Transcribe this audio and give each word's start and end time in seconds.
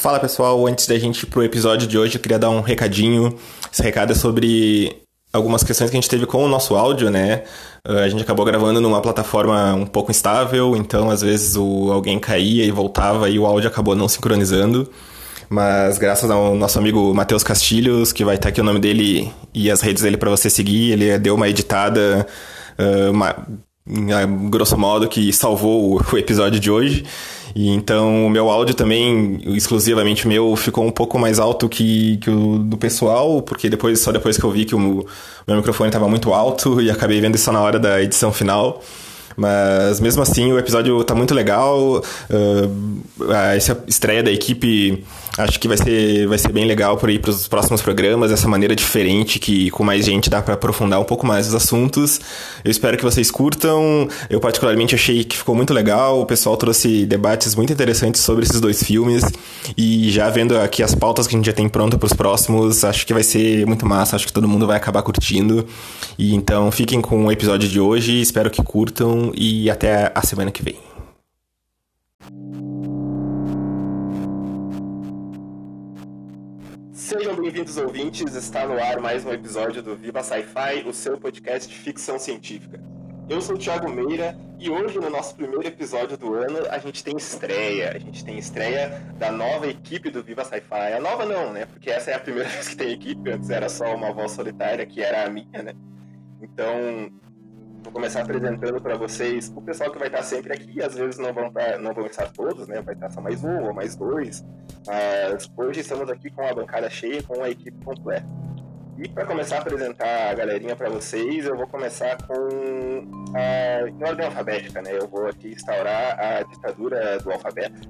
Fala 0.00 0.20
pessoal, 0.20 0.64
antes 0.64 0.86
da 0.86 0.96
gente 0.96 1.24
ir 1.24 1.26
pro 1.26 1.42
episódio 1.42 1.84
de 1.84 1.98
hoje, 1.98 2.14
eu 2.14 2.20
queria 2.20 2.38
dar 2.38 2.50
um 2.50 2.60
recadinho. 2.60 3.36
Esse 3.72 3.82
recado 3.82 4.12
é 4.12 4.14
sobre 4.14 4.96
algumas 5.32 5.64
questões 5.64 5.90
que 5.90 5.96
a 5.96 6.00
gente 6.00 6.08
teve 6.08 6.24
com 6.24 6.44
o 6.44 6.48
nosso 6.48 6.76
áudio, 6.76 7.10
né? 7.10 7.42
Uh, 7.84 7.98
a 7.98 8.08
gente 8.08 8.22
acabou 8.22 8.46
gravando 8.46 8.80
numa 8.80 9.02
plataforma 9.02 9.74
um 9.74 9.84
pouco 9.84 10.12
instável, 10.12 10.76
então 10.76 11.10
às 11.10 11.20
vezes 11.20 11.56
o, 11.56 11.90
alguém 11.90 12.16
caía 12.20 12.64
e 12.64 12.70
voltava 12.70 13.28
e 13.28 13.40
o 13.40 13.44
áudio 13.44 13.68
acabou 13.68 13.96
não 13.96 14.06
sincronizando. 14.06 14.88
Mas 15.50 15.98
graças 15.98 16.30
ao 16.30 16.54
nosso 16.54 16.78
amigo 16.78 17.12
Matheus 17.12 17.42
Castilhos, 17.42 18.12
que 18.12 18.24
vai 18.24 18.36
estar 18.36 18.50
aqui 18.50 18.60
o 18.60 18.64
nome 18.64 18.78
dele 18.78 19.32
e 19.52 19.68
as 19.68 19.80
redes 19.80 20.04
dele 20.04 20.16
para 20.16 20.30
você 20.30 20.48
seguir, 20.48 20.92
ele 20.92 21.18
deu 21.18 21.34
uma 21.34 21.48
editada, 21.48 22.24
uma, 23.10 23.34
grosso 24.50 24.76
modo, 24.76 25.08
que 25.08 25.32
salvou 25.32 26.00
o, 26.12 26.18
episódio 26.18 26.60
de 26.60 26.70
hoje. 26.70 27.04
E 27.54 27.70
então 27.70 28.26
o 28.26 28.30
meu 28.30 28.50
áudio 28.50 28.74
também, 28.74 29.40
exclusivamente 29.46 30.28
meu, 30.28 30.54
ficou 30.54 30.84
um 30.84 30.90
pouco 30.90 31.18
mais 31.18 31.38
alto 31.38 31.68
que, 31.68 32.18
que 32.18 32.30
o 32.30 32.58
do 32.58 32.76
pessoal, 32.76 33.42
porque 33.42 33.68
depois 33.70 33.98
só 34.00 34.12
depois 34.12 34.36
que 34.36 34.44
eu 34.44 34.50
vi 34.50 34.64
que 34.64 34.74
o 34.74 34.78
meu 35.46 35.56
microfone 35.56 35.88
estava 35.88 36.08
muito 36.08 36.32
alto 36.32 36.80
e 36.80 36.90
acabei 36.90 37.20
vendo 37.20 37.34
isso 37.36 37.50
na 37.50 37.60
hora 37.60 37.78
da 37.78 38.02
edição 38.02 38.32
final. 38.32 38.82
Mas 39.36 40.00
mesmo 40.00 40.20
assim, 40.20 40.52
o 40.52 40.58
episódio 40.58 41.02
tá 41.04 41.14
muito 41.14 41.32
legal. 41.32 42.02
Uh, 42.28 43.32
essa 43.54 43.82
estreia 43.86 44.20
da 44.20 44.32
equipe 44.32 45.04
acho 45.38 45.58
que 45.60 45.68
vai 45.68 45.76
ser, 45.76 46.26
vai 46.26 46.36
ser 46.36 46.52
bem 46.52 46.64
legal 46.64 46.96
por 46.96 47.08
ir 47.08 47.20
para 47.20 47.30
os 47.30 47.46
próximos 47.46 47.80
programas, 47.80 48.32
essa 48.32 48.48
maneira 48.48 48.74
diferente 48.74 49.38
que 49.38 49.70
com 49.70 49.84
mais 49.84 50.04
gente 50.04 50.28
dá 50.28 50.42
para 50.42 50.54
aprofundar 50.54 51.00
um 51.00 51.04
pouco 51.04 51.24
mais 51.26 51.46
os 51.46 51.54
assuntos. 51.54 52.20
Eu 52.64 52.70
espero 52.70 52.96
que 52.96 53.04
vocês 53.04 53.30
curtam. 53.30 54.08
Eu 54.28 54.40
particularmente 54.40 54.94
achei 54.94 55.22
que 55.22 55.36
ficou 55.36 55.54
muito 55.54 55.72
legal. 55.72 56.20
O 56.20 56.26
pessoal 56.26 56.56
trouxe 56.56 57.06
debates 57.06 57.54
muito 57.54 57.72
interessantes 57.72 58.20
sobre 58.20 58.44
esses 58.44 58.60
dois 58.60 58.82
filmes 58.82 59.22
e 59.76 60.10
já 60.10 60.28
vendo 60.28 60.58
aqui 60.58 60.82
as 60.82 60.94
pautas 60.94 61.26
que 61.26 61.34
a 61.34 61.38
gente 61.38 61.46
já 61.46 61.52
tem 61.52 61.68
pronta 61.68 61.96
para 61.96 62.06
os 62.06 62.12
próximos, 62.12 62.84
acho 62.84 63.06
que 63.06 63.14
vai 63.14 63.22
ser 63.22 63.64
muito 63.66 63.86
massa. 63.86 64.16
Acho 64.16 64.26
que 64.26 64.32
todo 64.32 64.48
mundo 64.48 64.66
vai 64.66 64.76
acabar 64.76 65.02
curtindo. 65.02 65.66
E 66.18 66.34
então 66.34 66.70
fiquem 66.72 67.00
com 67.00 67.26
o 67.26 67.32
episódio 67.32 67.68
de 67.68 67.78
hoje. 67.78 68.20
Espero 68.20 68.50
que 68.50 68.62
curtam 68.62 69.32
e 69.34 69.70
até 69.70 70.10
a 70.14 70.22
semana 70.22 70.50
que 70.50 70.62
vem. 70.62 70.87
Sejam 77.08 77.34
bem-vindos, 77.34 77.78
ouvintes. 77.78 78.34
Está 78.34 78.66
no 78.66 78.78
ar 78.78 79.00
mais 79.00 79.24
um 79.24 79.32
episódio 79.32 79.82
do 79.82 79.96
Viva 79.96 80.22
Sci-Fi, 80.22 80.86
o 80.86 80.92
seu 80.92 81.16
podcast 81.16 81.66
de 81.66 81.74
ficção 81.74 82.18
científica. 82.18 82.78
Eu 83.30 83.40
sou 83.40 83.56
o 83.56 83.58
Thiago 83.58 83.90
Meira 83.90 84.38
e 84.58 84.68
hoje, 84.68 84.98
no 84.98 85.08
nosso 85.08 85.34
primeiro 85.34 85.66
episódio 85.66 86.18
do 86.18 86.34
ano, 86.34 86.58
a 86.68 86.76
gente 86.76 87.02
tem 87.02 87.16
estreia. 87.16 87.92
A 87.96 87.98
gente 87.98 88.22
tem 88.22 88.36
estreia 88.36 89.02
da 89.16 89.32
nova 89.32 89.66
equipe 89.66 90.10
do 90.10 90.22
Viva 90.22 90.44
Sci-Fi. 90.44 90.92
A 90.92 91.00
nova 91.00 91.24
não, 91.24 91.50
né? 91.50 91.64
Porque 91.64 91.88
essa 91.88 92.10
é 92.10 92.14
a 92.14 92.20
primeira 92.20 92.46
vez 92.52 92.68
que 92.68 92.76
tem 92.76 92.92
equipe. 92.92 93.30
Antes 93.30 93.48
era 93.48 93.70
só 93.70 93.96
uma 93.96 94.12
voz 94.12 94.32
solitária, 94.32 94.84
que 94.84 95.00
era 95.00 95.24
a 95.24 95.30
minha, 95.30 95.62
né? 95.62 95.72
Então, 96.42 97.10
Vou 97.88 97.94
começar 97.94 98.20
apresentando 98.20 98.78
para 98.82 98.98
vocês 98.98 99.50
o 99.56 99.62
pessoal 99.62 99.90
que 99.90 99.98
vai 99.98 100.08
estar 100.08 100.22
sempre 100.22 100.52
aqui. 100.52 100.82
Às 100.82 100.94
vezes 100.94 101.18
não 101.18 101.32
vão 101.32 101.50
não 101.80 101.94
vão 101.94 102.04
estar 102.04 102.30
todos, 102.30 102.68
né? 102.68 102.82
Vai 102.82 102.92
estar 102.92 103.08
só 103.08 103.18
mais 103.18 103.42
um 103.42 103.62
ou 103.62 103.72
mais 103.72 103.96
dois. 103.96 104.44
Mas 104.86 105.50
hoje 105.56 105.80
estamos 105.80 106.10
aqui 106.10 106.28
com 106.30 106.46
a 106.46 106.52
bancada 106.52 106.90
cheia, 106.90 107.22
com 107.22 107.42
a 107.42 107.48
equipe 107.48 107.82
completa. 107.82 108.26
E 108.98 109.08
para 109.08 109.24
começar 109.24 109.56
a 109.56 109.60
apresentar 109.60 110.30
a 110.30 110.34
galerinha 110.34 110.76
para 110.76 110.90
vocês, 110.90 111.46
eu 111.46 111.56
vou 111.56 111.66
começar 111.66 112.18
com 112.26 113.08
a, 113.34 113.88
em 113.88 114.04
ordem 114.04 114.26
alfabética, 114.26 114.82
né? 114.82 114.90
Eu 114.92 115.08
vou 115.08 115.26
aqui 115.26 115.52
instaurar 115.52 116.20
a 116.20 116.42
ditadura 116.42 117.18
do 117.20 117.32
alfabeto. 117.32 117.88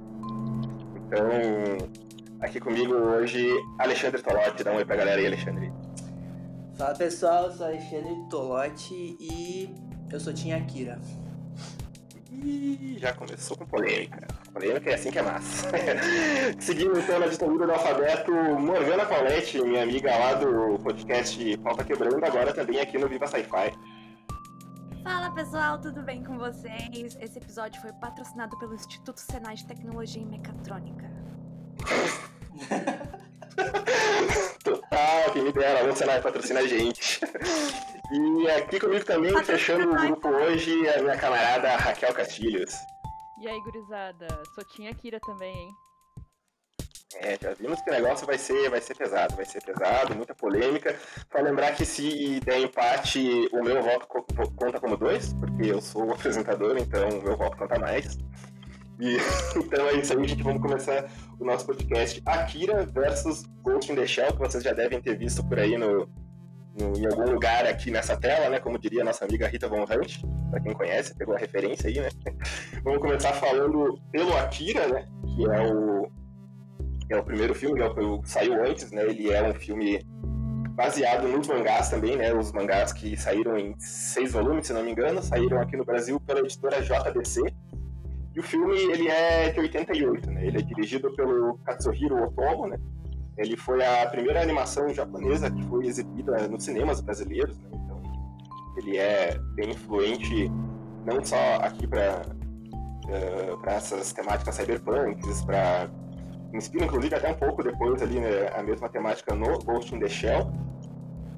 Então, 0.95 1.89
aqui 2.41 2.61
comigo 2.61 2.95
hoje, 2.95 3.51
Alexandre 3.81 4.23
Tolotti. 4.23 4.63
Dá 4.63 4.71
um 4.71 4.77
oi 4.77 4.85
pra 4.85 4.95
galera 4.95 5.21
aí, 5.21 5.27
Alexandre. 5.27 5.73
Fala 6.77 6.95
pessoal, 6.95 7.47
eu 7.47 7.51
sou 7.51 7.67
Alexandre 7.67 8.15
Tolotti 8.31 9.17
e 9.19 9.88
eu 10.11 10.21
sou 10.21 10.33
Tinha 10.33 10.57
Akira. 10.57 10.99
Ih, 12.31 12.99
já 12.99 13.13
começou 13.13 13.57
com 13.57 13.67
polêmica. 13.67 14.27
Polêmica 14.53 14.91
é 14.91 14.95
assim 14.95 15.11
que 15.11 15.19
é 15.19 15.23
massa. 15.23 15.69
Seguindo 16.61 16.99
então 16.99 17.19
na 17.19 17.27
ditadura 17.27 17.67
do 17.67 17.73
alfabeto, 17.73 18.33
Morgana 18.33 19.05
Paulette, 19.07 19.61
minha 19.61 19.83
amiga 19.83 20.17
lá 20.17 20.35
do 20.35 20.79
podcast 20.79 21.57
Pauta 21.59 21.85
Quebrando, 21.85 22.25
agora 22.25 22.53
também 22.53 22.81
aqui 22.81 22.97
no 22.97 23.09
Viva 23.09 23.27
Sci-Fi. 23.27 23.73
Fala 25.03 25.31
pessoal, 25.33 25.81
tudo 25.81 26.03
bem 26.03 26.23
com 26.23 26.39
vocês? 26.39 27.17
Esse 27.21 27.39
episódio 27.39 27.81
foi 27.81 27.93
patrocinado 27.95 28.59
pelo 28.59 28.75
Instituto 28.75 29.21
Senai 29.21 29.57
de 29.57 29.67
Tecnologia 29.67 30.23
e 30.23 30.27
Mecatrônica. 30.27 31.11
Total, 34.63 35.33
quem 35.33 35.45
me 35.45 35.53
dera, 35.53 35.83
vamos 35.83 35.99
Senai 35.99 36.21
patrocina 36.21 36.61
a 36.61 36.67
gente. 36.67 37.21
E 38.11 38.51
aqui 38.51 38.81
comigo 38.81 39.05
também, 39.05 39.45
fechando 39.45 39.91
o 39.91 39.95
grupo 39.95 40.29
hoje, 40.29 40.89
a 40.89 41.03
minha 41.03 41.17
camarada 41.17 41.77
Raquel 41.77 42.15
Castilhos. 42.15 42.75
E 43.43 43.47
aí, 43.47 43.61
gurizada? 43.61 44.27
Sotinha 44.55 44.95
Kira 44.95 45.21
também, 45.21 45.55
hein? 45.55 45.71
É, 47.17 47.39
já 47.41 47.53
vimos 47.53 47.81
que 47.83 47.91
o 47.91 47.93
negócio 47.93 48.27
vai 48.27 48.39
ser, 48.39 48.71
vai 48.71 48.81
ser 48.81 48.95
pesado, 48.95 49.37
vai 49.37 49.45
ser 49.45 49.63
pesado, 49.63 50.15
muita 50.15 50.35
polêmica. 50.35 50.99
Só 51.31 51.43
lembrar 51.43 51.75
que 51.75 51.85
se 51.85 52.41
der 52.41 52.61
empate, 52.61 53.49
o 53.53 53.63
meu 53.63 53.83
voto 53.83 54.07
conta 54.57 54.81
como 54.81 54.97
dois, 54.97 55.33
porque 55.35 55.71
eu 55.71 55.81
sou 55.81 56.07
o 56.07 56.13
apresentador, 56.13 56.79
então 56.79 57.09
o 57.11 57.23
meu 57.23 57.37
voto 57.37 57.59
conta 57.59 57.79
mais. 57.79 58.17
E, 58.99 59.17
então 59.57 59.87
é 59.87 59.95
isso 59.95 60.19
aí, 60.19 60.27
gente. 60.27 60.43
Vamos 60.43 60.63
começar 60.63 61.11
o 61.39 61.45
nosso 61.45 61.67
podcast 61.67 62.23
Akira 62.25 62.87
versus 62.87 63.45
Ghost 63.63 63.93
in 63.93 63.97
the 63.97 64.07
Shell, 64.07 64.33
que 64.33 64.39
vocês 64.39 64.65
já 64.65 64.73
devem 64.73 65.01
ter 65.01 65.17
visto 65.17 65.47
por 65.47 65.59
aí 65.59 65.77
no, 65.77 66.09
em 66.79 67.07
algum 67.07 67.33
lugar 67.33 67.67
aqui 67.67 67.91
nessa 67.91 68.17
tela, 68.17 68.49
né? 68.49 68.61
Como 68.61 68.79
diria 68.79 69.05
nossa 69.05 69.25
amiga 69.25 69.49
Rita 69.49 69.69
Von 69.69 69.83
Hunt, 69.83 70.23
para 70.51 70.61
quem 70.61 70.73
conhece, 70.73 71.17
pegou 71.17 71.35
a 71.35 71.39
referência 71.39 71.89
aí, 71.89 72.01
né? 72.01 72.09
Vamos 72.85 73.01
começar 73.01 73.33
falando 73.33 73.99
pelo 74.13 74.37
Akira, 74.37 74.87
né? 74.89 75.07
Que 75.35 75.45
é 75.45 75.73
o, 75.73 76.11
é 77.11 77.17
o 77.17 77.25
primeiro 77.25 77.55
filme, 77.55 77.81
é 77.81 77.87
o, 77.87 78.23
saiu 78.25 78.65
antes, 78.65 78.91
né? 78.93 79.03
Ele 79.03 79.33
é 79.33 79.43
um 79.43 79.55
filme 79.55 80.05
baseado 80.73 81.27
nos 81.27 81.49
mangás 81.49 81.91
também, 81.91 82.17
né? 82.17 82.33
Os 82.33 82.53
mangás 82.53 82.93
que 82.93 83.17
saíram 83.17 83.59
em 83.59 83.75
seis 83.79 84.33
volumes, 84.33 84.67
se 84.67 84.73
não 84.73 84.83
me 84.83 84.93
engano, 84.93 85.23
saíram 85.23 85.61
aqui 85.61 85.77
no 85.77 85.85
Brasil 85.85 86.21
pela 86.21 86.41
editora 86.41 86.81
JBC 86.81 87.43
e 88.39 88.41
o 88.41 88.43
filme, 88.45 88.77
ele 88.77 89.09
é 89.09 89.51
de 89.51 89.59
88, 89.59 90.31
né? 90.31 90.47
Ele 90.47 90.59
é 90.59 90.63
dirigido 90.63 91.13
pelo 91.17 91.59
Katsuhiro 91.65 92.23
Otomo, 92.23 92.69
né? 92.69 92.79
Ele 93.39 93.57
foi 93.57 93.85
a 93.85 94.07
primeira 94.07 94.43
animação 94.43 94.93
japonesa 94.93 95.51
que 95.51 95.63
foi 95.65 95.87
exibida 95.87 96.49
nos 96.49 96.65
cinemas 96.65 97.01
brasileiros, 97.01 97.59
né? 97.59 97.71
Então, 97.73 98.03
ele 98.77 98.99
é 98.99 99.39
bem 99.55 99.71
influente 99.71 100.51
não 101.07 101.25
só 101.25 101.37
aqui 101.63 101.87
para 101.87 102.23
uh, 102.23 103.09
eh, 103.09 103.57
para 103.61 103.75
essas 103.75 104.13
temáticas 104.13 104.55
cyberpunks, 104.57 105.43
para 105.43 105.89
inspira 106.53 106.85
inclusive 106.85 107.15
até 107.15 107.31
um 107.31 107.35
pouco 107.35 107.63
depois 107.63 108.03
ali 108.03 108.21
né, 108.21 108.49
a 108.55 108.63
mesma 108.63 108.89
temática 108.89 109.35
no 109.35 109.59
Ghost 109.61 109.95
in 109.95 110.01
the 110.01 110.09
Shell. 110.09 110.51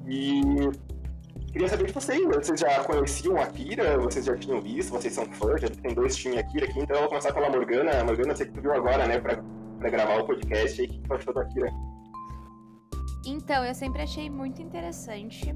E 0.07 0.41
Queria 1.51 1.67
saber 1.67 1.87
de 1.87 1.93
vocês, 1.93 2.25
né? 2.25 2.37
vocês 2.41 2.59
já 2.61 2.81
conheciam 2.85 3.35
a 3.37 3.43
Akira? 3.43 3.97
Vocês 3.97 4.23
já 4.23 4.35
tinham 4.37 4.61
visto? 4.61 4.91
Vocês 4.91 5.13
são 5.13 5.25
fãs? 5.33 5.59
Já 5.59 5.67
tem 5.67 5.93
dois 5.93 6.15
times 6.15 6.37
Akira 6.37 6.65
aqui, 6.65 6.79
então 6.79 6.95
eu 6.95 7.01
vou 7.01 7.09
começar 7.09 7.33
pela 7.33 7.49
Morgana. 7.49 8.03
Morgana, 8.05 8.33
sei 8.33 8.45
que 8.45 8.53
tu 8.53 8.61
viu 8.61 8.73
agora, 8.73 9.05
né, 9.05 9.19
pra 9.19 9.89
gravar 9.89 10.21
o 10.21 10.25
podcast 10.25 10.79
aí. 10.79 10.87
O 10.87 10.89
que 10.89 10.99
tu 11.01 11.13
achou 11.13 11.33
da 11.33 11.41
Akira? 11.41 11.69
Então, 13.25 13.63
eu 13.63 13.75
sempre 13.75 14.01
achei 14.01 14.29
muito 14.29 14.61
interessante. 14.61 15.53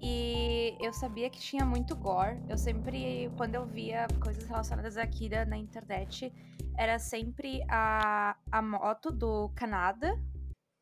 E 0.00 0.76
eu 0.80 0.92
sabia 0.92 1.28
que 1.28 1.38
tinha 1.38 1.64
muito 1.64 1.94
gore. 1.96 2.40
Eu 2.48 2.56
sempre, 2.56 3.30
quando 3.36 3.56
eu 3.56 3.66
via 3.66 4.06
coisas 4.22 4.44
relacionadas 4.44 4.96
a 4.96 5.02
Akira 5.02 5.44
na 5.44 5.56
internet, 5.56 6.32
era 6.76 6.98
sempre 6.98 7.62
a, 7.68 8.36
a 8.50 8.62
moto 8.62 9.10
do 9.10 9.50
Canada. 9.50 10.16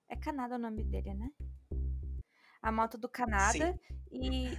É 0.09 0.15
Canada 0.15 0.57
o 0.57 0.59
nome 0.59 0.85
dele, 0.85 1.15
né? 1.15 1.31
A 2.63 2.71
moto 2.71 2.99
do 2.99 3.09
Canada. 3.09 3.73
Sim. 3.73 3.79
E, 4.13 4.59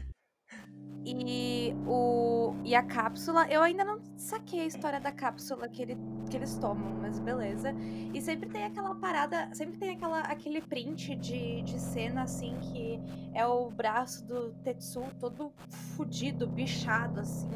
e, 1.10 1.74
o, 1.86 2.54
e 2.66 2.76
a 2.76 2.84
cápsula, 2.84 3.48
eu 3.50 3.64
ainda 3.64 3.84
não 3.86 4.00
saquei 4.18 4.62
a 4.62 4.66
história 4.66 5.00
da 5.00 5.12
cápsula 5.12 5.68
que, 5.70 5.82
ele, 5.82 5.98
que 6.30 6.36
eles 6.36 6.58
tomam, 6.58 6.94
mas 7.02 7.18
beleza. 7.18 7.74
E 8.14 8.22
sempre 8.22 8.50
tem 8.50 8.66
aquela 8.66 8.94
parada, 8.94 9.50
sempre 9.54 9.78
tem 9.78 9.92
aquela, 9.92 10.20
aquele 10.22 10.62
print 10.62 11.16
de, 11.16 11.62
de 11.62 11.80
cena 11.80 12.24
assim 12.24 12.58
que 12.60 13.00
é 13.34 13.46
o 13.46 13.70
braço 13.70 14.26
do 14.26 14.52
Tetsu 14.64 15.04
todo 15.20 15.54
fudido, 15.96 16.46
bichado, 16.46 17.22
assim, 17.22 17.50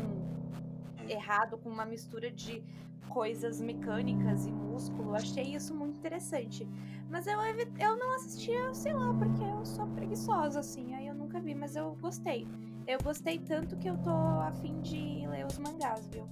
errado, 1.10 1.58
com 1.58 1.70
uma 1.70 1.86
mistura 1.86 2.32
de 2.32 2.64
coisas 3.10 3.60
mecânicas 3.60 4.46
e 4.46 4.52
músculo. 4.52 5.14
Achei 5.14 5.56
isso 5.56 5.76
muito 5.76 5.98
interessante. 5.98 6.66
Mas 7.10 7.28
eu, 7.28 7.38
eu 7.78 7.98
não 7.98 8.16
assistia, 8.16 8.74
sei 8.74 8.94
lá, 8.94 9.14
porque 9.14 9.44
eu 9.44 9.66
sou 9.66 9.86
preguiçosa, 9.88 10.62
assim, 10.62 10.96
aí 10.96 11.08
eu 11.08 11.16
nunca 11.16 11.42
vi, 11.42 11.54
mas 11.54 11.76
eu 11.76 11.98
gostei. 12.00 12.48
Eu 12.88 13.00
gostei 13.04 13.40
tanto 13.40 13.78
que 13.78 13.88
eu 13.88 13.98
tô 13.98 14.10
afim 14.42 14.80
de 14.82 15.28
ler 15.28 15.46
os 15.46 15.58
mangás, 15.58 16.08
viu? 16.12 16.28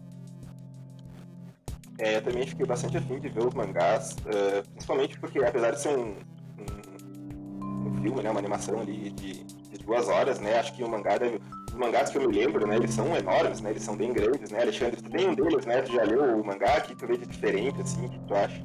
É, 1.98 2.18
eu 2.18 2.22
também 2.22 2.48
fiquei 2.48 2.66
bastante 2.66 2.98
afim 2.98 3.20
de 3.20 3.28
ver 3.28 3.46
os 3.46 3.54
mangás, 3.54 4.14
uh, 4.14 4.68
principalmente 4.72 5.20
porque 5.20 5.40
apesar 5.40 5.72
de 5.72 5.82
ser 5.82 5.98
um, 5.98 6.16
um, 6.58 7.88
um, 7.88 8.02
filme, 8.02 8.24
né, 8.24 8.32
uma 8.32 8.40
animação 8.40 8.80
ali 8.80 9.10
de, 9.12 9.44
de, 9.44 9.78
duas 9.84 10.08
horas, 10.08 10.40
né, 10.40 10.58
acho 10.58 10.74
que 10.74 10.84
o 10.84 10.88
mangá 10.88 11.18
deve, 11.18 11.42
os 11.68 11.74
mangás 11.74 12.10
que 12.10 12.18
eu 12.18 12.28
me 12.28 12.34
lembro, 12.34 12.66
né, 12.66 12.78
eles 12.78 12.94
são 12.94 13.14
enormes, 13.18 13.60
né, 13.60 13.72
eles 13.72 13.84
são 13.84 13.98
bem 13.98 14.14
grandes, 14.14 14.50
né, 14.50 14.62
Alexandre, 14.62 15.02
tu 15.02 15.10
tem 15.10 15.28
um 15.28 15.36
deles, 15.36 15.66
né, 15.66 15.82
tu 15.82 15.92
já 15.92 16.04
leu 16.04 16.40
o 16.40 16.46
mangá, 16.46 16.80
que 16.80 16.96
tu 16.96 17.06
vê 17.06 17.18
de 17.18 17.26
diferente, 17.26 17.82
assim, 17.82 18.06
o 18.06 18.10
que 18.10 18.20
tu 18.20 18.34
acha? 18.34 18.64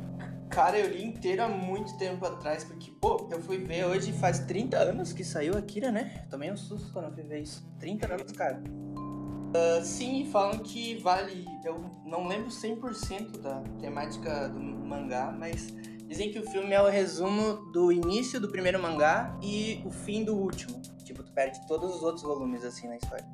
Cara, 0.55 0.79
eu 0.79 0.89
li 0.89 1.05
inteiro 1.05 1.43
há 1.43 1.49
muito 1.49 1.99
tempo 1.99 2.25
atrás, 2.25 2.63
porque, 2.63 2.89
pô, 3.01 3.27
eu 3.29 3.43
fui 3.43 3.59
ver 3.59 3.87
hoje 3.87 4.13
faz 4.13 4.39
30 4.39 4.77
anos 4.77 5.13
que 5.13 5.25
saiu 5.25 5.59
Akira, 5.59 5.91
né? 5.91 6.25
Tomei 6.31 6.53
um 6.53 6.57
susto 6.57 6.93
quando 6.93 7.07
eu 7.07 7.13
fui 7.13 7.25
ver 7.25 7.41
isso. 7.41 7.67
30 7.81 8.15
anos, 8.15 8.31
cara. 8.31 8.63
Uh, 8.63 9.85
sim, 9.85 10.29
falam 10.31 10.61
que 10.61 10.95
vale. 10.99 11.45
Eu 11.65 11.81
não 12.07 12.29
lembro 12.29 12.51
100% 12.51 13.41
da 13.41 13.63
temática 13.81 14.49
do 14.49 14.61
mangá, 14.61 15.35
mas 15.37 15.75
dizem 16.07 16.31
que 16.31 16.39
o 16.39 16.49
filme 16.49 16.73
é 16.73 16.81
o 16.81 16.89
resumo 16.89 17.73
do 17.73 17.91
início 17.91 18.39
do 18.39 18.49
primeiro 18.49 18.81
mangá 18.81 19.37
e 19.43 19.83
o 19.85 19.91
fim 19.91 20.23
do 20.23 20.37
último. 20.37 20.81
Tipo, 21.03 21.25
tu 21.25 21.33
perde 21.33 21.67
todos 21.67 21.97
os 21.97 22.03
outros 22.05 22.23
volumes 22.23 22.65
assim 22.65 22.87
na 22.87 22.97
história, 22.97 23.27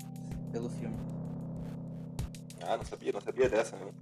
pelo 0.50 0.70
filme. 0.70 0.96
Ah, 2.62 2.78
não 2.78 2.84
sabia, 2.84 3.12
não 3.12 3.20
sabia 3.20 3.46
dessa, 3.46 3.76
né? 3.76 3.92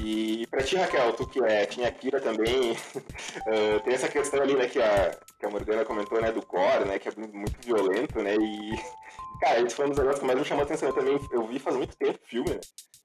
E 0.00 0.46
pra 0.50 0.62
ti, 0.62 0.76
Raquel, 0.76 1.12
tu 1.14 1.26
que 1.26 1.42
é, 1.42 1.66
tinha 1.66 1.90
Kira 1.90 2.20
também, 2.20 2.72
uh, 2.72 3.80
tem 3.84 3.94
essa 3.94 4.08
questão 4.08 4.42
ali, 4.42 4.54
né, 4.54 4.68
que 4.68 4.80
a, 4.80 5.16
que 5.38 5.46
a 5.46 5.50
Morgana 5.50 5.84
comentou, 5.84 6.20
né, 6.20 6.30
do 6.30 6.44
core, 6.44 6.84
né, 6.84 6.98
que 6.98 7.08
é 7.08 7.12
muito 7.16 7.58
violento, 7.66 8.20
né, 8.20 8.34
e 8.34 8.72
Cara, 9.40 9.60
esse 9.60 9.76
foi 9.76 9.86
um 9.86 9.90
dos 9.90 9.98
negócios 9.98 10.20
que 10.20 10.26
mais 10.26 10.38
me 10.38 10.44
chamou 10.44 10.62
a 10.62 10.64
atenção. 10.64 10.88
Eu 10.88 10.94
também 10.94 11.20
eu 11.30 11.46
vi 11.46 11.58
faz 11.58 11.76
muito 11.76 11.96
tempo 11.96 12.18
o 12.22 12.26
filme, 12.26 12.50
né? 12.50 12.60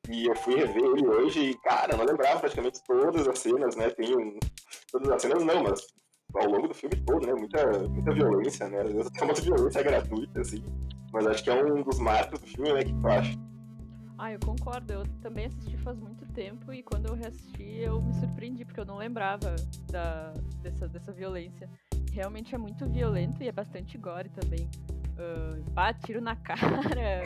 E 0.09 0.25
eu 0.25 0.35
fui 0.35 0.55
rever 0.55 0.83
ele 0.83 1.07
hoje 1.07 1.39
e, 1.39 1.57
cara, 1.59 1.95
não 1.95 2.05
lembrava 2.05 2.39
praticamente 2.39 2.81
todas 2.85 3.27
as 3.27 3.39
cenas, 3.39 3.75
né? 3.75 3.89
Tem 3.91 4.15
um... 4.17 4.37
Todas 4.91 5.09
as 5.09 5.21
cenas 5.21 5.43
não, 5.43 5.63
mas 5.63 5.85
ao 6.35 6.49
longo 6.49 6.67
do 6.67 6.73
filme 6.73 6.95
todo, 7.05 7.25
né? 7.25 7.33
Muita, 7.33 7.87
muita 7.87 8.13
violência, 8.13 8.67
né? 8.67 8.81
Às 8.81 8.91
vezes 8.91 9.07
até 9.07 9.23
uma 9.23 9.33
violência 9.33 9.83
gratuita, 9.83 10.41
assim. 10.41 10.63
Mas 11.13 11.27
acho 11.27 11.43
que 11.43 11.49
é 11.51 11.63
um 11.63 11.83
dos 11.83 11.99
marcos 11.99 12.39
do 12.39 12.47
filme, 12.47 12.73
né? 12.73 12.83
Que 12.83 12.93
tu 12.93 13.07
acha? 13.07 13.52
Ah, 14.23 14.31
eu 14.31 14.39
concordo. 14.39 14.93
Eu 14.93 15.03
também 15.21 15.47
assisti 15.47 15.75
faz 15.79 15.99
muito 15.99 16.25
tempo 16.27 16.71
e 16.71 16.81
quando 16.81 17.07
eu 17.07 17.13
reassisti 17.13 17.79
eu 17.79 18.01
me 18.01 18.13
surpreendi, 18.13 18.63
porque 18.63 18.79
eu 18.79 18.85
não 18.85 18.95
lembrava 18.95 19.53
da, 19.91 20.31
dessa, 20.61 20.87
dessa 20.87 21.11
violência. 21.11 21.69
Realmente 22.09 22.55
é 22.55 22.57
muito 22.57 22.87
violento 22.87 23.43
e 23.43 23.49
é 23.49 23.51
bastante 23.51 23.97
gore 23.97 24.29
também 24.29 24.69
uh, 25.19 26.05
tiro 26.05 26.21
na 26.21 26.37
cara, 26.39 27.23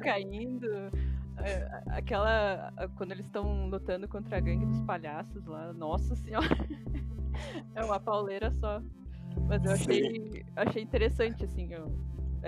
caindo. 0.00 0.64
Uh, 0.68 1.90
aquela. 1.90 2.72
Uh, 2.80 2.88
quando 2.94 3.10
eles 3.10 3.26
estão 3.26 3.66
lutando 3.66 4.06
contra 4.06 4.36
a 4.36 4.40
gangue 4.40 4.66
dos 4.66 4.80
palhaços 4.82 5.44
lá, 5.44 5.72
nossa 5.72 6.14
senhora. 6.14 6.46
é 7.74 7.84
uma 7.84 7.98
pauleira 7.98 8.48
só. 8.52 8.80
Mas 9.48 9.64
eu 9.64 9.72
achei, 9.72 10.46
achei 10.54 10.82
interessante, 10.84 11.44
assim, 11.44 11.72
eu, 11.72 11.92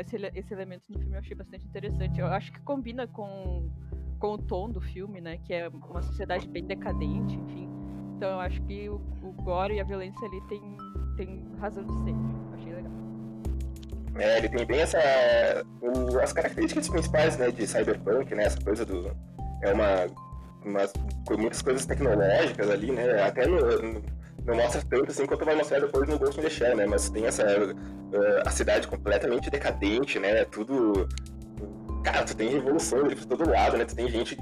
esse, 0.01 0.17
esse 0.35 0.53
elemento 0.53 0.85
no 0.89 0.99
filme 0.99 1.15
eu 1.15 1.21
achei 1.21 1.37
bastante 1.37 1.65
interessante. 1.67 2.21
Eu 2.21 2.27
acho 2.27 2.53
que 2.53 2.61
combina 2.61 3.07
com, 3.07 3.71
com 4.19 4.33
o 4.33 4.39
tom 4.39 4.71
do 4.71 4.81
filme, 4.81 5.21
né? 5.21 5.39
Que 5.39 5.55
é 5.55 5.69
uma 5.69 6.03
sociedade 6.03 6.47
bem 6.49 6.65
decadente, 6.65 7.37
enfim. 7.37 7.69
Então 8.17 8.31
eu 8.31 8.41
acho 8.41 8.63
que 8.63 8.89
o, 8.89 8.95
o 9.23 9.33
gore 9.43 9.75
e 9.75 9.81
a 9.81 9.85
violência 9.85 10.27
ali 10.27 10.41
tem, 10.49 10.61
tem 11.17 11.45
razão 11.59 11.85
de 11.85 11.93
ser. 12.05 12.15
Achei 12.55 12.75
legal. 12.75 12.93
É, 14.17 14.39
ele 14.39 14.49
tem 14.49 14.67
bem 14.67 14.81
essa. 14.81 14.99
As 16.23 16.33
características 16.33 16.89
principais 16.89 17.37
né, 17.37 17.51
de 17.51 17.67
cyberpunk, 17.67 18.35
né? 18.35 18.45
Essa 18.45 18.61
coisa 18.61 18.85
do. 18.85 19.15
É 19.63 19.73
uma. 19.73 20.27
Umas, 20.65 20.93
muitas 21.39 21.63
coisas 21.63 21.87
tecnológicas 21.87 22.69
ali, 22.69 22.91
né? 22.91 23.23
Até 23.23 23.47
no, 23.47 23.61
no, 23.83 24.03
não 24.47 24.55
mostra 24.55 24.83
tanto 24.89 25.11
assim 25.11 25.27
quanto 25.27 25.45
vai 25.45 25.57
mostrar 25.57 25.81
depois 25.81 26.09
no 26.09 26.19
Ghost 26.19 26.39
in 26.39 26.43
the 26.43 26.51
Shell, 26.51 26.77
né? 26.77 26.87
Mas 26.87 27.11
tem 27.11 27.27
essa. 27.27 27.45
Uh, 27.45 28.47
a 28.47 28.51
cidade 28.51 28.87
completamente 28.87 29.51
decadente, 29.51 30.19
né? 30.19 30.45
Tudo. 30.45 31.09
Cara, 32.05 32.25
tu 32.25 32.37
tem 32.37 32.49
revolução 32.51 33.05
ali 33.05 33.17
por 33.17 33.27
todo 33.27 33.51
lado, 33.51 33.77
né? 33.77 33.85
Tu 33.85 33.97
tem 33.97 34.09
gente 34.09 34.37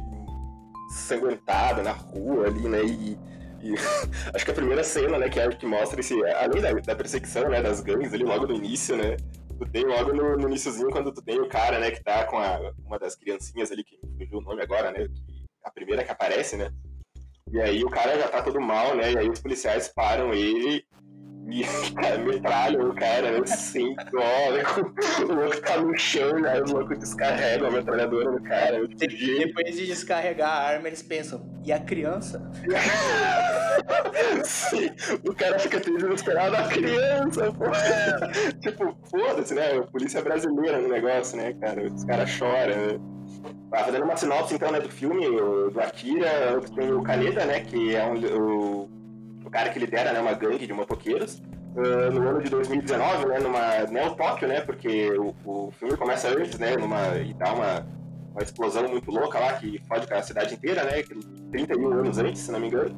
sanguentada 0.91 1.83
na 1.83 1.93
rua 1.93 2.47
ali, 2.47 2.69
né? 2.69 2.85
E, 2.85 3.19
e 3.62 3.75
acho 4.35 4.45
que 4.45 4.51
a 4.51 4.55
primeira 4.55 4.85
cena, 4.85 5.19
né, 5.19 5.29
que 5.29 5.41
é 5.41 5.49
que 5.49 5.67
mostra 5.67 5.99
esse. 5.99 6.15
Além 6.35 6.61
da, 6.61 6.73
da 6.73 6.95
perseguição, 6.95 7.49
né, 7.49 7.62
das 7.62 7.81
gangues 7.81 8.12
ali 8.12 8.25
logo 8.25 8.47
no 8.47 8.55
início, 8.55 8.97
né? 8.97 9.17
tu 9.59 9.67
tem 9.71 9.85
logo 9.85 10.12
no, 10.12 10.37
no 10.37 10.49
iníciozinho, 10.49 10.91
quando 10.91 11.12
tu 11.12 11.23
tem 11.23 11.41
o 11.41 11.49
cara, 11.49 11.79
né, 11.79 11.91
que 11.91 12.03
tá 12.03 12.25
com 12.25 12.39
a, 12.39 12.73
uma 12.85 12.99
das 12.99 13.15
criancinhas 13.15 13.71
ali, 13.71 13.85
que 13.85 13.99
fugiu 14.19 14.39
o 14.39 14.43
nome 14.43 14.62
agora, 14.62 14.91
né, 14.91 15.06
que, 15.06 15.45
a 15.65 15.71
primeira 15.71 16.05
que 16.05 16.11
aparece, 16.11 16.56
né, 16.56 16.71
e 17.55 17.61
aí 17.61 17.85
o 17.85 17.89
cara 17.89 18.19
já 18.19 18.27
tá 18.27 18.43
todo 18.43 18.61
mal, 18.61 18.97
né, 18.97 19.12
e 19.12 19.19
aí 19.19 19.31
os 19.31 19.41
policiais 19.41 19.87
param 19.87 20.35
ele 20.35 20.85
cara, 21.94 22.19
metralham 22.25 22.91
o 22.91 22.94
cara, 22.94 23.31
dó, 23.31 24.52
né, 24.52 24.62
o 25.29 25.32
louco 25.32 25.61
tá 25.61 25.81
no 25.81 25.96
chão, 25.96 26.41
né, 26.41 26.62
os 26.62 26.70
loucos 26.70 26.99
descarregam 26.99 27.69
a 27.69 27.70
metralhadora 27.70 28.31
no 28.31 28.43
cara. 28.43 28.79
Eu, 28.79 28.88
Depois 28.88 29.76
de 29.76 29.87
descarregar 29.87 30.50
a 30.50 30.62
arma, 30.62 30.88
eles 30.88 31.02
pensam, 31.02 31.44
e 31.64 31.73
a 31.73 31.79
criança? 31.79 32.50
Sim, 34.44 34.91
o 35.29 35.35
cara 35.35 35.58
fica 35.58 35.81
desesperado, 35.81 36.56
a 36.56 36.69
criança, 36.69 37.52
pô. 37.52 37.64
tipo, 38.61 38.96
foda-se, 39.11 39.55
né, 39.55 39.81
polícia 39.93 40.23
brasileira 40.23 40.81
no 40.81 40.88
negócio, 40.88 41.37
né, 41.37 41.55
cara, 41.61 41.82
os 41.85 42.05
caras 42.05 42.31
choram, 42.31 42.76
né. 42.76 43.00
Ah, 43.73 43.82
fazendo 43.82 44.05
uma 44.05 44.17
sinopse, 44.17 44.55
então, 44.55 44.70
né, 44.70 44.79
do 44.79 44.88
filme, 44.88 45.26
do 45.26 45.81
Akira, 45.81 46.61
tem 46.76 46.93
o 46.93 47.02
Kaneda, 47.02 47.44
né, 47.44 47.61
que 47.61 47.96
é 47.96 48.06
um, 48.06 48.14
o 48.38 49.04
cara 49.55 49.71
que 49.71 49.79
lidera 49.79 50.12
né, 50.12 50.21
uma 50.21 50.33
gangue 50.33 50.67
de 50.67 50.73
motoqueiros. 50.73 51.41
Uh, 51.77 52.11
no 52.12 52.29
ano 52.29 52.43
de 52.43 52.51
2019, 52.51 53.27
né, 53.27 53.39
numa 53.39 53.85
Neo 53.85 54.15
Tóquio, 54.17 54.47
né, 54.49 54.61
porque 54.61 55.11
o, 55.12 55.35
o 55.45 55.73
filme 55.73 55.97
começa 55.97 56.29
antes, 56.29 56.59
né, 56.59 56.77
numa, 56.77 57.17
e 57.17 57.33
dá 57.35 57.53
uma, 57.53 57.87
uma 58.33 58.43
explosão 58.43 58.89
muito 58.89 59.11
louca 59.11 59.39
lá, 59.39 59.55
que 59.55 59.81
fode 59.89 60.12
a 60.12 60.23
cidade 60.23 60.55
inteira, 60.55 60.85
né, 60.85 61.03
31 61.51 61.93
anos 61.93 62.19
antes, 62.19 62.43
se 62.43 62.53
não 62.53 62.61
me 62.61 62.69
engano. 62.69 62.95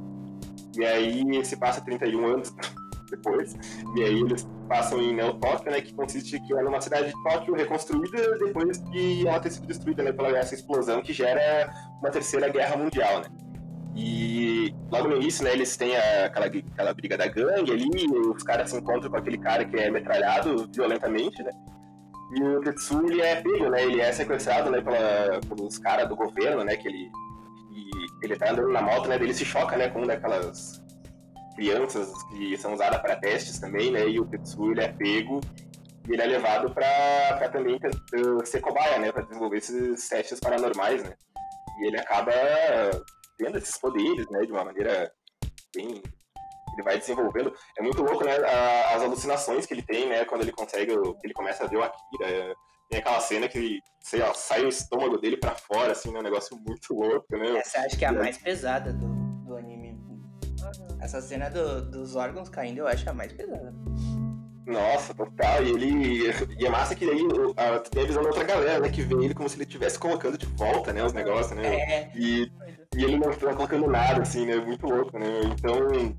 E 0.79 0.85
aí 0.85 1.45
se 1.45 1.57
passa 1.57 1.81
31 1.81 2.27
anos 2.27 2.55
depois, 3.11 3.57
e 3.97 4.03
aí 4.03 4.21
eles 4.21 4.47
passam 4.69 5.01
em 5.01 5.15
Neo 5.15 5.35
Tóquio, 5.35 5.71
né, 5.71 5.81
que 5.81 5.95
consiste 5.95 6.39
que 6.41 6.55
é 6.55 6.63
numa 6.63 6.81
cidade 6.83 7.07
de 7.07 7.23
Tóquio 7.23 7.55
reconstruída 7.55 8.39
depois 8.39 8.83
de 8.91 9.27
ela 9.27 9.41
ter 9.41 9.53
sido 9.53 9.67
destruída 9.67 10.03
né, 10.03 10.13
pela 10.13 10.37
essa 10.37 10.55
explosão 10.55 11.01
que 11.01 11.15
gera 11.15 11.71
uma 11.99 12.11
terceira 12.11 12.49
guerra 12.49 12.77
mundial, 12.77 13.21
né. 13.21 13.46
E 13.97 14.75
logo 14.91 15.09
no 15.09 15.17
início, 15.17 15.43
né, 15.43 15.53
eles 15.53 15.75
têm 15.75 15.97
a, 15.97 16.27
aquela, 16.27 16.47
aquela 16.47 16.93
briga 16.93 17.17
da 17.17 17.27
gangue 17.27 17.73
ali, 17.73 18.07
os 18.29 18.43
caras 18.43 18.71
se 18.71 18.77
encontram 18.77 19.11
com 19.11 19.17
aquele 19.17 19.39
cara 19.39 19.65
que 19.65 19.77
é 19.77 19.91
metralhado 19.91 20.69
violentamente, 20.71 21.43
né? 21.43 21.51
E 22.35 22.43
o 22.43 22.61
Tetsu, 22.61 23.07
ele 23.07 23.23
é 23.23 23.37
pego, 23.37 23.71
né? 23.71 23.83
Ele 23.85 24.01
é 24.01 24.13
sequestrado, 24.13 24.71
né, 24.71 24.83
pela, 24.83 25.41
pelos 25.49 25.79
caras 25.79 26.09
do 26.09 26.15
governo, 26.15 26.63
né? 26.63 26.77
Que 26.77 26.89
ele, 26.89 27.11
ele 28.23 28.37
tá 28.37 28.51
andando 28.51 28.69
na 28.69 28.83
moto, 28.83 29.09
né? 29.09 29.15
Ele 29.15 29.33
se 29.33 29.45
choca, 29.45 29.77
né, 29.77 29.89
com 29.89 30.01
uma 30.01 30.09
daquelas 30.09 30.85
crianças 31.55 32.13
que 32.25 32.55
são 32.59 32.75
usadas 32.75 33.01
para 33.01 33.17
testes 33.17 33.59
também, 33.59 33.91
né? 33.91 34.07
E 34.07 34.21
o 34.21 34.27
Tetsu, 34.27 34.73
ele 34.73 34.83
é 34.83 34.89
pego 34.89 35.41
e 36.07 36.13
ele 36.13 36.23
é 36.23 36.27
levado 36.27 36.71
para 36.71 37.49
também 37.49 37.81
ser 38.45 38.61
cobaia, 38.61 38.99
né? 38.99 39.11
Para 39.11 39.23
desenvolver 39.23 39.57
esses 39.57 40.07
testes 40.07 40.39
paranormais, 40.39 41.03
né? 41.03 41.15
E 41.81 41.87
ele 41.87 41.99
acaba 41.99 42.33
tendo 43.37 43.59
esses 43.59 43.79
poderes, 43.79 44.29
né, 44.31 44.45
de 44.45 44.53
uma 44.53 44.65
maneira 44.65 45.13
bem 45.75 46.03
ele 46.77 46.83
vai 46.83 46.99
desenvolvendo. 46.99 47.53
É 47.79 47.83
muito 47.83 48.03
louco, 48.03 48.25
né, 48.25 48.37
as 48.95 49.03
alucinações 49.03 49.65
que 49.65 49.73
ele 49.73 49.83
tem, 49.83 50.09
né, 50.09 50.25
quando 50.25 50.43
ele 50.43 50.53
consegue, 50.53 50.93
ele 51.25 51.33
começa 51.33 51.65
a 51.65 51.67
ver 51.67 51.77
o 51.77 51.83
Akira. 51.83 52.29
É, 52.29 52.55
tem 52.91 53.01
aquela 53.01 53.21
cena 53.21 53.49
que, 53.49 53.81
sei 54.01 54.21
lá, 54.21 54.33
sai 54.35 54.65
o 54.65 54.69
estômago 54.69 55.19
dele 55.19 55.37
para 55.37 55.55
fora, 55.55 55.93
assim, 55.93 56.13
né, 56.13 56.21
um 56.21 56.23
negócio 56.23 56.57
muito 56.57 56.95
louco, 56.95 57.27
né? 57.37 57.59
Essa 57.59 57.81
acho 57.81 57.99
que 57.99 58.05
é 58.05 58.09
a 58.09 58.13
mais 58.13 58.39
pesada 58.39 58.93
do, 58.93 59.07
do 59.45 59.57
anime. 59.57 59.99
Essa 61.01 61.21
cena 61.21 61.49
do, 61.49 61.91
dos 61.91 62.15
órgãos 62.15 62.49
caindo 62.49 62.79
eu 62.79 62.87
acho 62.87 63.09
a 63.09 63.13
mais 63.13 63.33
pesada. 63.33 63.75
Nossa, 64.67 65.15
total. 65.15 65.63
E 65.63 65.71
ele. 65.71 66.31
E 66.59 66.67
é 66.67 66.69
massa 66.69 66.95
que 66.95 67.09
aí 67.09 67.27
tu 67.85 67.91
tem 67.91 68.03
a 68.03 68.07
visão 68.07 68.23
da 68.23 68.29
outra 68.29 68.45
galera, 68.45 68.81
né? 68.81 68.89
Que 68.89 69.03
vê 69.03 69.15
ele 69.15 69.35
como 69.35 69.49
se 69.49 69.57
ele 69.57 69.65
estivesse 69.65 69.99
colocando 69.99 70.37
de 70.37 70.47
volta, 70.47 70.93
né? 70.93 71.05
Os 71.05 71.13
negócios, 71.13 71.57
né? 71.57 71.77
É. 71.77 72.11
E 72.15 72.51
e 72.97 73.05
ele 73.05 73.19
não 73.19 73.31
tá 73.31 73.53
colocando 73.53 73.87
nada, 73.87 74.23
assim, 74.23 74.47
né? 74.47 74.57
Muito 74.57 74.87
louco, 74.87 75.19
né? 75.19 75.27
Então, 75.45 76.15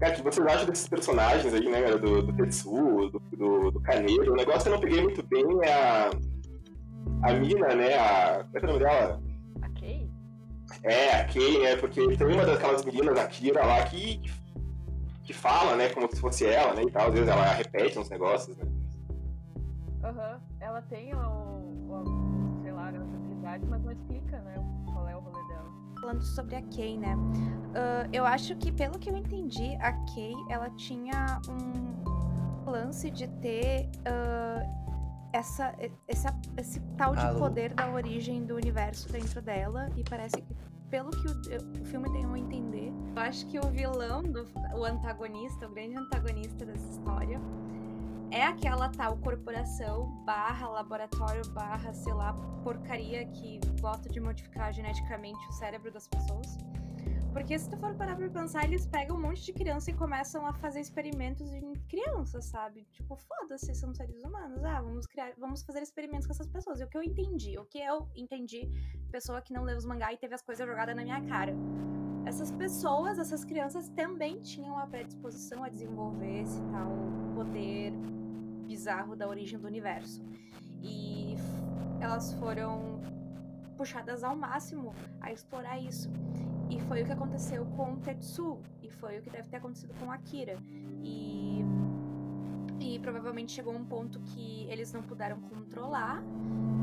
cara, 0.00 0.14
o 0.14 0.16
que 0.16 0.22
vocês 0.22 0.46
acham 0.46 0.66
desses 0.66 0.88
personagens 0.88 1.52
aí, 1.52 1.68
né? 1.68 1.82
Do, 1.98 2.22
do 2.22 2.32
Tetsu, 2.32 3.10
do, 3.10 3.22
do, 3.36 3.70
do 3.70 3.80
Caneiro? 3.80 4.32
O 4.32 4.36
negócio 4.36 4.62
que 4.62 4.68
eu 4.68 4.72
não 4.72 4.80
peguei 4.80 5.02
muito 5.02 5.22
bem 5.22 5.44
é 5.62 5.72
a. 5.72 6.10
A 7.22 7.32
mina, 7.34 7.74
né? 7.74 7.94
A. 7.98 8.44
Como 8.44 8.56
é 8.56 8.60
que 8.60 8.66
é 8.66 8.68
o 8.68 8.72
nome 8.72 8.84
dela? 8.84 9.22
A 9.60 9.68
Kay? 9.68 10.10
É, 10.82 11.20
a 11.20 11.24
Kay, 11.26 11.58
né? 11.58 11.76
Porque 11.76 12.16
tem 12.16 12.26
uma 12.26 12.46
daquelas 12.46 12.82
meninas, 12.82 13.18
a 13.18 13.26
Kira 13.26 13.64
lá, 13.64 13.82
que. 13.84 14.22
Que 15.26 15.34
fala, 15.34 15.76
né? 15.76 15.88
Como 15.90 16.08
se 16.10 16.20
fosse 16.20 16.46
ela, 16.46 16.74
né? 16.74 16.82
E 16.82 16.90
tal. 16.90 17.08
Às 17.08 17.14
vezes 17.14 17.28
ela 17.28 17.52
repete 17.52 17.98
uns 17.98 18.08
negócios, 18.08 18.56
né? 18.56 18.64
Aham. 20.04 20.34
Uhum. 20.34 20.56
Ela 20.60 20.82
tem 20.82 21.14
o, 21.14 21.18
o, 21.18 22.60
sei 22.62 22.72
lá, 22.72 22.88
as 22.88 22.94
habilidades, 22.94 23.68
mas 23.68 23.82
não 23.82 23.92
explica, 23.92 24.40
né? 24.40 24.56
falando 26.06 26.22
sobre 26.22 26.54
a 26.54 26.62
Kay, 26.62 26.98
né? 26.98 27.16
Uh, 27.16 28.08
eu 28.12 28.24
acho 28.24 28.54
que, 28.56 28.70
pelo 28.70 28.98
que 28.98 29.10
eu 29.10 29.16
entendi, 29.16 29.76
a 29.80 29.92
Kay, 30.14 30.34
ela 30.48 30.70
tinha 30.70 31.40
um 31.48 32.70
lance 32.70 33.10
de 33.10 33.26
ter 33.26 33.88
uh, 34.06 35.28
essa, 35.32 35.74
essa, 36.06 36.38
esse 36.56 36.80
tal 36.96 37.14
de 37.16 37.22
Alô? 37.22 37.40
poder 37.40 37.74
da 37.74 37.90
origem 37.90 38.44
do 38.44 38.54
universo 38.54 39.10
dentro 39.10 39.42
dela. 39.42 39.88
E 39.96 40.04
parece 40.04 40.40
que, 40.40 40.54
pelo 40.90 41.10
que 41.10 41.26
o, 41.28 41.82
o 41.82 41.84
filme 41.84 42.10
tem 42.12 42.24
a 42.24 42.38
entender, 42.38 42.92
eu 43.14 43.22
acho 43.22 43.46
que 43.46 43.58
o 43.58 43.66
vilão, 43.68 44.22
do, 44.22 44.46
o 44.74 44.84
antagonista, 44.84 45.66
o 45.66 45.70
grande 45.72 45.96
antagonista 45.96 46.64
dessa 46.64 46.88
história, 46.90 47.40
é 48.30 48.42
aquela 48.42 48.88
tal 48.88 49.16
corporação 49.18 50.10
barra 50.24 50.68
laboratório 50.68 51.48
barra, 51.50 51.92
sei 51.92 52.12
lá, 52.12 52.32
porcaria 52.62 53.24
que 53.26 53.60
gosta 53.80 54.08
de 54.08 54.20
modificar 54.20 54.72
geneticamente 54.72 55.38
o 55.48 55.52
cérebro 55.52 55.90
das 55.92 56.08
pessoas. 56.08 56.58
Porque 57.36 57.58
se 57.58 57.68
tu 57.68 57.76
for 57.76 57.94
parar 57.94 58.16
pra 58.16 58.30
pensar, 58.30 58.64
eles 58.64 58.86
pegam 58.86 59.14
um 59.14 59.20
monte 59.20 59.44
de 59.44 59.52
criança 59.52 59.90
e 59.90 59.94
começam 59.94 60.46
a 60.46 60.54
fazer 60.54 60.80
experimentos 60.80 61.52
em 61.52 61.74
crianças, 61.86 62.46
sabe? 62.46 62.86
Tipo, 62.90 63.14
foda-se, 63.14 63.74
são 63.74 63.92
seres 63.92 64.22
humanos. 64.24 64.64
Ah, 64.64 64.80
vamos 64.80 65.04
criar, 65.06 65.34
vamos 65.36 65.62
fazer 65.62 65.82
experimentos 65.82 66.26
com 66.26 66.32
essas 66.32 66.46
pessoas. 66.46 66.80
E 66.80 66.84
o 66.84 66.88
que 66.88 66.96
eu 66.96 67.02
entendi, 67.02 67.58
o 67.58 67.66
que 67.66 67.78
eu 67.78 68.08
entendi, 68.16 68.70
pessoa 69.12 69.42
que 69.42 69.52
não 69.52 69.64
leu 69.64 69.76
os 69.76 69.84
mangá 69.84 70.14
e 70.14 70.16
teve 70.16 70.34
as 70.34 70.40
coisas 70.40 70.66
jogadas 70.66 70.96
na 70.96 71.02
minha 71.02 71.20
cara. 71.26 71.52
Essas 72.24 72.50
pessoas, 72.50 73.18
essas 73.18 73.44
crianças 73.44 73.90
também 73.90 74.40
tinham 74.40 74.78
a 74.78 74.86
predisposição 74.86 75.62
a 75.62 75.68
desenvolver 75.68 76.40
esse 76.40 76.62
tal 76.72 76.90
poder 77.34 77.92
bizarro 78.66 79.14
da 79.14 79.28
origem 79.28 79.58
do 79.58 79.66
universo. 79.66 80.24
E 80.82 81.34
elas 82.00 82.32
foram 82.32 82.98
puxadas 83.76 84.24
ao 84.24 84.34
máximo 84.34 84.94
a 85.20 85.30
explorar 85.30 85.78
isso. 85.78 86.08
E 86.68 86.80
foi 86.82 87.02
o 87.02 87.06
que 87.06 87.12
aconteceu 87.12 87.64
com 87.76 87.94
o 87.94 87.96
Tetsu. 87.98 88.58
E 88.82 88.90
foi 88.90 89.18
o 89.18 89.22
que 89.22 89.30
deve 89.30 89.48
ter 89.48 89.56
acontecido 89.56 89.94
com 89.98 90.10
a 90.10 90.14
Akira. 90.14 90.56
E. 91.02 91.64
E 92.80 92.98
provavelmente 92.98 93.52
chegou 93.52 93.74
um 93.74 93.84
ponto 93.84 94.20
que 94.20 94.66
eles 94.68 94.92
não 94.92 95.02
puderam 95.02 95.40
controlar. 95.40 96.22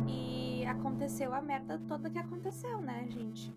E 0.08 0.66
aconteceu 0.66 1.34
a 1.34 1.42
merda 1.42 1.80
toda 1.88 2.10
que 2.10 2.18
aconteceu, 2.18 2.82
né, 2.82 3.06
gente? 3.10 3.54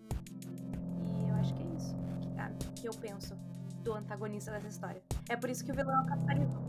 E 1.05 1.29
eu 1.29 1.35
acho 1.35 1.53
que 1.53 1.63
é 1.63 1.65
isso 1.75 1.95
que, 2.21 2.39
ah, 2.39 2.51
que 2.75 2.87
eu 2.87 2.93
penso 2.93 3.35
do 3.83 3.93
antagonista 3.93 4.51
dessa 4.51 4.67
história. 4.67 5.01
É 5.29 5.35
por 5.35 5.49
isso 5.49 5.63
que 5.63 5.71
o 5.71 5.75
vilão 5.75 5.97
é 5.97 6.03
o 6.03 6.05
capitalismo. 6.05 6.61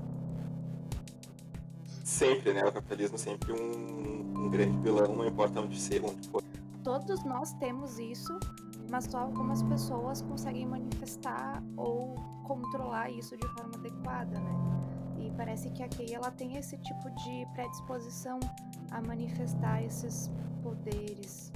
Sempre, 2.05 2.55
né? 2.55 2.65
O 2.65 2.73
capitalismo 2.73 3.19
sempre 3.19 3.53
um, 3.53 4.45
um 4.45 4.51
grande 4.51 4.79
vilão, 4.79 5.15
não 5.15 5.27
importa 5.27 5.61
onde 5.61 5.79
ser, 5.79 6.03
onde 6.05 6.27
for. 6.29 6.43
Todos 6.83 7.23
nós 7.25 7.53
temos 7.55 7.99
isso, 7.99 8.39
mas 8.89 9.05
só 9.05 9.19
algumas 9.19 9.63
pessoas 9.63 10.23
conseguem 10.23 10.67
manifestar 10.67 11.63
ou 11.77 12.15
controlar 12.45 13.11
isso 13.11 13.37
de 13.37 13.47
forma 13.49 13.75
adequada, 13.77 14.39
né? 14.41 14.53
E 15.19 15.31
parece 15.37 15.71
que 15.71 15.83
a 15.83 15.89
Kay 15.89 16.15
ela 16.15 16.31
tem 16.31 16.57
esse 16.57 16.79
tipo 16.79 17.11
de 17.11 17.47
predisposição 17.55 18.39
a 18.91 19.01
manifestar 19.03 19.83
esses 19.83 20.31
poderes. 20.63 21.53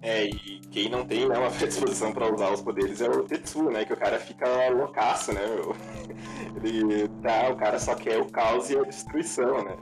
É, 0.00 0.26
e 0.26 0.60
quem 0.70 0.88
não 0.88 1.04
tem 1.04 1.28
né, 1.28 1.36
uma 1.38 1.50
predisposição 1.52 2.12
pra 2.12 2.32
usar 2.32 2.52
os 2.52 2.60
poderes 2.60 3.00
é 3.00 3.08
o 3.08 3.24
Tetsu, 3.24 3.70
né? 3.70 3.84
Que 3.84 3.92
o 3.92 3.96
cara 3.96 4.18
fica 4.18 4.46
loucaço, 4.70 5.32
né, 5.32 5.40
meu? 5.46 5.74
Ele 6.62 7.08
tá, 7.22 7.50
o 7.50 7.56
cara 7.56 7.78
só 7.78 7.94
quer 7.94 8.20
o 8.20 8.30
caos 8.30 8.70
e 8.70 8.78
a 8.78 8.82
destruição, 8.82 9.64
né? 9.64 9.76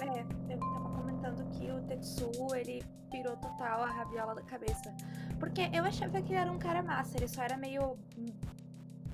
É, 0.00 0.52
eu 0.52 0.58
tava 0.58 0.88
comentando 0.90 1.48
que 1.50 1.70
o 1.70 1.80
Tetsu, 1.82 2.30
ele 2.56 2.82
pirou 3.14 3.36
total 3.36 3.84
a 3.84 3.86
rabiola 3.86 4.34
da 4.34 4.42
cabeça. 4.42 4.92
Porque 5.38 5.70
eu 5.72 5.84
achava 5.84 6.20
que 6.20 6.32
ele 6.32 6.40
era 6.40 6.50
um 6.50 6.58
cara 6.58 6.82
massa, 6.82 7.16
ele 7.16 7.28
só 7.28 7.42
era 7.42 7.56
meio 7.56 7.96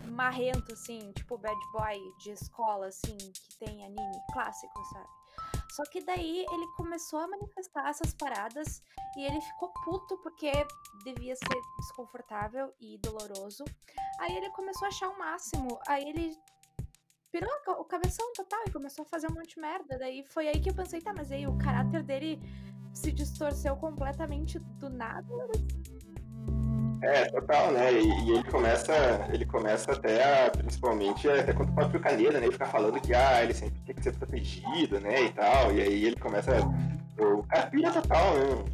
marrento, 0.07 0.73
assim, 0.73 1.13
tipo 1.13 1.37
bad 1.37 1.61
boy 1.73 1.99
de 2.19 2.31
escola, 2.31 2.87
assim, 2.87 3.17
que 3.19 3.59
tem 3.59 3.85
anime 3.85 4.19
clássico, 4.33 4.85
sabe? 4.87 5.09
Só 5.77 5.85
que 5.85 6.01
daí 6.03 6.47
ele 6.51 6.67
começou 6.77 7.21
a 7.21 7.29
manifestar 7.29 7.89
essas 7.89 8.15
paradas 8.15 8.83
e 9.17 9.25
ele 9.25 9.41
ficou 9.41 9.69
puto 9.85 10.17
porque 10.19 10.51
devia 11.05 11.37
ser 11.37 11.61
desconfortável 11.79 12.73
e 12.81 12.99
doloroso. 12.99 13.65
Aí 14.19 14.35
ele 14.35 14.51
começou 14.51 14.87
a 14.87 14.89
achar 14.89 15.09
o 15.11 15.19
máximo. 15.19 15.79
Aí 15.87 16.09
ele 16.09 16.37
pirou 17.31 17.51
o 17.79 17.85
cabeção 17.85 18.33
total 18.33 18.61
e 18.67 18.73
começou 18.73 19.05
a 19.05 19.09
fazer 19.09 19.31
um 19.31 19.35
monte 19.35 19.55
de 19.55 19.61
merda. 19.61 19.97
Daí 19.99 20.25
foi 20.25 20.49
aí 20.49 20.61
que 20.61 20.71
eu 20.71 20.75
pensei, 20.75 21.01
tá, 21.01 21.13
mas 21.13 21.31
aí 21.31 21.47
o 21.47 21.57
caráter 21.57 22.03
dele 22.03 22.41
se 22.93 23.13
distorceu 23.13 23.77
completamente 23.77 24.59
do 24.79 24.89
nada. 24.91 25.27
É, 27.03 27.25
total, 27.31 27.73
né? 27.73 27.93
E, 27.95 28.07
e 28.07 28.31
ele 28.33 28.45
começa, 28.45 28.93
ele 29.33 29.47
começa 29.47 29.93
até, 29.93 30.47
a, 30.47 30.51
principalmente, 30.51 31.27
até 31.29 31.53
quando 31.55 31.71
o 31.71 31.75
próprio 31.75 31.99
Caneda, 32.01 32.33
né? 32.39 32.45
Ele 32.45 32.53
fica 32.53 32.67
falando 32.67 33.01
que, 33.01 33.15
ah, 33.15 33.43
ele 33.43 33.55
sempre 33.55 33.81
tem 33.87 33.95
que 33.95 34.03
ser 34.03 34.13
protegido, 34.17 35.01
né? 35.01 35.23
E 35.25 35.33
tal. 35.33 35.73
E 35.73 35.81
aí 35.81 36.05
ele 36.05 36.17
começa. 36.17 36.53
O 37.19 37.43
cara 37.45 37.67
pira 37.69 37.91
total, 37.91 38.35
né? 38.35 38.65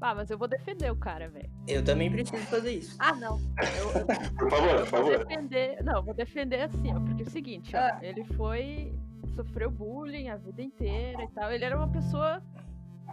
Ah, 0.00 0.14
mas 0.14 0.30
eu 0.30 0.38
vou 0.38 0.46
defender 0.46 0.88
o 0.92 0.96
cara, 0.96 1.28
velho. 1.28 1.50
Eu 1.66 1.82
também 1.84 2.08
preciso 2.10 2.44
fazer 2.46 2.70
isso. 2.74 2.94
Ah, 3.00 3.12
não. 3.14 3.40
Eu, 3.76 4.00
eu- 4.00 4.06
Por 4.38 4.50
favor, 4.50 4.70
eu 4.70 4.78
por 4.80 4.86
favor. 4.86 5.18
defender. 5.26 5.82
Não, 5.82 6.02
vou 6.04 6.14
defender 6.14 6.62
assim, 6.62 6.94
ó. 6.94 7.00
Porque 7.00 7.22
é 7.22 7.26
o 7.26 7.30
seguinte, 7.30 7.74
ó. 7.74 7.78
Ah. 7.80 7.98
Ele 8.02 8.22
foi. 8.36 8.94
Sofreu 9.34 9.68
bullying 9.70 10.28
a 10.28 10.36
vida 10.36 10.62
inteira 10.62 11.24
e 11.24 11.28
tal. 11.28 11.50
Ele 11.50 11.64
era 11.64 11.76
uma 11.76 11.88
pessoa 11.88 12.40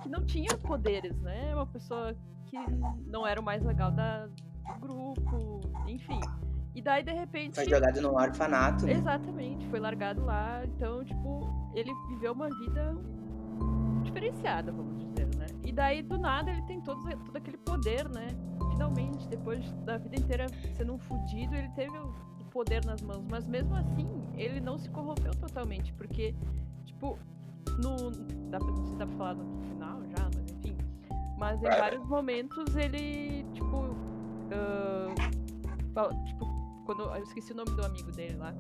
que 0.04 0.10
não 0.10 0.26
tinha 0.26 0.58
poderes, 0.58 1.18
né? 1.22 1.56
Uma 1.56 1.66
pessoa 1.66 2.16
que 2.46 2.58
não 3.08 3.26
era 3.26 3.40
o 3.40 3.44
mais 3.44 3.64
legal 3.64 3.92
da, 3.92 4.28
do 4.28 4.80
grupo, 4.80 5.62
enfim. 5.88 6.20
E 6.76 6.82
daí, 6.82 7.04
de 7.04 7.14
repente. 7.14 7.56
Foi 7.56 7.70
jogado 7.70 8.02
no 8.02 8.14
orfanato, 8.14 8.86
né? 8.86 8.94
Exatamente, 8.94 9.68
foi 9.70 9.80
largado 9.80 10.24
lá. 10.26 10.62
Então, 10.66 11.04
tipo, 11.04 11.72
ele 11.74 11.92
viveu 12.10 12.34
uma 12.34 12.50
vida 12.50 12.96
diferenciada, 14.04 14.72
vamos 14.72 14.98
dizer, 14.98 15.28
né? 15.38 15.46
E 15.64 15.72
daí, 15.72 16.02
do 16.02 16.18
nada, 16.18 16.52
ele 16.52 16.62
tem 16.64 16.82
todo, 16.82 17.02
todo 17.26 17.38
aquele 17.38 17.58
poder, 17.58 18.10
né? 18.10 18.28
Finalmente, 18.72 19.28
depois 19.30 19.72
da 19.84 19.98
vida 19.98 20.20
inteira 20.20 20.48
sendo 20.76 20.94
um 20.94 21.00
fudido, 21.00 21.56
ele 21.56 21.70
teve 21.70 21.96
o 21.98 22.12
poder 22.52 22.84
nas 22.86 23.02
mãos. 23.02 23.26
Mas 23.30 23.46
mesmo 23.46 23.76
assim, 23.76 24.10
ele 24.36 24.60
não 24.60 24.78
se 24.78 24.90
corrompeu 24.90 25.32
totalmente, 25.36 25.94
porque, 25.94 26.36
tipo, 26.86 27.18
no. 27.80 28.12
Dá 28.50 28.60
pra, 28.60 28.68
não 28.68 28.76
sei 28.78 28.86
se 28.88 28.96
dá 28.98 29.06
pra 29.08 29.16
falar 29.18 29.34
no 29.36 29.62
final 29.64 30.02
já, 30.18 30.30
mas 30.36 30.52
enfim. 30.52 30.78
Mas 31.38 31.60
em 31.64 31.70
vários 31.70 32.06
momentos 32.08 32.76
ele, 32.76 33.44
tipo. 33.54 33.96
fala- 35.94 36.14
tipo, 36.26 36.46
quando. 36.86 37.04
Eu 37.04 37.24
esqueci 37.24 37.52
o 37.54 37.56
nome 37.56 37.72
do 37.72 37.86
amigo 37.86 38.12
dele 38.12 38.36
lá 38.38 38.54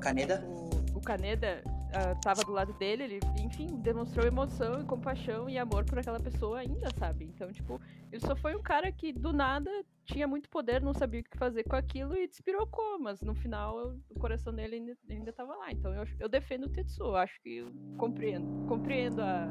Caneda? 0.00 0.44
o, 0.46 0.98
o 0.98 1.00
Kaneda 1.00 1.62
ah, 1.92 2.14
tava 2.22 2.42
do 2.44 2.52
lado 2.52 2.72
dele, 2.74 3.02
ele, 3.04 3.20
enfim, 3.42 3.66
demonstrou 3.80 4.26
emoção 4.26 4.80
e 4.80 4.84
compaixão 4.84 5.48
e 5.48 5.58
amor 5.58 5.84
por 5.84 5.98
aquela 5.98 6.20
pessoa 6.20 6.58
ainda, 6.58 6.88
sabe? 6.98 7.24
Então, 7.24 7.50
tipo, 7.52 7.80
ele 8.12 8.20
só 8.20 8.36
foi 8.36 8.54
um 8.56 8.62
cara 8.62 8.90
que 8.92 9.12
do 9.12 9.32
nada 9.32 9.70
tinha 10.04 10.26
muito 10.26 10.48
poder, 10.48 10.80
não 10.82 10.94
sabia 10.94 11.20
o 11.20 11.24
que 11.24 11.36
fazer 11.36 11.64
com 11.64 11.76
aquilo 11.76 12.16
e 12.16 12.26
despirocou, 12.26 12.98
mas 12.98 13.20
no 13.22 13.34
final 13.34 13.94
o 14.10 14.18
coração 14.18 14.54
dele 14.54 14.76
ainda, 14.76 14.96
ainda 15.10 15.32
tava 15.32 15.54
lá. 15.56 15.70
Então 15.72 15.92
eu, 15.94 16.06
eu 16.18 16.28
defendo 16.28 16.64
o 16.64 16.68
Tetsu, 16.68 17.02
eu 17.02 17.16
acho 17.16 17.40
que 17.42 17.64
compreendo. 17.96 18.66
Compreendo 18.66 19.20
a, 19.22 19.48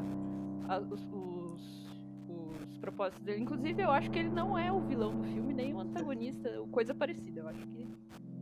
a- 0.67 0.79
os, 0.79 1.01
os, 1.11 1.87
os 2.27 2.77
propósitos 2.79 3.23
dele. 3.23 3.41
Inclusive, 3.41 3.81
eu 3.81 3.91
acho 3.91 4.09
que 4.11 4.19
ele 4.19 4.29
não 4.29 4.57
é 4.57 4.71
o 4.71 4.79
vilão 4.81 5.15
do 5.15 5.23
filme, 5.25 5.53
nem 5.53 5.73
o 5.73 5.79
antagonista, 5.79 6.49
coisa 6.71 6.93
parecida. 6.93 7.41
Eu 7.41 7.47
acho 7.49 7.65
que 7.67 7.87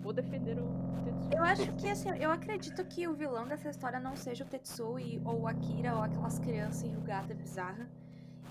vou 0.06 0.14
defender 0.14 0.60
o 0.60 0.68
Tetsu. 1.04 1.30
Eu 1.36 1.44
acho 1.44 1.72
que, 1.74 1.90
assim, 1.90 2.10
eu 2.20 2.32
acredito 2.32 2.86
que 2.86 3.08
o 3.08 3.16
vilão 3.16 3.48
dessa 3.48 3.70
história 3.70 4.00
não 4.00 4.16
seja 4.16 4.44
o 4.44 4.48
Tetsuo 4.48 5.00
e- 5.00 5.20
ou 5.26 5.42
o 5.42 5.48
Akira 5.48 5.96
ou 5.96 6.04
aquelas 6.04 6.38
crianças 6.38 6.84
enrugadas 6.84 7.36
bizarras. 7.36 7.88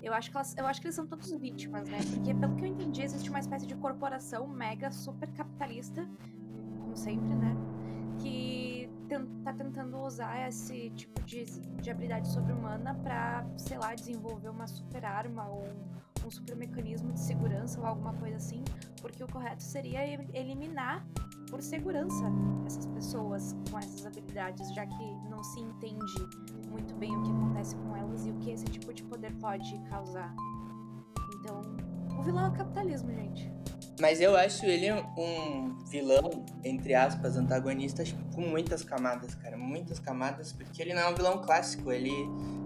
Eu 0.03 0.13
acho, 0.13 0.29
que 0.29 0.37
elas, 0.37 0.55
eu 0.57 0.67
acho 0.67 0.81
que 0.81 0.87
eles 0.87 0.95
são 0.95 1.07
todos 1.07 1.31
vítimas, 1.31 1.87
né? 1.87 1.97
Porque, 2.13 2.33
pelo 2.33 2.55
que 2.57 2.65
eu 2.65 2.67
entendi, 2.67 3.01
existe 3.01 3.29
uma 3.29 3.39
espécie 3.39 3.65
de 3.65 3.73
corporação 3.75 4.45
mega 4.45 4.91
super 4.91 5.31
capitalista, 5.31 6.05
como 6.81 6.95
sempre, 6.97 7.33
né? 7.33 7.55
Que 8.21 8.89
tá 9.43 9.53
tentando 9.53 9.97
usar 9.99 10.47
esse 10.47 10.89
tipo 10.91 11.21
de, 11.23 11.45
de 11.45 11.89
habilidade 11.89 12.27
sobre-humana 12.27 12.95
pra, 12.95 13.45
sei 13.57 13.77
lá, 13.77 13.93
desenvolver 13.95 14.49
uma 14.49 14.67
super 14.67 15.05
arma 15.05 15.47
ou 15.47 15.63
um, 16.25 16.29
super 16.29 16.55
mecanismo 16.55 17.13
de 17.13 17.19
segurança 17.19 17.79
ou 17.79 17.85
alguma 17.85 18.13
coisa 18.15 18.35
assim. 18.37 18.63
Porque 19.01 19.23
o 19.23 19.27
correto 19.27 19.61
seria 19.63 20.03
eliminar 20.33 21.05
por 21.55 21.63
segurança 21.63 22.25
essas 22.67 22.85
pessoas 22.87 23.55
com 23.71 23.79
essas 23.79 24.05
habilidades, 24.05 24.73
já 24.73 24.85
que 24.85 25.15
não 25.29 25.41
se 25.41 25.61
entende 25.61 26.13
muito 26.69 26.93
bem 26.95 27.15
o 27.15 27.23
que 27.23 27.31
acontece 27.31 27.77
com 27.77 27.95
elas 27.95 28.25
e 28.25 28.31
o 28.31 28.33
que 28.39 28.51
esse 28.51 28.65
tipo 28.65 28.93
de 28.93 29.03
poder 29.03 29.33
pode 29.35 29.79
causar. 29.89 30.35
Então, 31.39 31.61
o 32.19 32.23
vilão 32.23 32.47
é 32.47 32.49
o 32.49 32.51
capitalismo, 32.51 33.09
gente. 33.13 33.49
Mas 34.01 34.19
eu 34.19 34.35
acho 34.35 34.65
ele 34.65 34.91
um 35.17 35.77
vilão, 35.89 36.43
entre 36.61 36.93
aspas, 36.93 37.37
antagonista, 37.37 38.03
com 38.33 38.41
muitas 38.41 38.83
camadas, 38.83 39.33
cara. 39.35 39.55
Muitas 39.55 39.97
camadas, 39.97 40.51
porque 40.51 40.81
ele 40.81 40.93
não 40.93 41.03
é 41.03 41.09
um 41.09 41.15
vilão 41.15 41.41
clássico. 41.41 41.89
Ele 41.89 42.11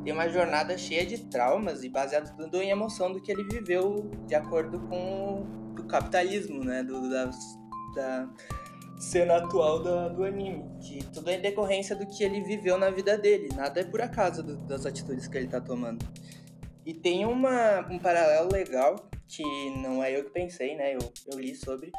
tem 0.04 0.12
uma 0.12 0.28
jornada 0.30 0.76
cheia 0.80 1.06
de 1.06 1.20
traumas 1.26 1.84
e 1.84 1.90
baseado 1.90 2.36
tudo 2.36 2.60
em 2.60 2.72
emoção 2.72 3.14
do 3.14 3.22
que 3.22 3.32
ele 3.32 3.44
viveu 3.44 4.10
de 4.26 4.34
acordo 4.34 4.80
com 4.80 5.46
o 5.80 5.84
capitalismo, 5.84 6.64
né? 6.64 6.82
Do, 6.82 7.08
da, 7.08 7.30
da 7.94 8.30
cena 9.00 9.38
atual 9.38 9.82
do, 9.82 10.10
do 10.16 10.24
anime. 10.24 10.64
Que 10.82 11.04
tudo 11.06 11.30
é 11.30 11.36
em 11.36 11.42
decorrência 11.42 11.96
do 11.96 12.06
que 12.06 12.24
ele 12.24 12.42
viveu 12.42 12.78
na 12.78 12.90
vida 12.90 13.18
dele. 13.18 13.50
Nada 13.56 13.80
é 13.80 13.84
por 13.84 14.02
acaso 14.02 14.44
do, 14.44 14.58
das 14.58 14.86
atitudes 14.86 15.28
que 15.28 15.38
ele 15.38 15.48
tá 15.48 15.62
tomando. 15.62 16.06
E 16.86 16.94
tem 16.94 17.26
uma, 17.26 17.80
um 17.90 18.00
paralelo 18.00 18.52
legal 18.52 18.96
que 19.28 19.44
não 19.78 20.04
é 20.04 20.18
eu 20.18 20.26
que 20.26 20.32
pensei, 20.32 20.76
né? 20.76 20.96
Eu, 20.96 21.14
eu 21.32 21.40
li 21.40 21.56
sobre, 21.56 21.92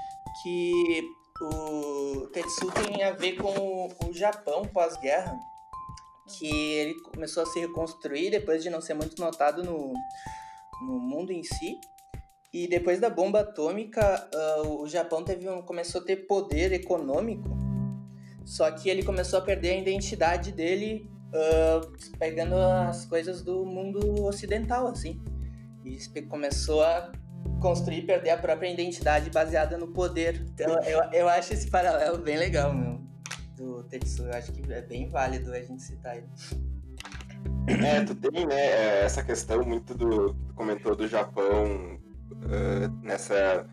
que 0.43 1.03
o 1.41 2.27
Tetsu 2.33 2.71
tem 2.73 3.03
a 3.05 3.13
ver 3.13 3.37
com 3.37 3.49
o, 3.49 3.89
o 4.09 4.13
Japão 4.13 4.63
pós-guerra, 4.67 5.39
que 6.27 6.47
ele 6.49 6.95
começou 7.03 7.43
a 7.43 7.47
se 7.47 7.61
reconstruir 7.61 8.31
depois 8.31 8.63
de 8.63 8.71
não 8.71 8.81
ser 8.81 8.95
muito 8.95 9.21
notado 9.21 9.63
no, 9.63 9.93
no 10.83 10.99
mundo 10.99 11.33
em 11.33 11.43
si. 11.43 11.81
E 12.53 12.67
depois 12.67 12.99
da 12.99 13.09
bomba 13.09 13.41
atômica, 13.41 14.29
uh, 14.35 14.83
o 14.83 14.89
Japão 14.89 15.23
teve 15.23 15.49
um, 15.49 15.63
começou 15.63 16.01
a 16.01 16.05
ter 16.05 16.17
poder 16.27 16.73
econômico, 16.73 17.49
só 18.45 18.69
que 18.73 18.91
ele 18.91 19.05
começou 19.05 19.39
a 19.39 19.43
perder 19.43 19.71
a 19.71 19.77
identidade 19.77 20.51
dele, 20.51 21.09
uh, 21.29 22.17
pegando 22.19 22.57
as 22.57 23.05
coisas 23.05 23.43
do 23.43 23.65
mundo 23.65 24.25
ocidental, 24.25 24.89
assim. 24.89 25.21
E 25.85 26.23
começou 26.23 26.83
a 26.83 27.13
construir 27.61 28.03
perder 28.03 28.31
a 28.31 28.39
própria 28.39 28.69
identidade 28.69 29.31
baseada 29.31 29.79
no 29.79 29.89
poder. 29.89 30.45
Então, 30.53 30.83
eu, 30.83 31.01
eu 31.13 31.29
acho 31.29 31.55
esse 31.55 31.71
paralelo 31.71 32.19
bem 32.19 32.37
legal, 32.37 32.75
meu, 32.75 33.01
do 33.57 33.85
Tetsu. 33.85 34.25
Eu 34.25 34.35
acho 34.35 34.53
que 34.53 34.73
é 34.73 34.83
bem 34.83 35.09
válido 35.09 35.53
a 35.53 35.61
gente 35.61 35.83
citar 35.83 36.17
ele. 36.17 36.27
É, 37.85 38.05
tu 38.05 38.15
tem, 38.17 38.45
né, 38.47 39.05
essa 39.05 39.23
questão 39.23 39.63
muito 39.65 39.95
do 39.95 40.35
tu 40.35 40.55
comentou 40.55 40.97
do 40.97 41.07
Japão 41.07 42.00
uh, 42.33 43.03
nessa. 43.03 43.67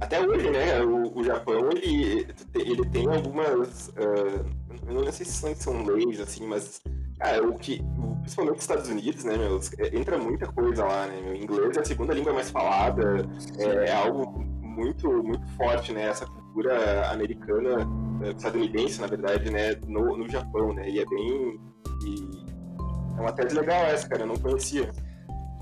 Até 0.00 0.20
hoje, 0.26 0.50
né, 0.50 0.82
o, 0.82 1.18
o 1.18 1.24
Japão, 1.24 1.70
ele, 1.70 2.26
ele 2.54 2.88
tem 2.90 3.06
algumas. 3.06 3.88
Uh, 3.88 4.44
eu 4.86 4.94
não 4.94 5.12
sei 5.12 5.24
se 5.24 5.54
são 5.54 5.84
leis, 5.84 6.20
assim, 6.20 6.46
mas 6.46 6.82
Cara, 7.18 7.46
o 7.46 7.56
que, 7.56 7.80
principalmente 8.20 8.56
nos 8.56 8.62
Estados 8.64 8.88
Unidos, 8.88 9.24
né, 9.24 9.36
meu, 9.36 9.60
é, 9.78 9.96
entra 9.96 10.18
muita 10.18 10.46
coisa 10.46 10.84
lá, 10.84 11.06
né, 11.06 11.20
meu, 11.20 11.34
inglês 11.34 11.76
é 11.76 11.80
a 11.80 11.84
segunda 11.84 12.12
língua 12.12 12.32
mais 12.32 12.50
falada, 12.50 13.26
é, 13.58 13.88
é 13.88 13.94
algo 13.94 14.40
muito, 14.60 15.10
muito 15.22 15.46
forte, 15.56 15.92
né, 15.92 16.08
essa 16.08 16.26
cultura 16.26 17.08
americana, 17.10 17.88
estadunidense, 18.36 19.00
na 19.00 19.06
verdade, 19.06 19.50
né, 19.50 19.74
no, 19.86 20.16
no 20.16 20.28
Japão, 20.28 20.72
né, 20.72 20.90
e 20.90 20.98
é 20.98 21.06
bem, 21.06 21.60
e 22.04 22.44
é 23.16 23.20
uma 23.20 23.32
tese 23.32 23.54
legal 23.54 23.84
essa, 23.84 24.08
cara, 24.08 24.22
eu 24.22 24.26
não 24.26 24.36
conhecia. 24.36 24.90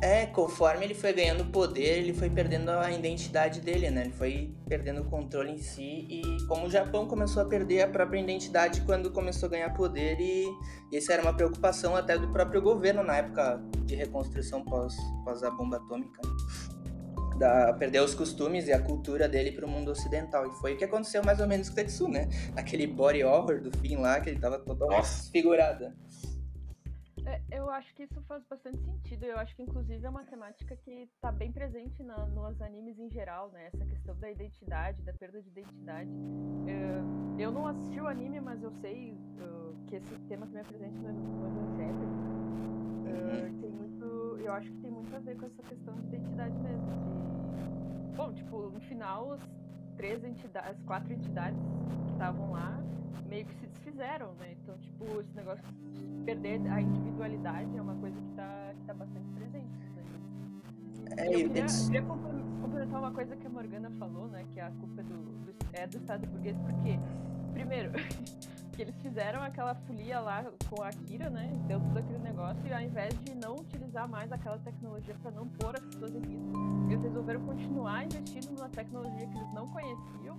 É, 0.03 0.27
conforme 0.27 0.85
ele 0.85 0.95
foi 0.95 1.13
ganhando 1.13 1.45
poder, 1.45 1.99
ele 1.99 2.13
foi 2.13 2.29
perdendo 2.29 2.71
a 2.71 2.91
identidade 2.91 3.61
dele, 3.61 3.89
né? 3.89 4.01
Ele 4.01 4.13
foi 4.13 4.53
perdendo 4.69 5.03
o 5.03 5.05
controle 5.05 5.53
em 5.53 5.59
si. 5.59 6.09
E 6.11 6.45
como 6.49 6.67
o 6.67 6.71
Japão 6.71 7.07
começou 7.07 7.41
a 7.41 7.45
perder 7.45 7.83
a 7.83 7.87
própria 7.87 8.19
identidade 8.19 8.81
quando 8.81 9.13
começou 9.13 9.47
a 9.47 9.51
ganhar 9.51 9.71
poder, 9.71 10.19
e 10.19 10.53
isso 10.91 11.13
era 11.13 11.23
uma 11.23 11.33
preocupação 11.33 11.95
até 11.95 12.19
do 12.19 12.27
próprio 12.33 12.61
governo 12.61 13.05
na 13.05 13.19
época 13.19 13.63
de 13.85 13.95
reconstrução 13.95 14.65
pós, 14.65 14.97
pós 15.25 15.45
a 15.45 15.53
bomba 15.53 15.77
atômica. 15.77 16.21
Da, 17.39 17.73
perder 17.73 18.03
os 18.03 18.13
costumes 18.13 18.67
e 18.67 18.73
a 18.73 18.81
cultura 18.81 19.29
dele 19.29 19.53
para 19.53 19.67
o 19.67 19.69
mundo 19.69 19.93
ocidental. 19.93 20.49
E 20.49 20.53
foi 20.61 20.75
o 20.75 20.77
que 20.77 20.85
aconteceu 20.85 21.23
mais 21.25 21.39
ou 21.39 21.47
menos 21.47 21.69
com 21.69 21.75
o 21.75 21.77
Tetsu, 21.77 22.09
né? 22.09 22.29
Aquele 22.57 22.89
body 22.89 23.23
horror 23.23 23.61
do 23.61 23.71
fim 23.79 23.97
lá, 23.97 24.21
que 24.21 24.31
ele 24.31 24.41
tava 24.41 24.59
totalmente 24.59 25.03
desfigurado. 25.03 25.93
É, 27.25 27.41
eu 27.51 27.71
acho 27.71 27.95
que 27.95 28.03
isso 28.03 28.21
faz 28.23 28.45
bastante 28.45 28.79
sentido. 28.79 29.25
Eu 29.25 29.39
acho 29.39 29.55
que, 29.55 29.63
inclusive, 29.63 30.05
é 30.05 30.09
uma 30.09 30.25
temática 30.25 30.77
que 30.77 31.09
está 31.15 31.31
bem 31.31 31.53
presente 31.53 32.03
na, 32.03 32.27
nos 32.27 32.61
animes 32.61 32.99
em 32.99 33.09
geral, 33.09 33.51
né? 33.53 33.67
Essa 33.67 33.85
questão 33.85 34.17
da 34.17 34.31
identidade, 34.31 35.03
da 35.03 35.13
perda 35.13 35.41
de 35.41 35.49
identidade. 35.49 36.11
Uh, 36.11 37.41
eu 37.41 37.53
não 37.53 37.67
assisti 37.67 38.01
o 38.01 38.07
anime, 38.07 38.41
mas 38.41 38.63
eu 38.63 38.73
sei 38.81 39.13
uh, 39.13 39.77
que 39.87 39.97
esse 39.97 40.15
tema 40.29 40.47
também 40.47 40.63
é 40.63 40.65
presente 40.65 40.99
no, 40.99 41.13
no 41.13 41.47
Evangelho. 41.47 42.09
Uh, 43.07 43.61
tem 43.61 43.71
muito, 43.71 44.05
eu 44.41 44.53
acho 44.53 44.71
que 44.71 44.79
tem 44.79 44.91
muito 44.91 45.15
a 45.15 45.19
ver 45.21 45.37
com 45.37 45.47
essa 45.47 45.63
questão 45.63 45.95
de 45.95 46.07
identidade 46.09 46.57
mesmo. 46.59 46.87
De, 47.53 48.17
bom, 48.17 48.33
tipo, 48.33 48.71
no 48.71 48.81
final, 48.81 49.39
três 49.97 50.25
entidades, 50.25 50.71
as 50.71 50.83
quatro 50.83 51.13
entidades 51.13 51.59
que 52.07 52.13
estavam 52.13 52.53
lá 52.53 52.83
meio 53.29 53.47
que 53.47 53.55
se 53.55 53.67
desfizeram, 53.67 54.33
né? 54.35 54.55
Então, 54.63 54.77
tipo, 54.79 55.21
esse 55.21 55.35
negócio 55.35 55.65
de 55.67 56.25
perder 56.25 56.61
a 56.71 56.81
individualidade 56.81 57.77
é 57.77 57.81
uma 57.81 57.95
coisa 57.95 58.21
que 58.21 58.31
tá, 58.35 58.75
que 58.77 58.85
tá 58.85 58.95
bastante 58.95 59.29
presente. 59.31 59.79
Né? 59.79 60.03
É, 61.17 61.27
eu 61.29 61.49
queria, 61.49 61.67
queria 61.67 62.03
complementar 62.03 63.01
uma 63.01 63.11
coisa 63.11 63.35
que 63.37 63.47
a 63.47 63.51
Morgana 63.51 63.91
falou, 63.93 64.29
né? 64.29 64.45
Que 64.53 64.61
a 64.61 64.71
culpa 64.71 65.03
do, 65.03 65.15
do, 65.15 65.55
é 65.73 65.87
do 65.87 65.97
Estado 65.97 66.27
burguês, 66.27 66.57
porque, 66.59 66.99
primeiro, 67.53 67.91
que 68.73 68.83
eles 68.83 68.95
fizeram 69.03 69.43
aquela 69.43 69.75
folia 69.75 70.19
lá 70.21 70.45
com 70.69 70.83
a 70.83 70.89
Akira, 70.89 71.29
né? 71.31 71.53
Deu 71.67 71.79
tudo 71.81 71.99
aquele 71.99 72.19
negócio, 72.19 72.67
e 72.67 72.73
ao 72.73 72.81
invés 72.81 73.15
de 73.21 73.35
não 73.35 73.57
utilizar 73.57 74.09
mais 74.09 74.33
aquela 74.33 74.59
tecnologia 74.59 75.15
para 75.23 75.31
não 75.31 75.47
pôr 75.49 75.77
as 75.77 75.85
pessoas 75.85 76.15
em 76.15 76.21
risco, 76.21 76.53
eles 76.89 77.03
resolveram 77.03 77.41
continuar 77.43 78.05
investindo 78.05 78.59
na 78.59 78.69
tecnologia 78.69 79.27
que 79.27 79.39
eles 79.39 79.53
não 79.53 79.69
conheciam 79.69 80.37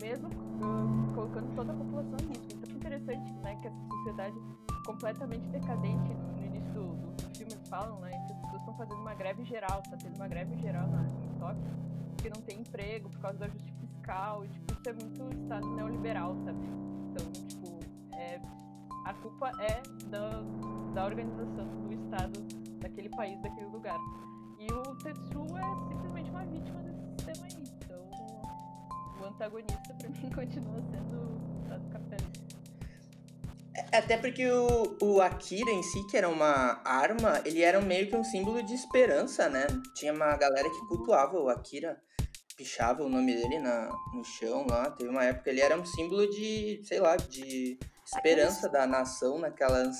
mesmo 0.00 0.28
uh, 0.28 1.14
colocando 1.14 1.54
toda 1.54 1.72
a 1.72 1.76
população 1.76 2.16
em 2.22 2.28
risco. 2.28 2.52
Então 2.54 2.70
é 2.70 2.74
interessante 2.74 3.32
né, 3.32 3.58
que 3.60 3.68
essa 3.68 3.88
sociedade 3.88 4.36
completamente 4.84 5.46
decadente, 5.48 6.14
no 6.36 6.46
início 6.46 6.72
do, 6.72 6.96
do, 7.16 7.36
filme 7.36 7.52
falam, 7.68 8.00
né, 8.00 8.10
que 8.26 8.32
as 8.32 8.38
pessoas 8.40 8.60
estão 8.60 8.74
fazendo 8.74 9.00
uma 9.00 9.14
greve 9.14 9.44
geral, 9.44 9.80
está 9.84 9.96
tendo 9.96 10.16
uma 10.16 10.28
greve 10.28 10.56
geral 10.56 10.88
na, 10.88 11.02
em 11.02 11.38
Tóquio, 11.38 11.70
porque 12.16 12.30
não 12.30 12.42
tem 12.42 12.60
emprego 12.60 13.08
por 13.10 13.20
causa 13.20 13.38
do 13.38 13.44
ajuste 13.44 13.72
e 14.44 14.48
tipo, 14.48 14.72
isso 14.72 14.88
é 14.88 14.92
muito 14.92 15.42
estado 15.42 15.66
neoliberal, 15.74 16.36
sabe? 16.44 16.66
Então, 17.10 17.32
tipo, 17.32 17.78
é, 18.14 18.40
a 19.04 19.14
culpa 19.14 19.52
é 19.62 19.82
da, 20.06 20.42
da 20.94 21.04
organização 21.06 21.66
do 21.86 21.92
Estado 21.92 22.40
daquele 22.80 23.08
país, 23.10 23.40
daquele 23.40 23.66
lugar. 23.66 23.98
E 24.58 24.72
o 24.72 24.82
Tetsu 24.96 25.44
é 25.56 25.88
simplesmente 25.88 26.30
uma 26.30 26.44
vítima 26.44 26.82
desse 26.82 27.06
sistema 27.06 27.46
aí 27.46 27.60
o 29.20 29.26
antagonista 29.26 29.94
para 29.98 30.08
mim 30.08 30.30
continua 30.34 30.82
sendo 30.90 31.16
o 31.18 31.62
Estado 31.62 31.88
capitalista. 31.90 32.50
É, 33.92 33.98
até 33.98 34.16
porque 34.16 34.50
o, 34.50 34.96
o 35.00 35.20
Akira 35.20 35.70
em 35.70 35.82
si, 35.82 36.04
que 36.08 36.16
era 36.16 36.28
uma 36.28 36.80
arma, 36.84 37.40
ele 37.44 37.62
era 37.62 37.80
meio 37.80 38.08
que 38.08 38.16
um 38.16 38.24
símbolo 38.24 38.62
de 38.62 38.74
esperança, 38.74 39.48
né? 39.48 39.66
Tinha 39.94 40.12
uma 40.12 40.36
galera 40.36 40.68
que 40.68 40.86
cultuava 40.88 41.38
o 41.38 41.48
Akira, 41.48 42.00
pichava 42.60 43.02
o 43.02 43.08
nome 43.08 43.34
dele 43.34 43.58
na, 43.58 43.88
no 44.12 44.22
chão 44.22 44.66
lá. 44.68 44.90
Teve 44.90 45.08
uma 45.08 45.24
época 45.24 45.48
ele 45.48 45.62
era 45.62 45.78
um 45.78 45.84
símbolo 45.84 46.28
de, 46.28 46.82
sei 46.84 47.00
lá, 47.00 47.16
de 47.16 47.78
esperança 48.04 48.68
da 48.68 48.86
nação 48.86 49.38
naquela 49.38 49.90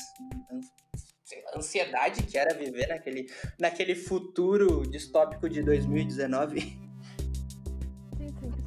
ansiedade 1.57 2.25
que 2.25 2.37
era 2.37 2.55
viver 2.55 2.88
naquele, 2.88 3.33
naquele 3.59 3.94
futuro 3.94 4.83
distópico 4.83 5.49
de 5.49 5.62
2019 5.62 6.90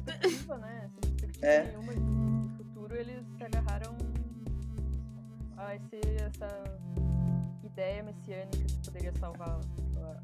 perspectiva, 0.04 0.58
né? 0.58 0.90
Sem 0.90 1.10
perspectiva 1.12 1.46
é. 1.46 1.64
nenhuma 1.64 1.94
de 1.94 2.64
futuro, 2.64 2.96
eles 2.96 3.24
se 3.36 3.44
agarraram 3.44 3.96
a 5.56 5.74
esse, 5.76 6.00
essa 6.20 6.78
ideia 7.62 8.02
messiânica 8.02 8.64
que 8.64 8.84
poderia 8.84 9.12
salvar 9.18 9.60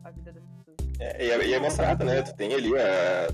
a, 0.04 0.08
a 0.08 0.10
vida 0.10 0.32
das 0.32 0.44
pessoas. 0.44 0.59
É, 0.98 1.26
e, 1.26 1.30
é, 1.30 1.46
e 1.46 1.54
é 1.54 1.58
mostrado, 1.58 2.04
né? 2.04 2.22
Tu 2.22 2.34
tem 2.34 2.54
ali, 2.54 2.70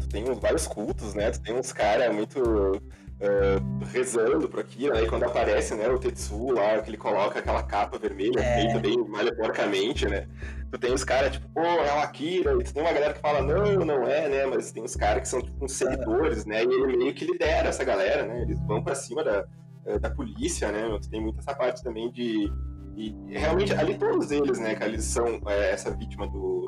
tu 0.00 0.08
tem 0.08 0.24
vários 0.34 0.66
cultos, 0.66 1.14
né? 1.14 1.30
Tu 1.30 1.40
tem 1.40 1.54
uns 1.54 1.72
caras 1.72 2.14
muito 2.14 2.80
uh, 3.20 3.84
rezando 3.92 4.48
por 4.48 4.60
aqui, 4.60 4.88
né? 4.88 5.02
E 5.02 5.08
quando 5.08 5.24
aparece, 5.24 5.74
né, 5.74 5.88
o 5.88 5.98
Tetsu 5.98 6.52
lá, 6.52 6.80
que 6.80 6.90
ele 6.90 6.96
coloca 6.96 7.38
aquela 7.38 7.62
capa 7.62 7.98
vermelha, 7.98 8.40
é. 8.40 8.60
feita 8.60 8.78
bem 8.78 8.98
malha 9.08 9.34
porcamente, 9.34 10.06
né? 10.06 10.26
Tu 10.70 10.78
tem 10.78 10.92
os 10.92 11.04
caras, 11.04 11.32
tipo, 11.32 11.48
pô, 11.50 11.60
é 11.62 11.94
o 11.94 12.00
Akira, 12.00 12.54
e 12.54 12.64
tu 12.64 12.74
tem 12.74 12.82
uma 12.82 12.92
galera 12.92 13.14
que 13.14 13.20
fala, 13.20 13.40
não, 13.40 13.84
não 13.84 14.02
é, 14.04 14.28
né? 14.28 14.46
Mas 14.46 14.72
tem 14.72 14.82
os 14.82 14.96
caras 14.96 15.22
que 15.22 15.28
são, 15.28 15.40
tipo, 15.40 15.64
uns 15.64 15.72
seguidores, 15.72 16.44
né? 16.44 16.64
E 16.64 16.66
ele 16.66 16.96
meio 16.96 17.14
que 17.14 17.24
lidera 17.24 17.68
essa 17.68 17.84
galera, 17.84 18.24
né? 18.26 18.42
Eles 18.42 18.58
vão 18.66 18.82
pra 18.82 18.94
cima 18.94 19.22
da, 19.22 19.44
eh, 19.86 19.98
da 19.98 20.10
polícia, 20.10 20.70
né? 20.72 20.98
Tu 21.00 21.08
tem 21.08 21.20
muito 21.20 21.38
essa 21.38 21.54
parte 21.54 21.82
também 21.82 22.10
de. 22.10 22.50
E 22.96 23.14
realmente, 23.28 23.74
ali 23.74 23.96
todos 23.98 24.30
eles, 24.30 24.58
né, 24.58 24.74
cara, 24.74 24.90
eles 24.90 25.04
são 25.04 25.38
é, 25.46 25.72
essa 25.72 25.90
vítima 25.90 26.26
do, 26.26 26.66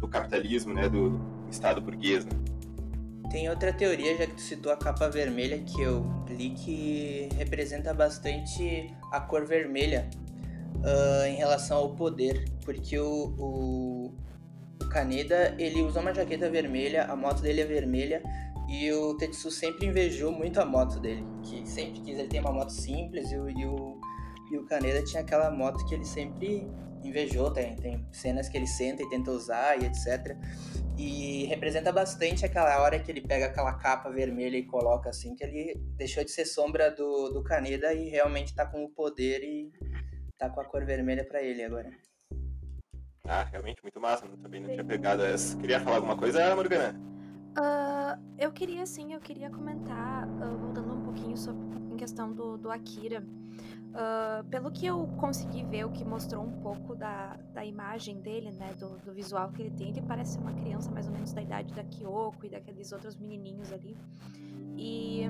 do, 0.00 0.08
capitalismo, 0.08 0.74
né? 0.74 0.88
Do, 0.88 1.10
do 1.10 1.50
Estado 1.50 1.80
burguês, 1.80 2.24
né? 2.24 2.32
Tem 3.30 3.48
outra 3.48 3.72
teoria, 3.72 4.16
já 4.16 4.26
que 4.26 4.34
tu 4.34 4.42
citou 4.42 4.70
a 4.70 4.76
capa 4.76 5.08
vermelha, 5.08 5.58
que 5.60 5.80
eu 5.80 6.04
li 6.28 6.50
que 6.50 7.28
representa 7.36 7.94
bastante 7.94 8.94
a 9.10 9.20
cor 9.20 9.46
vermelha 9.46 10.10
uh, 10.76 11.24
em 11.26 11.36
relação 11.36 11.78
ao 11.78 11.94
poder, 11.94 12.44
porque 12.62 12.98
o, 12.98 13.34
o, 13.38 14.12
Kaneda, 14.90 15.54
ele 15.58 15.80
usa 15.80 16.00
uma 16.00 16.12
jaqueta 16.12 16.50
vermelha, 16.50 17.04
a 17.04 17.16
moto 17.16 17.40
dele 17.40 17.62
é 17.62 17.64
vermelha, 17.64 18.22
e 18.68 18.92
o 18.92 19.16
Tetsu 19.16 19.50
sempre 19.50 19.86
invejou 19.86 20.30
muito 20.30 20.60
a 20.60 20.66
moto 20.66 21.00
dele, 21.00 21.24
que 21.42 21.66
sempre 21.66 22.00
quis, 22.00 22.18
ele 22.18 22.28
tem 22.28 22.40
uma 22.40 22.52
moto 22.52 22.70
simples, 22.70 23.32
e 23.32 23.36
o, 23.36 23.48
e 23.48 23.64
o, 23.64 23.98
e 24.50 24.58
o 24.58 24.66
Kaneda 24.66 25.02
tinha 25.02 25.22
aquela 25.22 25.50
moto 25.50 25.82
que 25.86 25.94
ele 25.94 26.04
sempre 26.04 26.68
invejou, 27.04 27.50
tem, 27.50 27.76
tem 27.76 28.06
cenas 28.12 28.48
que 28.48 28.56
ele 28.56 28.66
senta 28.66 29.02
e 29.02 29.08
tenta 29.08 29.30
usar 29.30 29.80
e 29.80 29.86
etc. 29.86 30.36
E 30.96 31.44
representa 31.46 31.92
bastante 31.92 32.44
aquela 32.44 32.80
hora 32.80 32.98
que 32.98 33.10
ele 33.10 33.20
pega 33.20 33.46
aquela 33.46 33.72
capa 33.74 34.10
vermelha 34.10 34.56
e 34.56 34.64
coloca 34.64 35.10
assim, 35.10 35.34
que 35.34 35.42
ele 35.42 35.74
deixou 35.96 36.24
de 36.24 36.30
ser 36.30 36.44
sombra 36.44 36.90
do, 36.90 37.30
do 37.30 37.42
Kaneda 37.42 37.92
e 37.94 38.08
realmente 38.08 38.54
tá 38.54 38.66
com 38.66 38.84
o 38.84 38.90
poder 38.90 39.42
e 39.42 39.72
tá 40.38 40.50
com 40.50 40.60
a 40.60 40.64
cor 40.64 40.84
vermelha 40.84 41.24
para 41.24 41.42
ele 41.42 41.62
agora. 41.62 41.90
Ah, 43.24 43.44
realmente 43.44 43.82
muito 43.82 44.00
massa, 44.00 44.26
também 44.42 44.60
não 44.60 44.68
tinha 44.68 44.84
pegado 44.84 45.22
essa. 45.24 45.56
Queria 45.56 45.80
falar 45.80 45.96
alguma 45.96 46.16
coisa, 46.16 46.54
Morgana? 46.54 46.98
Uh, 47.52 48.20
eu 48.38 48.50
queria 48.50 48.84
sim, 48.86 49.12
eu 49.12 49.20
queria 49.20 49.50
comentar, 49.50 50.26
uh, 50.26 50.58
voltando 50.58 50.94
um 50.94 51.02
pouquinho 51.02 51.36
sobre 51.36 51.66
questão 52.02 52.32
do, 52.32 52.58
do 52.58 52.68
Akira. 52.68 53.24
Uh, 53.92 54.42
pelo 54.48 54.72
que 54.72 54.86
eu 54.86 55.06
consegui 55.18 55.62
ver, 55.62 55.84
o 55.84 55.90
que 55.92 56.04
mostrou 56.04 56.42
um 56.42 56.60
pouco 56.62 56.96
da, 56.96 57.36
da 57.54 57.64
imagem 57.64 58.20
dele, 58.20 58.50
né, 58.52 58.74
do, 58.80 58.96
do 59.04 59.12
visual 59.12 59.52
que 59.52 59.62
ele 59.62 59.70
tem, 59.70 59.90
ele 59.90 60.02
parece 60.02 60.32
ser 60.32 60.40
uma 60.40 60.52
criança 60.52 60.90
mais 60.90 61.06
ou 61.06 61.12
menos 61.12 61.32
da 61.32 61.42
idade 61.42 61.72
da 61.74 61.84
Kyoko 61.84 62.46
e 62.46 62.48
daqueles 62.48 62.90
outros 62.90 63.14
menininhos 63.16 63.72
ali. 63.72 63.96
E 64.76 65.28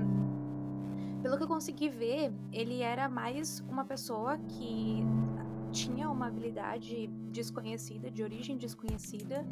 pelo 1.22 1.36
que 1.36 1.42
eu 1.42 1.48
consegui 1.48 1.90
ver, 1.90 2.32
ele 2.52 2.80
era 2.80 3.08
mais 3.08 3.60
uma 3.68 3.84
pessoa 3.84 4.38
que 4.38 5.04
tinha 5.72 6.08
uma 6.08 6.28
habilidade 6.28 7.08
desconhecida, 7.32 8.10
de 8.10 8.22
origem 8.22 8.56
desconhecida, 8.56 9.44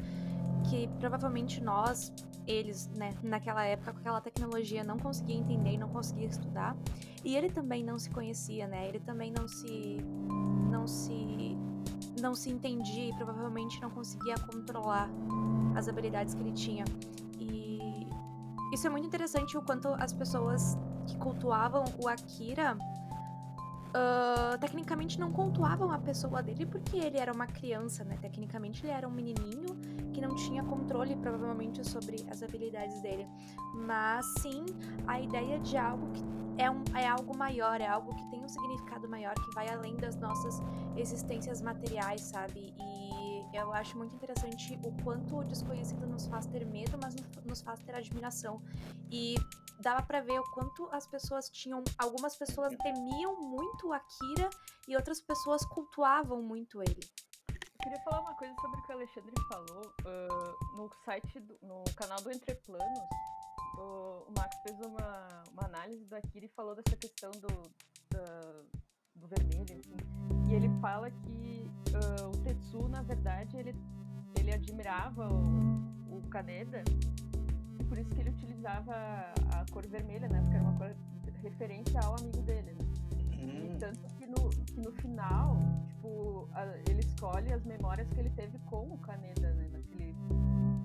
que 0.68 0.88
provavelmente 0.98 1.62
nós, 1.62 2.12
eles, 2.46 2.88
né, 2.96 3.14
naquela 3.22 3.64
época, 3.64 3.92
com 3.92 3.98
aquela 3.98 4.20
tecnologia, 4.20 4.82
não 4.84 4.98
conseguia 4.98 5.36
entender 5.36 5.76
não 5.78 5.88
conseguia 5.88 6.26
estudar. 6.26 6.76
E 7.24 7.36
ele 7.36 7.50
também 7.50 7.84
não 7.84 7.98
se 7.98 8.10
conhecia, 8.10 8.66
né? 8.66 8.88
Ele 8.88 9.00
também 9.00 9.32
não 9.36 9.46
se. 9.48 9.98
não 10.70 10.86
se. 10.86 11.56
não 12.20 12.34
se 12.34 12.50
entendia 12.50 13.10
e 13.10 13.14
provavelmente 13.14 13.80
não 13.80 13.90
conseguia 13.90 14.34
controlar 14.38 15.10
as 15.74 15.88
habilidades 15.88 16.34
que 16.34 16.40
ele 16.40 16.52
tinha. 16.52 16.84
E 17.38 18.06
isso 18.72 18.86
é 18.86 18.90
muito 18.90 19.06
interessante 19.06 19.56
o 19.56 19.62
quanto 19.62 19.88
as 19.88 20.12
pessoas 20.12 20.78
que 21.06 21.16
cultuavam 21.18 21.84
o 22.02 22.08
Akira 22.08 22.76
Uh, 23.90 24.56
tecnicamente 24.58 25.18
não 25.18 25.32
cultuavam 25.32 25.90
a 25.90 25.98
pessoa 25.98 26.40
dele 26.40 26.64
porque 26.64 26.96
ele 26.96 27.18
era 27.18 27.32
uma 27.32 27.48
criança, 27.48 28.04
né? 28.04 28.16
Tecnicamente 28.20 28.86
ele 28.86 28.92
era 28.92 29.08
um 29.08 29.10
menininho 29.10 29.79
que 30.20 30.26
não 30.26 30.34
tinha 30.34 30.62
controle 30.62 31.16
provavelmente 31.16 31.88
sobre 31.88 32.24
as 32.30 32.42
habilidades 32.42 33.00
dele. 33.00 33.26
Mas 33.74 34.26
sim 34.40 34.66
a 35.06 35.18
ideia 35.18 35.58
de 35.58 35.76
algo 35.78 36.06
que 36.12 36.22
é, 36.62 36.70
um, 36.70 36.84
é 36.94 37.08
algo 37.08 37.36
maior, 37.36 37.80
é 37.80 37.86
algo 37.86 38.14
que 38.14 38.30
tem 38.30 38.44
um 38.44 38.48
significado 38.48 39.08
maior, 39.08 39.34
que 39.34 39.54
vai 39.54 39.68
além 39.70 39.96
das 39.96 40.16
nossas 40.16 40.60
existências 40.94 41.62
materiais, 41.62 42.20
sabe? 42.20 42.74
E 42.78 43.56
eu 43.56 43.72
acho 43.72 43.96
muito 43.96 44.14
interessante 44.14 44.78
o 44.84 45.02
quanto 45.02 45.38
o 45.38 45.44
desconhecido 45.44 46.06
nos 46.06 46.26
faz 46.26 46.46
ter 46.46 46.66
medo, 46.66 46.98
mas 47.02 47.16
nos 47.46 47.62
faz 47.62 47.80
ter 47.80 47.94
admiração. 47.94 48.62
E 49.10 49.36
dava 49.80 50.02
para 50.02 50.20
ver 50.20 50.38
o 50.38 50.44
quanto 50.52 50.86
as 50.92 51.06
pessoas 51.06 51.48
tinham. 51.48 51.82
Algumas 51.96 52.36
pessoas 52.36 52.76
temiam 52.82 53.40
muito 53.40 53.90
Akira 53.92 54.50
e 54.86 54.94
outras 54.94 55.20
pessoas 55.20 55.64
cultuavam 55.64 56.42
muito 56.42 56.82
ele. 56.82 57.00
Queria 57.82 57.98
falar 58.00 58.20
uma 58.20 58.34
coisa 58.34 58.54
sobre 58.60 58.78
o 58.78 58.82
que 58.82 58.92
o 58.92 58.94
Alexandre 58.94 59.32
falou. 59.48 59.92
Uh, 60.00 60.76
no 60.76 60.90
site, 61.04 61.40
do, 61.40 61.58
no 61.62 61.84
canal 61.96 62.20
do 62.20 62.30
Entre 62.30 62.54
Planos, 62.54 63.08
o, 63.78 64.26
o 64.28 64.32
Max 64.36 64.56
fez 64.62 64.78
uma, 64.80 65.44
uma 65.52 65.64
análise 65.64 66.06
Akira 66.14 66.44
e 66.44 66.48
falou 66.48 66.74
dessa 66.74 66.96
questão 66.96 67.30
do, 67.32 67.48
da, 68.10 68.62
do 69.16 69.26
vermelho, 69.28 69.78
assim. 69.78 69.96
E 70.48 70.54
ele 70.54 70.68
fala 70.80 71.10
que 71.10 71.70
uh, 71.94 72.28
o 72.28 72.42
Tetsu, 72.42 72.88
na 72.88 73.02
verdade, 73.02 73.56
ele, 73.56 73.74
ele 74.38 74.52
admirava 74.52 75.28
o, 75.28 76.18
o 76.18 76.28
Kaneda 76.28 76.82
por 77.90 77.98
isso 77.98 78.08
que 78.14 78.20
ele 78.20 78.30
utilizava 78.30 78.94
a 79.52 79.66
cor 79.72 79.84
vermelha, 79.88 80.28
né? 80.28 80.40
Porque 80.40 80.54
era 80.54 80.62
uma 80.62 80.78
cor 80.78 80.94
referência 81.42 82.00
ao 82.00 82.16
amigo 82.16 82.40
dele, 82.42 82.72
né? 82.72 82.78
Hum. 83.36 83.76
Tanto 83.80 84.06
que 84.14 84.26
no, 84.26 84.48
que 84.48 84.80
no 84.80 84.92
final, 84.92 85.56
tipo, 85.88 86.39
escolhe 87.20 87.52
as 87.52 87.62
memórias 87.64 88.08
que 88.08 88.18
ele 88.18 88.30
teve 88.30 88.58
com 88.60 88.94
o 88.94 88.98
Kaneda, 88.98 89.52
né? 89.52 89.68
Naquele 89.70 90.14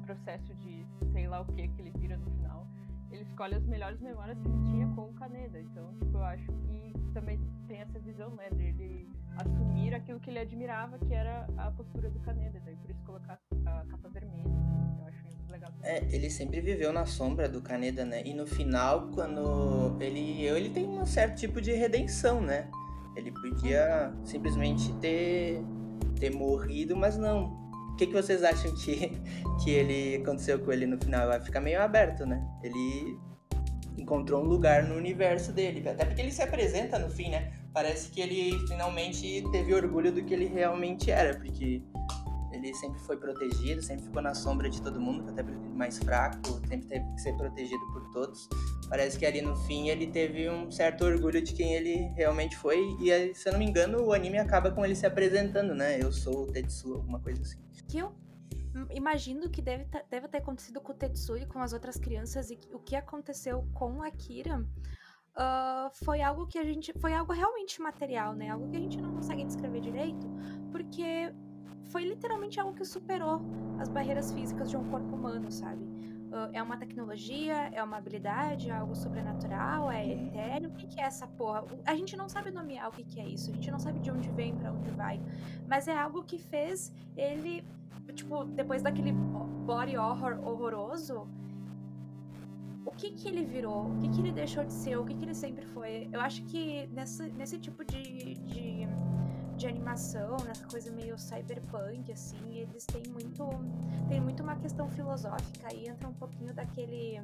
processo 0.06 0.54
de 0.56 0.86
sei 1.14 1.28
lá 1.28 1.40
o 1.40 1.46
que 1.46 1.66
que 1.70 1.82
ele 1.82 1.92
vira 1.98 2.18
no 2.18 2.30
final. 2.32 2.68
Ele 3.10 3.24
escolhe 3.24 3.56
as 3.56 3.66
melhores 3.66 4.02
memórias 4.02 4.38
que 4.40 4.48
ele 4.50 4.64
tinha 4.66 4.88
com 4.90 5.04
o 5.04 5.14
Kaneda. 5.14 5.62
Então, 5.62 5.94
tipo, 5.94 6.18
eu 6.18 6.24
acho 6.24 6.46
que 6.46 6.94
também 7.14 7.40
tem 7.70 7.80
essa 7.80 7.98
visão, 8.00 8.32
né? 8.32 8.50
De 8.50 8.64
ele 8.64 9.10
assumir 9.38 9.96
aquilo 9.96 10.20
que 10.20 10.30
ele 10.30 10.40
admirava, 10.40 11.00
que 11.00 11.14
era 11.14 11.48
a 11.58 11.72
postura 11.72 12.10
do 12.10 12.20
Kaneda. 12.20 12.62
Daí 12.66 12.76
por 12.76 12.92
isso 12.92 13.02
colocar 13.06 13.40
a 13.66 13.86
capa 13.86 14.10
vermelha. 14.10 14.44
É, 15.84 16.04
ele 16.14 16.30
sempre 16.30 16.60
viveu 16.60 16.92
na 16.92 17.06
sombra 17.06 17.48
do 17.48 17.62
Kaneda, 17.62 18.04
né? 18.04 18.22
E 18.26 18.34
no 18.34 18.46
final, 18.46 19.08
quando 19.14 19.96
ele 20.02 20.44
ele 20.44 20.70
tem 20.70 20.86
um 20.86 21.06
certo 21.06 21.38
tipo 21.38 21.62
de 21.62 21.72
redenção, 21.72 22.42
né? 22.42 22.70
Ele 23.16 23.32
podia 23.32 24.14
simplesmente 24.26 24.92
ter 24.96 25.64
ter 26.16 26.32
morrido, 26.32 26.96
mas 26.96 27.18
não. 27.18 27.66
O 27.92 27.96
que, 27.96 28.08
que 28.08 28.14
vocês 28.14 28.44
acham 28.44 28.74
que, 28.76 29.12
que 29.64 29.72
ele 29.72 30.22
aconteceu 30.22 30.60
com 30.60 30.72
ele 30.72 30.86
no 30.86 30.98
final? 30.98 31.28
Vai 31.28 31.40
ficar 31.40 31.62
meio 31.62 31.82
aberto, 31.82 32.26
né? 32.26 32.46
Ele 32.64 33.18
encontrou 33.98 34.44
um 34.44 34.48
lugar 34.48 34.84
no 34.84 34.96
universo 34.96 35.52
dele, 35.52 35.88
até 35.88 36.06
porque 36.06 36.22
ele 36.22 36.32
se 36.32 36.42
apresenta 36.42 37.00
no 37.00 37.10
fim, 37.10 37.30
né? 37.30 37.54
Parece 37.74 38.10
que 38.10 38.22
ele 38.22 38.58
finalmente 38.68 39.44
teve 39.52 39.74
orgulho 39.74 40.12
do 40.12 40.24
que 40.24 40.34
ele 40.34 40.46
realmente 40.46 41.12
era, 41.12 41.38
porque 41.38 41.82
ele 42.56 42.74
sempre 42.74 43.00
foi 43.02 43.18
protegido, 43.18 43.82
sempre 43.82 44.06
ficou 44.06 44.22
na 44.22 44.34
sombra 44.34 44.70
de 44.70 44.82
todo 44.82 45.00
mundo, 45.00 45.30
até 45.30 45.44
mais 45.44 45.98
fraco, 45.98 46.60
sempre 46.68 46.88
teve 46.88 47.06
que 47.14 47.22
ser 47.22 47.34
protegido 47.36 47.86
por 47.92 48.10
todos. 48.12 48.48
Parece 48.90 49.18
que 49.18 49.26
ali 49.26 49.42
no 49.42 49.56
fim 49.56 49.90
ele 49.90 50.08
teve 50.08 50.50
um 50.50 50.72
certo 50.72 51.06
orgulho 51.06 51.42
de 51.42 51.54
quem 51.54 51.74
ele 51.74 51.96
realmente 52.16 52.56
foi, 52.58 52.80
e 53.00 53.34
se 53.34 53.48
eu 53.48 53.54
não 53.54 53.60
me 53.60 53.66
engano, 53.66 54.04
o 54.04 54.14
anime 54.14 54.38
acaba 54.38 54.72
com 54.72 54.86
ele 54.86 54.96
se 54.96 55.06
apresentando, 55.06 55.76
né? 55.76 56.02
Eu 56.02 56.12
sou 56.12 56.44
o 56.44 56.52
Tetsu, 56.52 56.94
alguma 56.94 57.20
coisa 57.20 57.42
assim. 57.42 57.58
Que 57.88 58.00
eu 58.00 58.14
imagino 58.92 59.50
que 59.50 59.62
deve, 59.62 59.86
deve 60.10 60.28
ter 60.28 60.38
acontecido 60.40 60.82
com 60.82 60.92
o 60.92 60.96
Tetsu 60.96 61.38
e 61.38 61.46
com 61.46 61.60
as 61.60 61.74
outras 61.74 61.98
crianças, 61.98 62.50
e 62.50 62.60
o 62.74 62.80
que 62.80 62.96
aconteceu 62.96 63.68
com 63.74 64.02
a 64.02 64.12
Kira. 64.12 64.66
Uh, 65.36 65.92
foi 66.06 66.22
algo 66.22 66.48
que 66.48 66.58
a 66.58 66.64
gente. 66.64 66.94
Foi 67.00 67.14
algo 67.14 67.34
realmente 67.34 67.82
material, 67.82 68.34
né? 68.34 68.50
Algo 68.50 68.70
que 68.70 68.78
a 68.78 68.80
gente 68.80 69.02
não 69.02 69.14
consegue 69.14 69.44
descrever 69.44 69.82
direito, 69.82 70.26
porque 70.72 71.34
foi 71.86 72.04
literalmente 72.06 72.60
algo 72.60 72.74
que 72.74 72.86
superou 72.86 73.42
as 73.80 73.90
barreiras 73.90 74.32
físicas 74.32 74.70
de 74.70 74.78
um 74.78 74.90
corpo 74.90 75.16
humano, 75.16 75.52
sabe? 75.52 75.86
É 76.52 76.62
uma 76.62 76.76
tecnologia, 76.76 77.70
é 77.72 77.82
uma 77.82 77.98
habilidade, 77.98 78.70
é 78.70 78.74
algo 78.74 78.94
sobrenatural, 78.94 79.90
é 79.90 80.04
uhum. 80.04 80.28
etéreo. 80.28 80.70
O 80.70 80.74
que, 80.74 81.00
é 81.00 81.04
essa 81.04 81.26
porra? 81.26 81.64
A 81.86 81.96
gente 81.96 82.18
não 82.18 82.28
sabe 82.28 82.52
nomear 82.52 82.90
o 82.90 82.92
que, 82.92 83.20
é 83.20 83.26
isso, 83.26 83.52
a 83.52 83.54
gente 83.54 83.72
não 83.72 83.80
sabe 83.80 84.00
de 84.00 84.12
onde 84.12 84.30
vem, 84.32 84.54
para 84.54 84.74
onde 84.74 84.92
vai. 84.92 85.22
Mas 85.66 85.88
é 85.88 85.98
algo 85.98 86.24
que 86.24 86.38
fez 86.38 86.92
ele, 87.16 87.64
tipo, 88.14 88.44
depois 88.44 88.82
daquele 88.82 89.14
body 89.14 89.98
horror 89.98 90.38
horroroso, 90.46 91.26
o 92.86 92.92
que 92.92 93.12
que 93.12 93.30
ele 93.30 93.46
virou, 93.46 93.90
o 93.92 93.98
que 94.00 94.10
que 94.10 94.20
ele 94.20 94.32
deixou 94.32 94.66
de 94.66 94.74
ser, 94.74 94.98
o 94.98 95.06
que 95.06 95.16
que 95.16 95.24
ele 95.24 95.34
sempre 95.34 95.66
foi. 95.66 96.10
Eu 96.12 96.20
acho 96.20 96.44
que 96.44 96.88
nessa, 96.88 97.28
nesse 97.30 97.58
tipo 97.58 97.84
de, 97.86 98.36
de 98.36 98.88
de 99.56 99.68
animação, 99.68 100.38
nessa 100.46 100.66
coisa 100.68 100.92
meio 100.92 101.18
cyberpunk, 101.18 102.12
assim, 102.12 102.58
eles 102.58 102.86
têm 102.86 103.04
muito. 103.12 103.48
Tem 104.10 104.22
muito 104.22 104.44
uma 104.44 104.56
questão 104.56 104.90
filosófica 104.90 105.74
e 105.74 105.88
entra 105.88 106.08
um 106.08 106.14
pouquinho 106.14 106.54
daquele. 106.54 107.22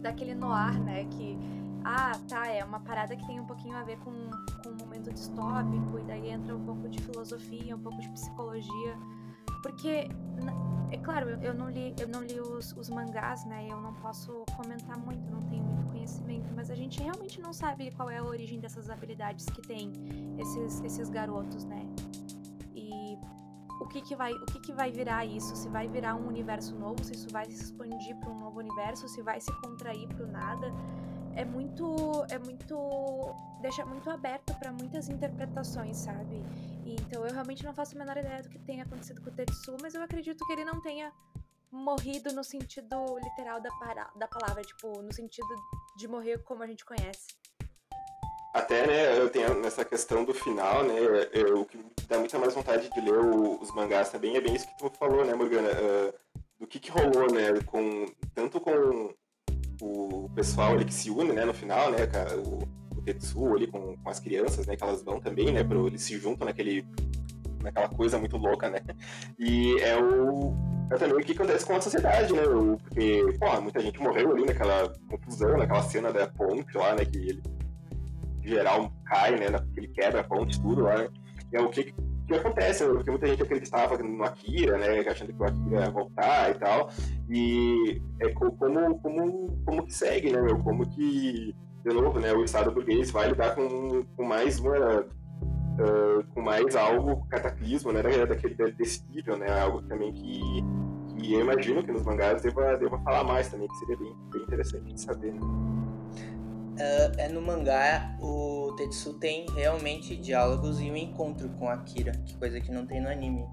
daquele 0.00 0.34
noir, 0.34 0.78
né? 0.80 1.04
Que. 1.04 1.38
Ah, 1.84 2.12
tá, 2.28 2.48
é 2.48 2.64
uma 2.64 2.80
parada 2.80 3.14
que 3.14 3.26
tem 3.26 3.38
um 3.38 3.46
pouquinho 3.46 3.76
a 3.76 3.82
ver 3.82 3.98
com, 3.98 4.10
com 4.62 4.70
um 4.70 4.76
momento 4.76 5.12
distópico, 5.12 5.98
e 5.98 6.04
daí 6.04 6.30
entra 6.30 6.56
um 6.56 6.64
pouco 6.64 6.88
de 6.88 6.98
filosofia, 7.02 7.76
um 7.76 7.80
pouco 7.80 8.00
de 8.00 8.08
psicologia. 8.08 8.96
Porque 9.62 10.08
é 10.90 10.96
claro, 10.98 11.30
eu, 11.42 11.52
não 11.52 11.68
li, 11.70 11.94
eu 11.98 12.08
não 12.08 12.22
li 12.22 12.38
os, 12.40 12.72
os, 12.76 12.88
mangás, 12.88 13.44
né? 13.44 13.66
Eu 13.68 13.80
não 13.80 13.92
posso 13.94 14.44
comentar 14.56 14.96
muito, 14.98 15.30
não 15.30 15.40
tenho 15.40 15.64
muito 15.64 15.83
conhecimento, 16.04 16.52
mas 16.54 16.70
a 16.70 16.74
gente 16.74 17.00
realmente 17.02 17.40
não 17.40 17.52
sabe 17.52 17.90
qual 17.92 18.10
é 18.10 18.18
a 18.18 18.24
origem 18.24 18.60
dessas 18.60 18.90
habilidades 18.90 19.46
que 19.46 19.62
tem 19.62 19.90
esses, 20.38 20.80
esses 20.82 21.08
garotos, 21.08 21.64
né? 21.64 21.82
E 22.74 23.18
o 23.80 23.86
que 23.88 24.02
que 24.02 24.14
vai, 24.14 24.32
o 24.32 24.46
que 24.46 24.60
que 24.60 24.72
vai 24.72 24.90
virar 24.90 25.24
isso? 25.24 25.56
Se 25.56 25.68
vai 25.68 25.88
virar 25.88 26.14
um 26.14 26.28
universo 26.28 26.74
novo, 26.76 27.02
se 27.02 27.14
isso 27.14 27.28
vai 27.30 27.46
se 27.46 27.64
expandir 27.64 28.14
para 28.16 28.30
um 28.30 28.38
novo 28.38 28.58
universo, 28.58 29.08
se 29.08 29.22
vai 29.22 29.40
se 29.40 29.52
contrair 29.62 30.06
para 30.08 30.24
o 30.24 30.30
nada? 30.30 30.72
É 31.34 31.44
muito, 31.44 31.96
é 32.30 32.38
muito, 32.38 32.76
deixa 33.60 33.84
muito 33.84 34.08
aberto 34.08 34.54
para 34.58 34.70
muitas 34.70 35.08
interpretações, 35.08 35.96
sabe? 35.96 36.44
Então 36.84 37.26
eu 37.26 37.32
realmente 37.32 37.64
não 37.64 37.74
faço 37.74 37.96
a 37.96 37.98
menor 37.98 38.16
ideia 38.16 38.42
do 38.42 38.48
que 38.48 38.58
tenha 38.58 38.84
acontecido 38.84 39.20
com 39.22 39.30
o 39.30 39.32
Tetsu, 39.32 39.76
mas 39.80 39.94
eu 39.94 40.02
acredito 40.02 40.44
que 40.46 40.52
ele 40.52 40.64
não 40.64 40.80
tenha 40.80 41.12
morrido 41.72 42.32
no 42.32 42.44
sentido 42.44 43.18
literal 43.18 43.60
da, 43.60 43.70
para... 43.78 44.10
da 44.14 44.28
palavra, 44.28 44.62
tipo, 44.62 45.02
no 45.02 45.12
sentido 45.12 45.48
de 45.96 46.08
morrer 46.08 46.38
como 46.42 46.62
a 46.62 46.66
gente 46.66 46.84
conhece. 46.84 47.34
Até, 48.54 48.86
né, 48.86 49.18
eu 49.18 49.28
tenho 49.28 49.52
nessa 49.60 49.84
questão 49.84 50.24
do 50.24 50.32
final, 50.32 50.84
né, 50.84 50.94
o 51.56 51.64
que 51.64 51.76
dá 52.06 52.18
muita 52.18 52.38
mais 52.38 52.54
vontade 52.54 52.88
de 52.88 53.00
ler 53.00 53.18
o, 53.18 53.60
os 53.60 53.74
mangás 53.74 54.10
também 54.10 54.36
é 54.36 54.40
bem 54.40 54.54
isso 54.54 54.68
que 54.68 54.78
tu 54.78 54.88
falou, 54.96 55.24
né, 55.24 55.34
Morgana, 55.34 55.70
uh, 55.70 56.14
do 56.60 56.66
que 56.66 56.78
que 56.78 56.88
rolou, 56.88 57.32
né, 57.32 57.60
com, 57.66 58.06
tanto 58.32 58.60
com 58.60 59.12
o 59.82 60.30
pessoal 60.36 60.72
ali 60.72 60.84
que 60.84 60.94
se 60.94 61.10
une, 61.10 61.32
né, 61.32 61.44
no 61.44 61.52
final, 61.52 61.90
né, 61.90 61.98
o, 62.46 62.96
o 62.96 63.02
Tetsuo 63.02 63.56
ali 63.56 63.66
com, 63.66 63.96
com 63.96 64.08
as 64.08 64.20
crianças, 64.20 64.68
né, 64.68 64.76
que 64.76 64.84
elas 64.84 65.02
vão 65.02 65.20
também, 65.20 65.52
né, 65.52 65.64
pro, 65.64 65.88
eles 65.88 66.02
se 66.02 66.16
juntam 66.16 66.46
naquele, 66.46 66.86
naquela 67.64 67.88
coisa 67.88 68.18
muito 68.18 68.36
louca, 68.36 68.68
né, 68.68 68.78
e 69.38 69.76
é 69.80 69.96
o, 70.00 70.54
é 70.92 70.96
também 70.96 71.16
o 71.16 71.20
que 71.20 71.32
acontece 71.32 71.66
com 71.66 71.74
a 71.74 71.80
sociedade, 71.80 72.32
né, 72.32 72.42
porque, 72.42 73.36
pô, 73.40 73.60
muita 73.60 73.80
gente 73.80 74.00
morreu 74.00 74.32
ali 74.32 74.46
naquela 74.46 74.92
confusão, 75.10 75.56
naquela 75.56 75.82
cena 75.82 76.12
da 76.12 76.26
ponte 76.28 76.76
lá, 76.76 76.94
né, 76.94 77.04
que 77.04 77.18
ele 77.18 77.42
geral 78.44 78.92
cai, 79.06 79.36
né? 79.36 79.46
Ele 79.76 79.88
quebra 79.88 80.20
a 80.20 80.24
ponte, 80.24 80.60
tudo 80.60 80.82
lá, 80.82 80.98
né? 80.98 81.08
É 81.52 81.60
o 81.60 81.68
que, 81.68 81.84
que 82.26 82.34
acontece, 82.34 82.84
né? 82.84 82.92
porque 82.92 83.10
muita 83.10 83.26
gente 83.26 83.42
acreditava 83.42 83.96
no 83.98 84.22
Akira, 84.24 84.76
né? 84.78 85.00
Achando 85.00 85.32
que 85.32 85.42
o 85.42 85.44
Akira 85.44 85.84
ia 85.84 85.90
voltar 85.90 86.50
e 86.50 86.54
tal. 86.54 86.90
E 87.28 88.02
é 88.20 88.28
como, 88.32 88.52
como, 88.56 89.62
como 89.64 89.86
que 89.86 89.94
segue, 89.94 90.30
né? 90.30 90.40
Meu? 90.40 90.58
Como 90.58 90.88
que, 90.88 91.54
de 91.84 91.94
novo, 91.94 92.20
né? 92.20 92.32
O 92.32 92.44
Estado 92.44 92.70
burguês 92.72 93.10
vai 93.10 93.28
lidar 93.28 93.54
com, 93.54 94.04
com 94.16 94.24
mais 94.24 94.58
uma. 94.58 95.06
Uh, 95.74 96.24
com 96.32 96.40
mais 96.40 96.76
algo 96.76 97.26
cataclismo, 97.28 97.92
né? 97.92 98.02
Daquele 98.26 98.54
desse 98.72 99.04
nível, 99.10 99.36
né? 99.36 99.50
Algo 99.60 99.82
também 99.82 100.12
que, 100.12 100.40
que 101.16 101.32
eu 101.32 101.40
imagino 101.40 101.82
que 101.82 101.90
nos 101.90 102.02
mangás 102.02 102.42
deva, 102.42 102.76
deva 102.76 102.98
falar 103.00 103.24
mais 103.24 103.48
também, 103.48 103.66
que 103.66 103.76
seria 103.78 103.96
bem, 103.96 104.14
bem 104.32 104.42
interessante 104.42 104.92
de 104.92 105.00
saber, 105.00 105.32
né? 105.32 105.40
Uh, 105.40 107.18
é 107.18 107.28
no 107.28 107.40
mangá 107.40 108.16
o 108.20 108.74
Tetsu 108.76 109.14
tem 109.14 109.46
realmente 109.54 110.16
diálogos 110.16 110.80
e 110.80 110.90
um 110.90 110.96
encontro 110.96 111.48
com 111.50 111.68
Akira, 111.68 112.12
que 112.26 112.36
coisa 112.36 112.60
que 112.60 112.70
não 112.72 112.84
tem 112.84 113.00
no 113.00 113.08
anime. 113.08 113.44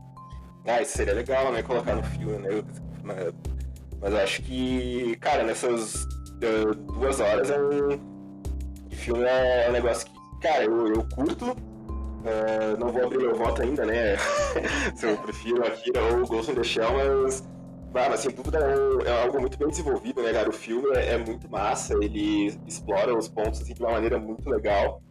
Ah, 0.65 0.81
isso 0.81 0.97
seria 0.97 1.13
legal, 1.13 1.51
né? 1.51 1.63
Colocar 1.63 1.95
no 1.95 2.03
filme, 2.03 2.37
né? 2.37 2.63
Mas, 3.03 3.33
mas 3.99 4.13
acho 4.15 4.41
que, 4.43 5.15
cara, 5.17 5.43
nessas 5.43 6.03
uh, 6.03 6.75
duas 6.93 7.19
horas 7.19 7.49
é 7.49 7.59
um. 7.59 8.11
O 8.91 8.95
filme 8.95 9.23
é 9.23 9.67
um 9.69 9.73
negócio 9.73 10.07
que, 10.07 10.39
cara, 10.41 10.63
eu, 10.65 10.87
eu 10.87 11.07
curto. 11.15 11.55
Uh, 12.21 12.77
não 12.79 12.91
vou 12.91 13.03
abrir 13.03 13.17
meu 13.17 13.35
voto 13.35 13.61
ainda, 13.61 13.85
né? 13.85 14.15
Se 14.95 15.07
eu 15.07 15.17
prefiro 15.17 15.65
Akira 15.65 16.01
ou 16.15 16.27
Ghost 16.27 16.51
in 16.51 16.55
the 16.55 16.63
Shell, 16.63 16.93
mas 16.93 17.43
ah, 17.93 18.09
mas 18.09 18.21
sem 18.21 18.31
dúvida 18.31 18.57
é, 18.57 19.09
é, 19.09 19.23
algo 19.23 19.41
muito 19.41 19.57
bem 19.57 19.67
desenvolvido, 19.67 20.23
né, 20.23 20.31
cara? 20.31 20.49
O 20.49 20.53
filme 20.53 20.87
é, 20.95 21.13
é, 21.13 21.17
muito 21.17 21.49
massa, 21.49 21.93
ele 21.95 22.47
explora 22.65 23.13
os 23.15 23.27
pontos 23.27 23.61
assim, 23.61 23.73
de 23.73 23.81
uma 23.81 23.91
maneira 23.91 24.17
muito 24.17 24.49
legal. 24.49 25.01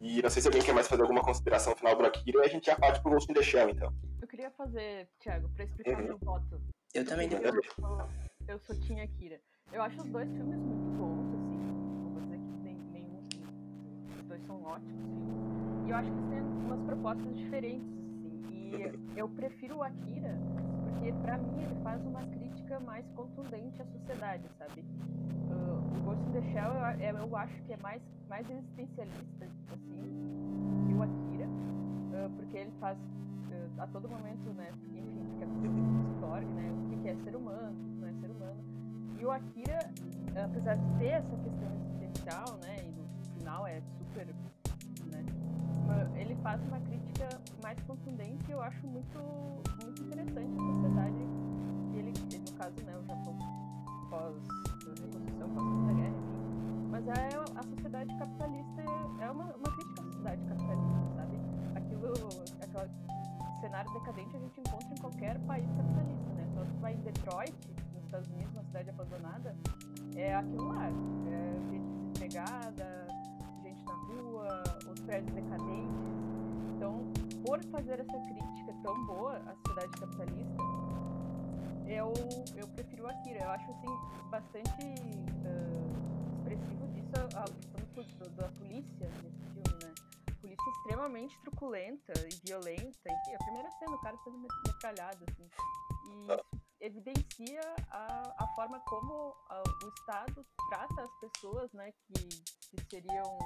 E 0.00 0.22
não 0.22 0.30
sei 0.30 0.40
se 0.40 0.48
alguém 0.48 0.62
quer 0.62 0.72
mais 0.72 0.88
fazer 0.88 1.02
alguma 1.02 1.22
consideração 1.22 1.76
final 1.76 1.94
do 1.94 2.04
Akira, 2.04 2.40
e 2.42 2.46
a 2.46 2.48
gente 2.48 2.66
já 2.66 2.76
parte 2.76 3.02
pro 3.02 3.10
Ghost 3.10 3.30
in 3.30 3.34
the 3.34 3.42
Shell, 3.42 3.68
então. 3.68 3.92
Eu 4.22 4.28
queria 4.28 4.50
fazer, 4.52 5.06
Thiago, 5.20 5.50
pra 5.50 5.64
explicar 5.64 5.98
uhum. 5.98 6.04
meu 6.04 6.18
voto. 6.18 6.60
Eu 6.94 7.04
também 7.04 7.28
eu, 7.30 7.40
eu, 7.40 8.08
eu 8.48 8.58
sou 8.60 8.74
Team 8.80 9.02
Akira. 9.02 9.38
Eu 9.70 9.82
acho 9.82 10.00
os 10.00 10.08
dois 10.08 10.28
filmes 10.30 10.58
muito 10.58 10.98
bons, 10.98 11.34
assim. 11.34 11.73
Dois 14.34 14.46
são 14.46 14.62
ótimos. 14.64 15.04
E 15.86 15.90
eu 15.90 15.96
acho 15.96 16.10
que 16.10 16.16
eles 16.16 16.28
têm 16.30 16.40
umas 16.40 16.80
propostas 16.82 17.36
diferentes, 17.36 17.88
assim. 17.96 18.72
E 18.72 18.92
eu 19.18 19.28
prefiro 19.28 19.76
o 19.76 19.82
Akira 19.82 20.36
porque 21.04 21.12
para 21.20 21.36
mim 21.38 21.62
ele 21.62 21.74
faz 21.82 22.04
uma 22.06 22.22
crítica 22.22 22.80
mais 22.80 23.06
contundente 23.10 23.80
à 23.82 23.84
sociedade, 23.84 24.44
sabe? 24.58 24.82
Uh, 25.50 25.98
o 25.98 26.02
Ghost 26.02 26.22
in 26.28 26.32
the 26.32 26.42
Shell 26.52 26.72
eu, 26.98 27.18
eu, 27.18 27.36
acho 27.36 27.62
que 27.64 27.72
é 27.74 27.76
mais, 27.78 28.02
mais 28.28 28.48
existencialista, 28.48 29.44
assim, 29.70 30.86
que 30.86 30.94
o 30.94 31.02
Akira, 31.02 31.46
uh, 31.46 32.30
porque 32.36 32.56
ele 32.56 32.72
faz 32.80 32.98
uh, 32.98 33.82
a 33.82 33.86
todo 33.88 34.08
momento, 34.08 34.50
né, 34.54 34.70
enfim, 34.72 35.04
fica 35.34 35.46
história, 36.14 36.48
né, 36.48 36.72
o 36.72 37.02
que 37.02 37.08
é 37.08 37.16
ser 37.16 37.36
humano, 37.36 37.70
o 37.70 37.90
que 37.90 38.00
não 38.00 38.08
é 38.08 38.12
ser 38.14 38.30
humano. 38.30 38.64
E 39.20 39.24
o 39.26 39.30
Akira, 39.30 39.78
apesar 40.42 40.76
de 40.76 40.98
ter 40.98 41.08
essa 41.08 41.36
questão 41.36 41.74
existencial, 41.74 42.56
né, 42.62 42.76
e 42.82 42.92
no 42.92 43.04
final 43.38 43.66
é 43.66 43.82
super, 44.14 44.26
né, 45.06 45.24
ele 46.16 46.36
faz 46.36 46.62
uma 46.62 46.78
crítica 46.80 47.28
mais 47.62 47.78
contundente 47.80 48.44
e 48.48 48.52
eu 48.52 48.62
acho 48.62 48.86
muito, 48.86 49.18
muito 49.82 50.02
interessante 50.02 50.54
a 50.54 50.72
sociedade 50.72 51.18
que 51.90 51.98
ele, 51.98 52.12
no 52.12 52.52
caso, 52.56 52.76
né, 52.84 52.96
o 52.96 53.04
Japão 53.04 53.38
pós-reconstrução, 54.10 55.48
pós-segunda 55.50 55.92
guerra, 55.94 56.08
enfim. 56.08 56.88
Mas 56.90 57.08
é 57.08 57.28
a 57.56 57.62
sociedade 57.64 58.16
capitalista, 58.16 58.82
é 59.20 59.30
uma, 59.30 59.44
uma 59.44 59.70
crítica 59.76 60.00
à 60.00 60.04
sociedade 60.04 60.44
capitalista, 60.44 61.16
sabe? 61.16 61.36
Aquilo, 61.74 62.12
aquele 62.62 63.60
cenário 63.60 63.92
decadente 63.92 64.36
a 64.36 64.38
gente 64.38 64.60
encontra 64.60 64.88
em 64.88 65.00
qualquer 65.00 65.38
país 65.40 65.66
capitalista, 65.72 66.32
né? 66.34 66.46
Só 66.54 66.64
tu 66.64 66.80
vai 66.80 66.94
em 66.94 67.00
Detroit, 67.00 67.54
nos 67.94 68.04
Estados 68.04 68.28
Unidos, 68.28 68.52
uma 68.52 68.62
cidade 68.62 68.90
abandonada, 68.90 69.56
é 70.14 70.36
aquilo 70.36 70.68
lá. 70.68 70.86
É 70.86 71.54
gente 71.70 71.84
desempregada, 71.84 73.03
os 74.90 75.00
prédios 75.00 75.34
decadentes. 75.34 76.04
Então, 76.76 77.12
por 77.44 77.62
fazer 77.64 78.00
essa 78.00 78.18
crítica 78.20 78.74
tão 78.82 79.06
boa 79.06 79.36
à 79.36 79.54
sociedade 79.54 80.00
capitalista, 80.00 80.62
eu, 81.86 82.12
eu 82.56 82.68
prefiro 82.68 83.06
Akira. 83.06 83.44
Eu 83.44 83.50
acho, 83.50 83.70
assim, 83.70 84.30
bastante 84.30 84.84
uh, 85.44 86.34
expressivo 86.38 86.88
disso 86.88 87.12
a, 87.36 87.44
a 87.44 87.94
questão 87.94 88.34
da 88.36 88.48
polícia 88.48 89.08
nesse 89.22 89.44
filme, 89.52 89.84
né? 89.84 89.94
Polícia 90.40 90.70
extremamente 90.70 91.38
truculenta 91.40 92.12
e 92.26 92.46
violenta. 92.46 92.82
Enfim, 92.84 93.34
a 93.34 93.44
primeira 93.44 93.70
cena, 93.78 93.92
o 93.92 94.00
cara 94.00 94.16
sendo 94.24 94.38
metralhado, 94.38 95.24
assim. 95.28 95.48
E 96.06 96.32
isso 96.32 96.53
evidencia 96.84 97.62
a, 97.90 98.44
a 98.44 98.46
forma 98.54 98.78
como 98.80 99.34
a, 99.48 99.62
o 99.84 99.88
Estado 99.88 100.46
trata 100.68 101.02
as 101.02 101.20
pessoas, 101.20 101.72
né, 101.72 101.90
que, 101.92 102.28
que 102.70 102.84
seriam 102.90 103.38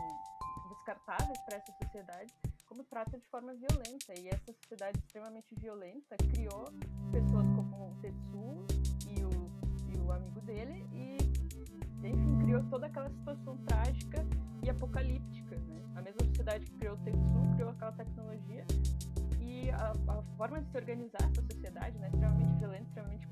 descartáveis 0.69 1.39
para 1.43 1.57
essa 1.57 1.73
sociedade, 1.83 2.33
como 2.67 2.83
trata 2.85 3.17
de 3.17 3.27
forma 3.29 3.55
violenta. 3.55 4.19
E 4.19 4.29
essa 4.29 4.53
sociedade 4.53 4.99
extremamente 4.99 5.55
violenta 5.55 6.17
criou 6.17 6.65
pessoas 7.13 7.47
como 7.55 7.91
o 7.91 7.95
Tetsu 8.01 8.67
e 9.07 9.25
o, 9.25 9.51
e 9.95 9.99
o 9.99 10.13
amigo 10.13 10.41
dele, 10.41 10.85
e, 10.93 11.19
enfim, 12.07 12.39
criou 12.41 12.65
toda 12.69 12.87
aquela 12.87 13.11
situação 13.11 13.57
trágica 13.59 14.27
e 14.65 14.71
apocalíptica. 14.71 15.57
Né? 15.57 15.83
A 15.95 16.03
mesma 16.03 16.25
sociedade 16.27 16.67
que 16.67 16.73
criou 16.73 16.95
o 16.95 16.99
Tetsu 17.05 17.55
criou 17.55 17.71
aquela 17.71 17.93
tecnologia. 17.93 18.67
A, 19.71 19.93
a 20.09 20.23
forma 20.37 20.61
de 20.61 20.71
se 20.71 20.77
organizar 20.77 21.19
essa 21.23 21.43
sociedade, 21.43 21.99
né, 21.99 22.09
extremamente 22.09 22.59
violenta, 22.59 22.85
extremamente 22.85 23.29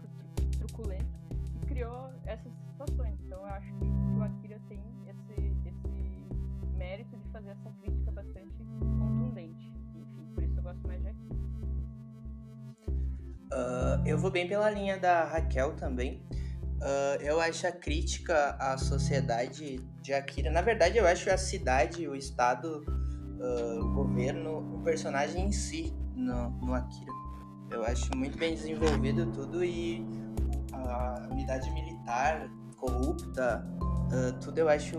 truculenta, 0.58 1.06
e 1.54 1.66
criou 1.66 2.10
essas 2.24 2.52
situações. 2.70 3.18
Então 3.24 3.38
eu 3.38 3.46
acho 3.46 3.66
que 3.74 3.84
o 3.84 4.22
Akira 4.22 4.60
tem 4.68 4.80
esse, 5.08 5.32
esse 5.66 6.76
mérito 6.76 7.16
de 7.16 7.28
fazer 7.30 7.50
essa 7.50 7.70
crítica 7.80 8.10
bastante 8.12 8.64
contundente. 8.98 9.72
Enfim, 9.94 10.26
por 10.34 10.42
isso 10.42 10.58
eu 10.58 10.62
gosto 10.62 10.86
mais 10.86 11.02
de 11.02 11.08
Akira. 11.08 11.36
Uh, 13.52 14.06
eu 14.06 14.18
vou 14.18 14.30
bem 14.30 14.46
pela 14.46 14.70
linha 14.70 14.98
da 14.98 15.24
Raquel 15.24 15.74
também. 15.76 16.22
Uh, 16.76 17.22
eu 17.22 17.40
acho 17.40 17.66
a 17.66 17.72
crítica 17.72 18.56
à 18.60 18.76
sociedade 18.76 19.78
de 20.02 20.12
Akira. 20.12 20.50
Na 20.50 20.60
verdade, 20.60 20.98
eu 20.98 21.06
acho 21.06 21.30
a 21.30 21.38
cidade, 21.38 22.06
o 22.06 22.14
estado, 22.14 22.84
uh, 23.40 23.80
o 23.80 23.94
governo, 23.94 24.76
o 24.76 24.82
personagem 24.82 25.46
em 25.46 25.52
si 25.52 25.95
no, 26.26 26.50
no 26.50 26.74
Akira. 26.74 27.12
Eu 27.70 27.84
acho 27.84 28.16
muito 28.16 28.36
bem 28.36 28.54
desenvolvido 28.54 29.26
tudo 29.32 29.64
e 29.64 30.04
a 30.72 31.28
unidade 31.30 31.70
militar 31.70 32.48
corrupta, 32.76 33.66
uh, 33.80 34.38
tudo 34.40 34.58
eu 34.58 34.68
acho 34.68 34.98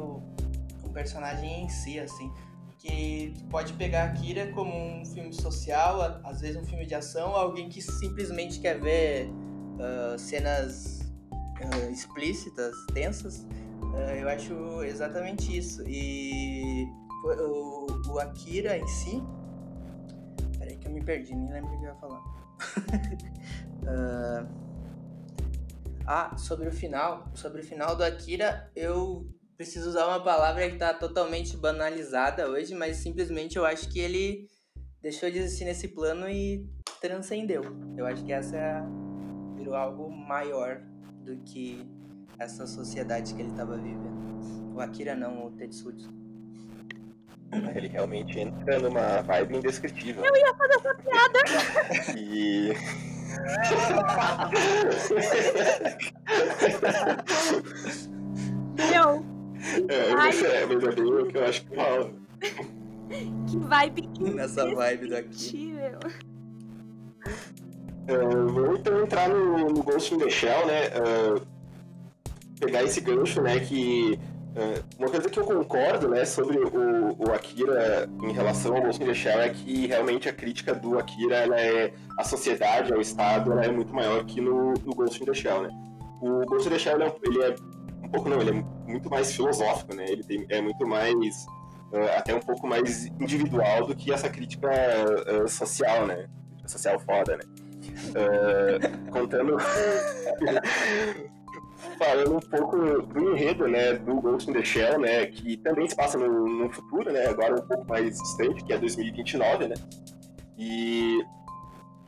um 0.83 0.91
personagem 0.91 1.65
em 1.65 1.69
si, 1.69 1.99
assim 1.99 2.31
que 2.79 3.33
pode 3.49 3.73
pegar 3.73 4.05
Akira 4.05 4.51
como 4.53 4.71
um 4.71 5.05
filme 5.05 5.33
social, 5.33 6.21
às 6.23 6.41
vezes 6.41 6.57
um 6.57 6.65
filme 6.65 6.85
de 6.85 6.95
ação, 6.95 7.35
alguém 7.35 7.69
que 7.69 7.81
simplesmente 7.81 8.59
quer 8.59 8.79
ver 8.79 9.29
uh, 9.29 10.17
cenas 10.17 10.99
uh, 11.59 11.91
explícitas, 11.91 12.73
tensas. 12.93 13.45
Eu 14.19 14.29
acho 14.29 14.83
exatamente 14.83 15.57
isso. 15.57 15.83
E 15.87 16.87
o, 17.23 18.11
o, 18.11 18.19
Akira 18.19 18.77
em 18.77 18.87
si. 18.87 19.23
Perdi, 21.07 21.33
nem 21.33 21.49
lembro 21.49 21.73
o 21.73 21.79
que 21.79 21.85
eu 21.85 21.89
ia 21.89 21.95
falar. 21.95 22.21
ah, 26.05 26.35
sobre 26.37 26.67
o 26.67 26.71
final. 26.71 27.31
Sobre 27.33 27.61
o 27.61 27.63
final 27.63 27.95
do 27.95 28.03
Akira, 28.03 28.69
eu 28.75 29.25
preciso 29.55 29.89
usar 29.89 30.05
uma 30.05 30.21
palavra 30.21 30.67
que 30.67 30.73
está 30.73 30.93
totalmente 30.93 31.55
banalizada 31.55 32.49
hoje, 32.49 32.75
mas 32.75 32.97
simplesmente 32.97 33.55
eu 33.57 33.65
acho 33.65 33.87
que 33.89 33.99
ele 33.99 34.49
deixou 35.01 35.31
de 35.31 35.37
existir 35.39 35.63
nesse 35.63 35.87
plano 35.87 36.29
e 36.29 36.69
transcendeu. 36.99 37.63
Eu 37.95 38.05
acho 38.05 38.23
que 38.25 38.33
essa 38.33 38.57
é 38.57 38.83
virou 39.55 39.75
algo 39.75 40.11
maior 40.11 40.81
do 41.23 41.37
que 41.37 41.87
essa 42.37 42.67
sociedade 42.67 43.33
que 43.33 43.41
ele 43.41 43.49
estava 43.49 43.77
vivendo. 43.77 44.75
O 44.75 44.81
Akira 44.81 45.15
não, 45.15 45.47
o 45.47 45.51
Tetsuji. 45.51 46.26
Ele 47.75 47.87
realmente 47.87 48.39
entra 48.39 48.79
numa 48.79 49.21
vibe 49.21 49.57
indescritível. 49.57 50.25
Eu 50.25 50.35
ia 50.35 50.53
fazer 50.53 50.75
essa 50.75 50.93
piada. 50.95 51.39
E. 52.17 52.73
Meu, 58.91 59.25
É, 59.89 60.13
mas 60.13 60.43
é, 60.43 60.65
mas 60.65 60.83
é 60.83 60.91
bem 60.91 61.05
o 61.05 61.25
que 61.27 61.37
eu 61.37 61.45
acho 61.45 61.65
que 61.65 61.75
fala. 61.75 62.11
que 63.49 63.57
vibe 63.57 64.09
Nessa 64.33 64.73
vibe 64.73 65.09
daqui. 65.09 65.75
É, 68.07 68.17
vamos 68.17 68.79
então 68.79 69.01
entrar 69.01 69.29
no, 69.29 69.69
no 69.69 69.83
Ghost 69.83 70.13
in 70.13 70.19
the 70.19 70.29
Shell, 70.29 70.65
né? 70.67 70.85
é, 70.85 71.41
pegar 72.59 72.83
esse 72.83 73.01
gancho, 73.01 73.41
né? 73.41 73.59
Que 73.59 74.19
uma 74.97 75.09
coisa 75.09 75.29
que 75.29 75.39
eu 75.39 75.43
concordo, 75.43 76.09
né, 76.09 76.25
sobre 76.25 76.57
o, 76.57 77.15
o 77.19 77.33
Akira 77.33 78.09
em 78.23 78.31
relação 78.31 78.75
ao 78.75 78.81
Ghost 78.81 79.01
in 79.03 79.05
the 79.05 79.13
Shell 79.13 79.39
é 79.41 79.49
que 79.49 79.87
realmente 79.87 80.27
a 80.27 80.33
crítica 80.33 80.73
do 80.73 80.97
Akira, 80.97 81.35
ela 81.37 81.59
é 81.59 81.93
a 82.17 82.23
sociedade, 82.23 82.93
ao 82.93 82.99
Estado, 82.99 83.51
ela 83.51 83.65
é 83.65 83.71
muito 83.71 83.93
maior 83.93 84.23
que 84.25 84.41
no, 84.41 84.73
no 84.73 84.95
Ghost 84.95 85.21
in 85.21 85.25
the 85.25 85.33
Shell, 85.33 85.63
né? 85.63 85.69
O 86.21 86.45
Ghost 86.45 86.67
in 86.67 86.71
the 86.71 86.79
Shell, 86.79 86.95
ele 86.95 87.03
é, 87.43 87.49
um- 87.49 88.05
é 88.05 88.07
pouco 88.09 88.29
não, 88.29 88.41
ele 88.41 88.49
é 88.49 88.89
muito 88.91 89.09
mais 89.09 89.31
filosófico, 89.31 89.93
né? 89.93 90.05
Ele 90.07 90.23
tem, 90.23 90.45
é 90.49 90.59
muito 90.61 90.87
mais 90.87 91.45
é, 91.93 92.17
até 92.17 92.33
um 92.35 92.39
pouco 92.39 92.67
mais 92.67 93.05
individual 93.19 93.85
do 93.85 93.95
que 93.95 94.11
essa 94.11 94.29
crítica 94.29 94.69
é, 94.71 95.47
social, 95.47 96.05
né? 96.07 96.27
Social 96.65 96.99
foda, 96.99 97.37
né? 97.37 97.43
É, 98.15 99.11
contando 99.11 99.55
falando 101.97 102.35
um 102.35 102.39
pouco 102.39 102.77
do 103.01 103.31
enredo, 103.31 103.67
né, 103.67 103.93
do 103.93 104.15
Ghost 104.19 104.49
in 104.49 104.53
the 104.53 104.63
Shell, 104.63 104.99
né, 104.99 105.25
que 105.27 105.57
também 105.57 105.87
se 105.87 105.95
passa 105.95 106.17
no, 106.17 106.47
no 106.47 106.71
futuro, 106.71 107.11
né, 107.11 107.27
agora 107.27 107.55
um 107.55 107.67
pouco 107.67 107.87
mais 107.87 108.19
distante, 108.19 108.63
que 108.63 108.73
é 108.73 108.77
2029, 108.77 109.67
né, 109.67 109.75
e 110.57 111.23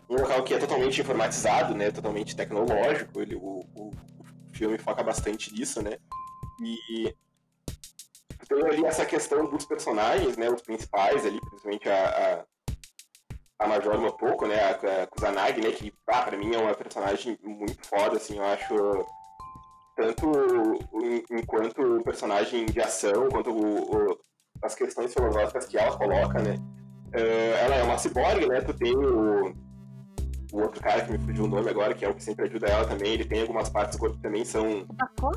um 0.10 0.16
local 0.16 0.44
que 0.44 0.56
é 0.56 0.58
totalmente 0.58 1.00
informatizado, 1.00 1.76
né, 1.76 1.92
totalmente 1.92 2.36
tecnológico, 2.36 3.22
ele, 3.22 3.36
o, 3.36 3.60
o, 3.76 3.92
filme 4.54 4.78
foca 4.78 5.04
bastante 5.04 5.54
nisso, 5.54 5.82
né, 5.82 5.98
e 6.62 7.14
tem 8.50 8.66
ali 8.66 8.86
essa 8.86 9.06
questão 9.06 9.46
dos 9.46 9.66
personagens, 9.66 10.36
né, 10.36 10.50
os 10.50 10.62
principais 10.62 11.26
ali, 11.26 11.40
principalmente 11.40 11.88
a, 11.88 12.46
a, 13.60 13.66
a 13.66 13.68
Major 13.68 14.00
Mopoko, 14.00 14.48
né, 14.48 14.60
a, 14.60 15.04
a 15.04 15.08
Kusanagi, 15.08 15.62
né, 15.62 15.72
que, 15.72 15.94
ah, 16.08 16.24
pra 16.24 16.38
mim 16.38 16.54
é 16.56 16.58
uma 16.58 16.74
personagem 16.74 17.38
muito 17.44 17.86
foda, 17.86 18.18
assim, 18.18 18.38
eu 18.38 18.46
acho 18.46 19.06
tanto 20.00 20.32
enquanto 21.30 22.02
personagem 22.06 22.66
de 22.66 22.80
ação, 22.80 23.28
quanto 23.28 23.52
o- 23.52 24.12
o- 24.12 24.18
as 24.64 24.74
questões 24.74 25.14
filosóficas 25.14 25.66
que 25.66 25.78
ela 25.78 25.98
coloca, 25.98 26.42
né? 26.42 26.56
Eh, 27.14 27.66
ela 27.66 27.76
é 27.76 27.84
uma 27.84 27.98
ciborgue, 27.98 28.48
né? 28.48 28.62
Tu 28.62 28.74
tem 28.76 28.96
o, 28.96 29.48
o 30.54 30.62
outro 30.62 30.82
cara 30.82 31.04
que 31.06 31.12
me 31.12 31.20
fugiu 31.20 31.44
o 31.44 31.48
nome 31.48 31.70
agora, 31.70 31.94
que 31.94 32.06
é 32.06 32.10
o 32.10 32.16
que 32.16 32.24
sempre 32.24 32.46
ajuda 32.48 32.68
ela 32.68 32.88
também, 32.88 33.12
ele 33.14 33.26
tem 33.26 33.42
algumas 33.42 33.70
partes 33.70 33.98
do 33.98 34.00
corpo 34.00 34.16
que 34.16 34.22
também 34.22 34.46
são, 34.46 34.88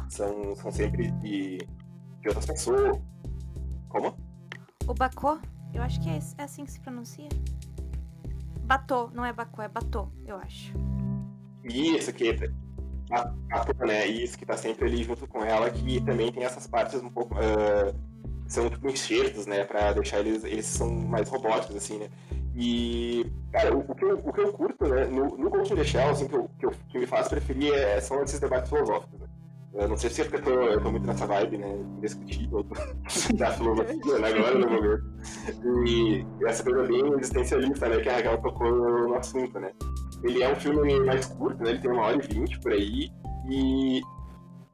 são, 0.08 0.54
são 0.54 0.70
sempre 0.70 1.10
de, 1.10 1.58
de 2.20 2.28
outras 2.28 2.46
pessoas. 2.46 3.00
Como? 3.88 4.16
O 4.86 4.94
Bacô? 4.94 5.38
Eu 5.74 5.82
acho 5.82 6.00
que 6.00 6.08
é, 6.08 6.18
é 6.38 6.44
assim 6.44 6.64
que 6.64 6.70
se 6.70 6.80
pronuncia. 6.80 7.28
Batô, 8.60 9.10
não 9.12 9.24
é 9.24 9.32
Bacô, 9.32 9.60
é 9.60 9.68
Batô, 9.68 10.08
eu 10.24 10.36
acho. 10.36 10.72
Isso, 11.64 12.12
que 12.12 12.34
a, 13.10 13.32
a, 13.52 13.86
né? 13.86 14.06
Isso, 14.06 14.38
que 14.38 14.46
tá 14.46 14.56
sempre 14.56 14.86
ali 14.86 15.02
junto 15.02 15.26
com 15.26 15.44
ela, 15.44 15.70
que 15.70 16.00
também 16.02 16.32
tem 16.32 16.44
essas 16.44 16.66
partes 16.66 17.02
um 17.02 17.10
pouco. 17.10 17.34
ah, 17.36 17.92
são 18.46 18.68
tipo 18.68 18.88
enxertos, 18.88 19.46
né? 19.46 19.64
Pra 19.64 19.92
deixar 19.92 20.20
eles. 20.20 20.44
Eles 20.44 20.66
são 20.66 20.90
mais 20.90 21.28
robóticos, 21.28 21.76
assim, 21.76 21.98
né? 21.98 22.08
E. 22.54 23.26
Cara, 23.50 23.74
o, 23.74 23.80
o 23.80 23.94
que, 23.94 24.04
eu, 24.04 24.18
o 24.22 24.32
que 24.32 24.40
eu 24.40 24.52
curto, 24.52 24.86
né? 24.86 25.06
No, 25.06 25.36
no 25.36 25.62
in 25.62 25.74
the 25.74 25.84
Shell, 25.84 26.10
assim, 26.10 26.28
que, 26.28 26.34
eu, 26.34 26.50
que, 26.58 26.66
eu, 26.66 26.72
que 26.88 26.98
me 26.98 27.06
faz 27.06 27.28
preferir 27.28 27.72
é, 27.72 28.00
são 28.00 28.22
esses 28.22 28.38
debates 28.38 28.68
filosóficos, 28.68 29.20
né? 29.20 29.26
Eu 29.74 29.88
não 29.88 29.96
sei 29.96 30.10
se 30.10 30.20
é 30.20 30.24
porque 30.24 30.36
eu 30.36 30.42
tô, 30.42 30.62
eu 30.62 30.82
tô 30.82 30.90
muito 30.90 31.06
nessa 31.06 31.26
vibe, 31.26 31.56
né? 31.56 31.68
Indiscutível 31.96 32.62
da 33.36 33.50
filosofia, 33.52 34.18
né? 34.18 34.28
Agora 34.28 34.58
no 34.58 34.70
momento. 34.70 35.02
E 35.86 36.26
essa 36.46 36.62
coisa 36.62 36.82
bem 36.82 37.08
existencialista, 37.14 37.88
né? 37.88 38.00
Que 38.00 38.08
a 38.10 38.16
Raquel 38.16 38.42
tocou 38.42 38.70
no 38.70 39.14
assunto, 39.14 39.58
né? 39.58 39.72
Ele 40.24 40.42
é 40.42 40.52
um 40.52 40.56
filme 40.56 41.00
mais 41.00 41.26
curto, 41.26 41.62
né? 41.62 41.70
Ele 41.70 41.78
tem 41.80 41.90
uma 41.90 42.02
hora 42.02 42.16
e 42.16 42.34
vinte 42.34 42.58
por 42.60 42.72
aí. 42.72 43.10
E 43.50 44.00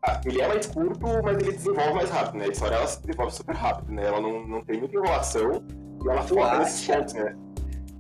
ah, 0.03 0.21
ele 0.25 0.41
é 0.41 0.49
mais 0.49 0.67
curto, 0.67 1.07
mas 1.25 1.39
ele 1.39 1.53
desenvolve 1.53 1.95
mais 1.95 2.11
rápido, 2.11 2.39
né? 2.39 2.45
A 2.45 2.49
história 2.49 2.75
ela 2.77 2.87
se 2.87 3.01
desenvolve 3.01 3.35
super 3.35 3.55
rápido, 3.57 3.93
né? 3.93 4.05
Ela 4.07 4.21
não, 4.21 4.47
não 4.47 4.65
tem 4.65 4.79
muita 4.79 4.95
enrolação 4.97 5.63
e 6.05 6.09
ela 6.09 6.23
foca 6.23 6.59
nesses 6.59 6.87
pontos, 6.87 7.15
né? 7.15 7.37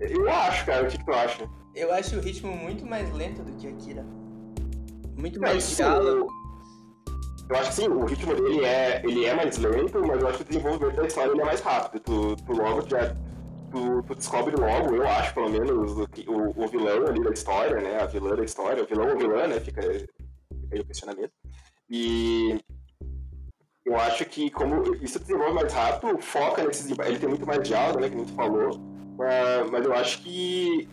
Eu 0.00 0.28
acho, 0.30 0.66
cara. 0.66 0.84
O 0.84 0.88
que, 0.90 0.98
que 0.98 1.04
tu 1.04 1.12
acha? 1.12 1.48
Eu 1.74 1.92
acho 1.92 2.16
o 2.16 2.20
ritmo 2.20 2.52
muito 2.56 2.84
mais 2.86 3.12
lento 3.12 3.42
do 3.42 3.52
que 3.52 3.66
Akira. 3.68 4.04
Muito 5.16 5.40
Não, 5.40 5.48
mais 5.48 5.64
isso- 5.64 5.76
diálogo. 5.76 6.28
Eu 7.50 7.56
acho 7.56 7.70
que 7.70 7.74
sim, 7.76 7.88
o 7.88 8.04
ritmo 8.04 8.34
dele 8.34 8.62
é, 8.64 9.00
ele 9.02 9.24
é 9.24 9.34
mais 9.34 9.56
lento, 9.56 10.06
mas 10.06 10.20
eu 10.20 10.28
acho 10.28 10.38
que 10.38 10.42
o 10.44 10.46
desenvolvimento 10.48 10.96
da 10.96 11.06
história 11.06 11.32
é 11.40 11.44
mais 11.44 11.60
rápido. 11.62 12.00
Tu, 12.02 12.36
tu 12.44 12.52
logo 12.52 12.86
já. 12.88 13.16
Tu, 13.70 14.02
tu 14.02 14.14
descobre 14.14 14.56
logo, 14.56 14.94
eu 14.96 15.06
acho, 15.06 15.34
pelo 15.34 15.50
menos, 15.50 15.92
o, 15.92 16.08
o, 16.26 16.64
o 16.64 16.68
vilão 16.68 17.06
ali 17.06 17.22
da 17.22 17.30
história, 17.30 17.80
né? 17.80 18.00
A 18.00 18.06
vilã 18.06 18.34
da 18.34 18.44
história, 18.44 18.82
o 18.82 18.86
vilão 18.86 19.10
ou 19.10 19.18
vilã, 19.18 19.46
né? 19.46 19.60
Fica, 19.60 19.82
fica 19.82 20.08
aí 20.72 20.80
o 20.80 20.84
questionamento. 20.86 21.32
E 21.90 22.58
eu 23.84 23.96
acho 23.98 24.24
que 24.26 24.50
como 24.50 24.94
isso 24.96 25.18
desenvolve 25.18 25.54
mais 25.54 25.72
rápido, 25.72 26.18
foca 26.18 26.62
nesses. 26.64 26.90
Ele 26.90 27.18
tem 27.18 27.28
muito 27.28 27.46
mais 27.46 27.66
diálogo, 27.66 28.00
né? 28.00 28.08
Que 28.08 28.16
tu 28.16 28.32
falou. 28.34 28.70
ah, 29.20 29.66
mas 29.70 29.84
eu 29.84 29.94
acho 29.94 30.22
que. 30.22 30.88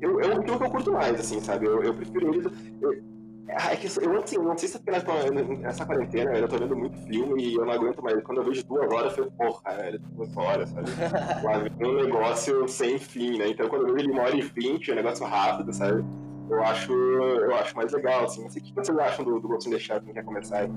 Eu, 0.00 0.20
eu, 0.20 0.32
aquilo 0.38 0.58
que 0.58 0.64
eu 0.64 0.70
curto 0.70 0.92
mais, 0.92 1.18
assim, 1.18 1.40
sabe? 1.40 1.66
Eu, 1.66 1.82
eu 1.82 1.94
prefiro 1.94 2.34
ele. 2.34 2.48
eu- 2.80 3.11
é 3.48 3.76
que 3.76 3.86
eu 3.86 4.18
assim, 4.18 4.38
não 4.38 4.56
sei 4.56 4.68
se 4.68 4.76
é 4.76 4.80
porque 4.80 5.30
nessa- 5.62 5.84
quarentena 5.84 6.32
eu 6.38 6.48
tô 6.48 6.56
vendo 6.58 6.76
muito 6.76 6.96
filme 7.06 7.42
e 7.42 7.54
eu 7.54 7.64
não 7.64 7.72
aguento 7.72 8.02
mais. 8.02 8.22
Quando 8.22 8.38
eu 8.38 8.44
vejo 8.44 8.64
duas 8.64 8.90
horas, 8.90 9.16
eu 9.18 9.24
fico, 9.24 9.36
porra, 9.36 9.76
velho, 9.76 9.98
duas 9.98 10.36
horas, 10.36 10.68
sabe? 10.70 10.86
Lá 11.44 11.58
vem 11.58 11.88
um 11.88 12.04
negócio 12.04 12.68
sem 12.68 12.98
fim, 12.98 13.38
né? 13.38 13.48
Então 13.48 13.68
quando 13.68 13.88
eu 13.88 13.94
vejo 13.94 14.06
ele 14.06 14.12
uma 14.12 14.22
hora 14.22 14.36
e 14.36 14.42
vinte, 14.42 14.90
é 14.90 14.92
um 14.92 14.96
negócio 14.96 15.26
rápido, 15.26 15.72
sabe? 15.72 16.04
Eu 16.48 16.62
acho, 16.62 16.92
eu 16.92 17.54
acho 17.56 17.74
mais 17.76 17.92
legal, 17.92 18.24
assim. 18.24 18.42
Não 18.42 18.50
sei 18.50 18.60
o 18.62 18.64
que 18.64 18.74
vocês 18.74 18.98
acham 18.98 19.24
do, 19.24 19.40
do 19.40 19.48
Ghost 19.48 19.68
in 19.68 19.72
the 19.72 19.78
Shell, 19.78 20.00
quem 20.02 20.12
quer 20.14 20.24
começar 20.24 20.58
aí? 20.58 20.70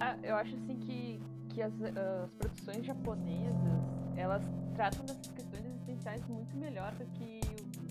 Ah, 0.00 0.16
eu 0.22 0.34
acho 0.36 0.54
assim 0.56 0.76
que, 0.76 1.20
que 1.48 1.62
as, 1.62 1.72
as 1.82 2.30
produções 2.32 2.84
japonesas, 2.84 3.80
elas 4.16 4.42
tratam 4.74 5.04
dessas 5.06 5.28
questões 5.28 5.64
existenciais 5.64 6.22
muito 6.28 6.56
melhor 6.56 6.92
do 6.92 7.06
que 7.18 7.40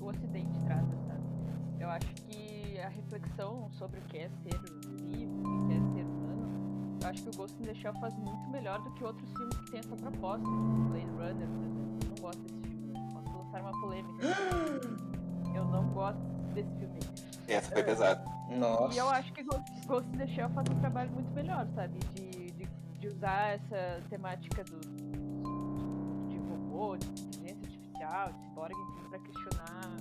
o, 0.01 0.05
o 0.05 0.09
ocidente 0.09 0.59
trata, 0.65 0.95
sabe? 1.07 1.23
Eu 1.79 1.89
acho 1.89 2.07
que 2.13 2.44
a 2.85 2.89
reflexão 2.89 3.69
sobre 3.71 3.99
o 3.99 4.03
que 4.03 4.17
é 4.17 4.29
ser 4.29 4.59
vivo, 5.09 5.41
o 5.41 5.67
que 5.67 5.73
é 5.73 5.79
ser 5.93 6.05
humano, 6.05 6.97
eu 7.01 7.09
acho 7.09 7.23
que 7.23 7.29
o 7.29 7.33
Ghost 7.33 7.61
in 7.61 7.65
the 7.65 7.73
Shell 7.73 7.93
faz 7.95 8.15
muito 8.15 8.49
melhor 8.49 8.81
do 8.81 8.91
que 8.91 9.03
outros 9.03 9.31
filmes 9.33 9.57
que 9.57 9.71
têm 9.71 9.79
essa 9.79 9.95
proposta, 9.95 10.45
tipo 10.45 10.89
Blade 10.89 11.05
Runner, 11.05 11.47
por 11.47 11.65
exemplo. 11.65 11.99
Eu 12.01 12.09
não 12.09 12.21
gosto 12.21 12.41
desse 12.43 12.61
filme, 12.61 13.13
posso 13.13 13.37
lançar 13.37 13.61
uma 13.61 13.81
polêmica. 13.81 14.27
Eu 15.55 15.63
não 15.63 15.87
gosto 15.93 16.19
desse 16.53 16.69
filme. 16.75 16.99
Essa 17.47 17.71
foi 17.71 17.81
pesada. 17.81 18.25
Nossa. 18.49 18.93
E 18.93 18.97
eu 18.97 19.09
acho 19.09 19.31
que 19.31 19.41
Ghost 19.41 19.87
Ghost 19.87 20.09
in 20.13 20.17
the 20.17 20.27
Shell 20.27 20.49
faz 20.49 20.67
um 20.69 20.79
trabalho 20.81 21.11
muito 21.11 21.31
melhor, 21.31 21.65
sabe? 21.73 21.97
De, 22.13 22.51
de, 22.51 22.67
de 22.99 23.07
usar 23.07 23.53
essa 23.53 24.03
temática 24.09 24.65
do, 24.65 24.79
de 26.27 26.37
robô, 26.39 26.97
de 26.97 27.07
inteligência 27.07 27.63
artificial, 27.63 28.33
de 28.33 28.39
cyborg, 28.49 28.75
pra 29.09 29.19
questionar 29.19 29.91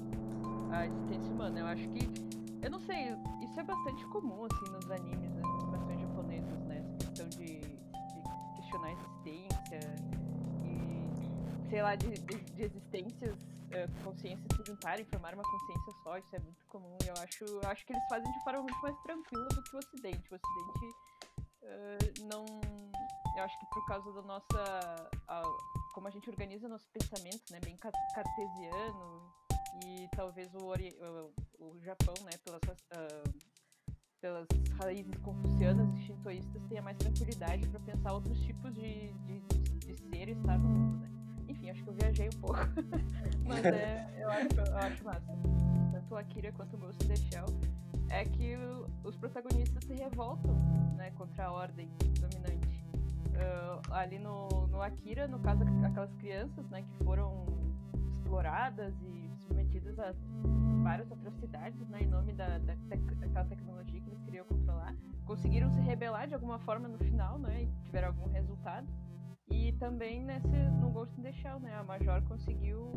a 0.72 0.86
existência 0.86 1.32
humana. 1.32 1.60
Eu 1.60 1.66
acho 1.66 1.88
que. 1.90 2.23
Eu 2.64 2.70
não 2.70 2.80
sei, 2.80 3.08
isso 3.42 3.60
é 3.60 3.62
bastante 3.62 4.04
comum, 4.06 4.46
assim, 4.46 4.72
nos 4.72 4.90
animes, 4.90 5.30
né, 5.34 5.42
nas 5.42 5.62
animações 5.62 6.00
japonesas, 6.00 6.60
né? 6.64 6.78
Essa 6.78 6.96
questão 7.10 7.28
de, 7.28 7.60
de 7.60 8.56
questionar 8.56 8.86
a 8.88 8.92
existência 8.92 9.80
e, 10.64 11.68
sei 11.68 11.82
lá, 11.82 11.94
de, 11.94 12.08
de, 12.10 12.36
de 12.54 12.62
existências, 12.62 13.38
eh, 13.70 13.86
consciências 14.02 14.46
se 14.56 14.64
juntarem, 14.66 15.04
formar 15.04 15.34
uma 15.34 15.42
consciência 15.42 15.92
só, 16.02 16.16
isso 16.16 16.34
é 16.34 16.38
muito 16.38 16.64
comum. 16.66 16.96
E 17.04 17.08
eu 17.08 17.14
acho, 17.22 17.44
eu 17.44 17.68
acho 17.68 17.84
que 17.86 17.92
eles 17.92 18.04
fazem 18.08 18.32
de 18.32 18.42
forma 18.44 18.62
muito 18.62 18.80
mais 18.80 18.98
tranquila 19.02 19.46
do 19.48 19.62
que 19.62 19.76
o 19.76 19.78
Ocidente. 19.78 20.32
O 20.32 20.36
Ocidente 20.36 20.96
eh, 21.62 21.98
não. 22.22 22.44
Eu 23.36 23.42
acho 23.44 23.58
que 23.58 23.66
por 23.66 23.84
causa 23.86 24.10
da 24.12 24.22
nossa. 24.22 25.10
a- 25.28 25.42
como 25.92 26.08
a 26.08 26.10
gente 26.10 26.28
organiza 26.30 26.66
nosso 26.68 26.88
pensamento, 26.90 27.44
né? 27.52 27.60
Bem 27.64 27.76
ca- 27.76 27.92
cartesiano. 28.14 29.32
E 29.82 30.08
talvez 30.14 30.54
o, 30.54 30.66
ori- 30.66 30.96
o, 31.58 31.64
o 31.64 31.80
Japão, 31.80 32.14
né? 32.24 32.30
Pelas, 32.44 32.60
ah, 32.92 33.30
pelas 34.20 34.46
raízes 34.78 35.14
confucianas 35.18 35.92
e 35.96 36.02
shintoístas, 36.06 36.62
tenha 36.68 36.82
mais 36.82 36.96
tranquilidade 36.96 37.68
para 37.68 37.80
pensar 37.80 38.12
outros 38.12 38.38
tipos 38.40 38.74
de, 38.74 39.12
de, 39.12 39.40
de 39.40 39.94
ser 39.96 40.28
e 40.28 40.32
estar 40.32 40.58
no 40.58 40.68
mundo, 40.68 40.96
né? 40.98 41.10
Enfim, 41.48 41.70
acho 41.70 41.82
que 41.82 41.90
eu 41.90 41.94
viajei 41.94 42.28
um 42.28 42.40
pouco. 42.40 42.58
Mas 43.46 43.64
é, 43.64 44.14
eu 44.18 44.30
acho, 44.30 44.48
eu 44.70 44.76
acho 44.78 45.04
massa. 45.04 45.32
Tanto 45.92 46.16
a 46.16 46.20
Akira 46.20 46.52
quanto 46.52 46.74
o 46.76 46.78
Ghost 46.78 47.04
in 47.04 47.08
the 47.08 47.16
Shell 47.16 47.46
é 48.10 48.24
que 48.24 48.56
o, 48.56 48.86
os 49.04 49.16
protagonistas 49.16 49.84
se 49.84 49.94
revoltam 49.94 50.54
né, 50.96 51.10
contra 51.12 51.46
a 51.46 51.52
ordem 51.52 51.88
dominante. 52.20 52.84
Uh, 53.34 53.92
ali 53.92 54.18
no, 54.18 54.48
no 54.68 54.80
Akira, 54.80 55.26
no 55.26 55.38
caso, 55.40 55.64
aquelas 55.84 56.12
crianças 56.14 56.64
né, 56.70 56.82
que 56.82 57.04
foram 57.04 57.44
exploradas 58.24 58.94
e 59.02 59.30
submetidas 59.36 59.98
a 59.98 60.14
várias 60.82 61.10
atrocidades 61.12 61.78
né, 61.88 62.02
em 62.02 62.08
nome 62.08 62.32
da, 62.32 62.58
da, 62.58 62.74
daquela 62.88 63.44
tecnologia 63.44 64.00
que 64.00 64.10
eles 64.10 64.22
queriam 64.22 64.44
controlar, 64.46 64.94
conseguiram 65.26 65.70
se 65.70 65.80
rebelar 65.80 66.26
de 66.26 66.34
alguma 66.34 66.58
forma 66.58 66.88
no 66.88 66.98
final 66.98 67.38
né, 67.38 67.62
e 67.62 67.84
tiveram 67.84 68.08
algum 68.08 68.30
resultado. 68.30 68.86
E 69.50 69.72
também 69.72 70.24
nesse, 70.24 70.56
no 70.80 70.90
Ghost 70.90 71.18
in 71.18 71.22
the 71.22 71.32
Shell, 71.32 71.60
né, 71.60 71.74
a 71.74 71.84
Major 71.84 72.22
conseguiu 72.22 72.90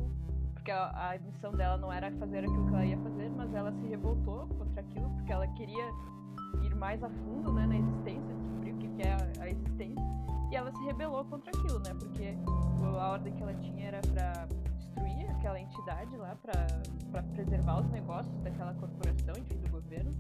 porque 0.53 0.71
a, 0.71 1.11
a 1.11 1.19
missão 1.19 1.51
dela 1.53 1.78
não 1.78 1.91
era 1.91 2.11
fazer 2.13 2.39
aquilo 2.39 2.67
que 2.67 2.73
ela 2.73 2.86
ia 2.86 2.97
fazer, 2.97 3.30
mas 3.30 3.53
ela 3.53 3.71
se 3.71 3.88
revoltou 3.88 4.47
contra 4.47 4.82
aquilo 4.82 5.09
porque 5.11 5.32
ela 5.32 5.47
queria 5.49 5.86
ir 6.63 6.75
mais 6.75 7.03
a 7.03 7.09
fundo 7.09 7.51
né, 7.53 7.65
na 7.65 7.78
existência, 7.78 8.36
descobrir 8.36 8.73
o 8.73 8.78
que, 8.78 9.07
é 9.07 9.13
a, 9.13 9.43
a, 9.43 9.49
existência, 9.49 10.03
e 10.51 10.55
ela 10.55 10.71
se 10.71 10.84
rebelou 10.84 11.23
contra 11.25 11.51
aquilo, 11.57 11.80
né? 11.80 11.93
Porque 11.93 12.38
a 12.99 13.09
ordem 13.11 13.34
que 13.34 13.43
ela 13.43 13.53
tinha 13.55 13.88
era 13.88 14.01
para 14.01 14.47
destruir 14.98 15.30
aquela 15.30 15.60
entidade 15.60 16.16
lá, 16.18 16.36
para 17.12 17.24
preservar 17.34 17.82
os 17.82 17.89
negócios 17.91 18.36
daquela 18.41 18.74
corporação, 18.74 19.34
enfim, 19.38 19.58
do 19.58 19.70
governo, 19.70 20.16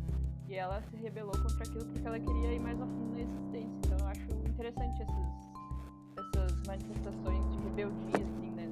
e 0.47 0.55
ela 0.55 0.81
se 0.89 0.95
rebelou 0.95 1.31
contra 1.31 1.63
aquilo 1.63 1.85
porque 1.85 2.07
ela 2.07 2.19
queria 2.19 2.53
ir 2.53 2.59
mais 2.59 2.79
a 2.79 2.85
fundo 2.85 3.13
na 3.13 3.21
existência. 3.21 3.77
Então 3.85 3.97
eu 3.99 4.07
acho 4.07 4.49
interessante 4.49 5.01
essas, 5.01 6.35
essas 6.35 6.67
manifestações 6.67 7.51
de 7.51 7.57
rebeldia, 7.63 8.25
assim, 8.25 8.51
né? 8.51 8.67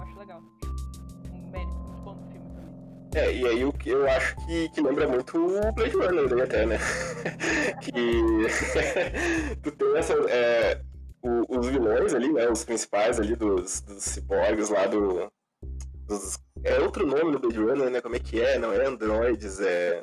acho 0.00 0.18
legal. 0.18 0.42
Um 1.32 1.50
mérito 1.50 1.78
muito 1.78 2.02
bom 2.02 2.14
do 2.14 2.30
filme 2.30 2.48
também. 2.54 3.22
É, 3.22 3.34
e 3.34 3.46
aí 3.46 3.64
o 3.64 3.72
que 3.72 3.90
eu 3.90 4.08
acho 4.08 4.36
que, 4.46 4.68
que 4.70 4.80
lembra 4.80 5.08
muito 5.08 5.36
o 5.36 5.72
Blade 5.72 5.94
Runner 5.94 6.34
né, 6.34 6.42
até, 6.44 6.66
né? 6.66 6.78
que 7.82 7.92
tu 9.62 9.70
tem 9.72 9.96
essa. 9.96 10.14
É, 10.30 10.80
o, 11.26 11.58
os 11.58 11.66
vilões 11.68 12.14
ali, 12.14 12.32
né? 12.32 12.48
Os 12.48 12.64
principais 12.64 13.18
ali 13.18 13.34
dos, 13.34 13.80
dos 13.80 14.02
ciborgues 14.02 14.68
lá 14.68 14.86
do. 14.86 15.30
Dos, 16.06 16.38
é 16.64 16.78
outro 16.80 17.06
nome 17.06 17.32
no 17.32 17.38
Blade 17.38 17.58
Runner, 17.58 17.90
né? 17.90 18.00
Como 18.00 18.16
é 18.16 18.18
que 18.18 18.40
é? 18.40 18.58
Não 18.58 18.72
é 18.72 18.86
androides, 18.86 19.60
é. 19.60 20.02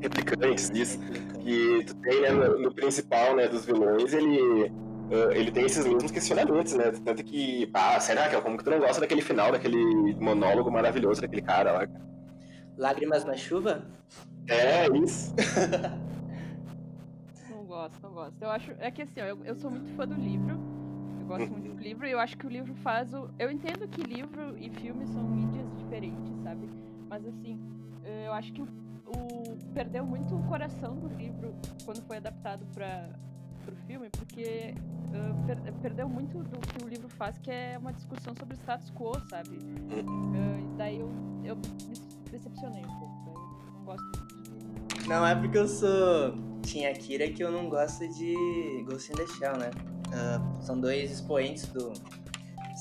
Replicantes, 0.00 0.70
isso. 0.70 0.98
Que 1.40 1.84
tu 1.84 1.94
tem, 1.96 2.22
né, 2.22 2.30
no, 2.30 2.58
no 2.58 2.74
principal, 2.74 3.36
né, 3.36 3.48
dos 3.48 3.66
vilões, 3.66 4.14
ele 4.14 4.72
uh, 5.10 5.32
ele 5.32 5.50
tem 5.50 5.66
esses 5.66 5.84
mesmos 5.84 6.10
questionamentos, 6.10 6.72
né? 6.74 6.92
Tanto 7.04 7.22
que, 7.22 7.70
ah, 7.74 8.00
será 8.00 8.28
que 8.28 8.36
é 8.36 8.40
como 8.40 8.56
que 8.56 8.64
tu 8.64 8.70
não 8.70 8.78
gosta 8.78 9.00
daquele 9.00 9.20
final, 9.20 9.52
daquele 9.52 10.14
monólogo 10.14 10.70
maravilhoso 10.70 11.20
daquele 11.20 11.42
cara 11.42 11.72
lá? 11.72 11.88
Lágrimas 12.78 13.24
na 13.24 13.36
chuva? 13.36 13.84
É, 14.48 14.86
isso. 14.96 15.34
gosto, 17.80 18.02
não 18.02 18.12
gosto. 18.12 18.42
Eu 18.42 18.50
acho. 18.50 18.72
É 18.78 18.90
que 18.90 19.02
assim, 19.02 19.20
ó, 19.20 19.24
eu, 19.24 19.44
eu 19.44 19.54
sou 19.54 19.70
muito 19.70 19.90
fã 19.96 20.06
do 20.06 20.14
livro. 20.14 20.58
Eu 21.20 21.26
gosto 21.26 21.50
muito 21.50 21.72
do 21.74 21.80
livro 21.80 22.06
e 22.06 22.10
eu 22.10 22.20
acho 22.20 22.36
que 22.36 22.46
o 22.46 22.50
livro 22.50 22.74
faz 22.76 23.14
o. 23.14 23.30
Eu 23.38 23.50
entendo 23.50 23.88
que 23.88 24.02
livro 24.02 24.58
e 24.58 24.68
filme 24.70 25.06
são 25.06 25.22
mídias 25.22 25.66
diferentes, 25.78 26.36
sabe? 26.42 26.68
Mas 27.08 27.26
assim, 27.26 27.58
eu 28.24 28.32
acho 28.32 28.52
que 28.52 28.62
o, 28.62 28.64
o 28.64 29.72
perdeu 29.72 30.04
muito 30.04 30.36
o 30.36 30.42
coração 30.44 30.96
do 30.96 31.08
livro 31.08 31.54
quando 31.84 32.02
foi 32.02 32.18
adaptado 32.18 32.66
para 32.74 33.08
pro 33.64 33.76
filme, 33.86 34.08
porque 34.10 34.74
uh, 35.12 35.46
per 35.46 35.72
perdeu 35.82 36.08
muito 36.08 36.42
do 36.42 36.58
que 36.60 36.84
o 36.84 36.88
livro 36.88 37.08
faz, 37.10 37.38
que 37.38 37.50
é 37.50 37.76
uma 37.78 37.92
discussão 37.92 38.34
sobre 38.34 38.54
o 38.54 38.58
status 38.58 38.90
quo, 38.90 39.12
sabe? 39.28 39.56
Uh, 39.56 40.76
daí 40.76 40.98
eu, 40.98 41.10
eu 41.44 41.56
me 41.56 42.30
decepcionei 42.30 42.82
um 42.82 42.98
pouco, 42.98 43.34
não 43.74 43.84
gosto 43.84 44.10
de... 44.12 45.08
Não 45.08 45.26
é 45.26 45.34
porque 45.34 45.58
eu 45.58 45.68
sou 45.68 46.49
Tinha 46.62 46.90
Akira 46.90 47.28
que 47.30 47.42
eu 47.42 47.50
não 47.50 47.68
gosto 47.68 48.06
de 48.08 48.84
Ghost 48.88 49.12
in 49.12 49.16
the 49.16 49.26
Shell, 49.26 49.56
né? 49.56 49.70
Uh, 50.08 50.62
são 50.62 50.78
dois 50.78 51.10
expoentes 51.10 51.66
do 51.66 51.92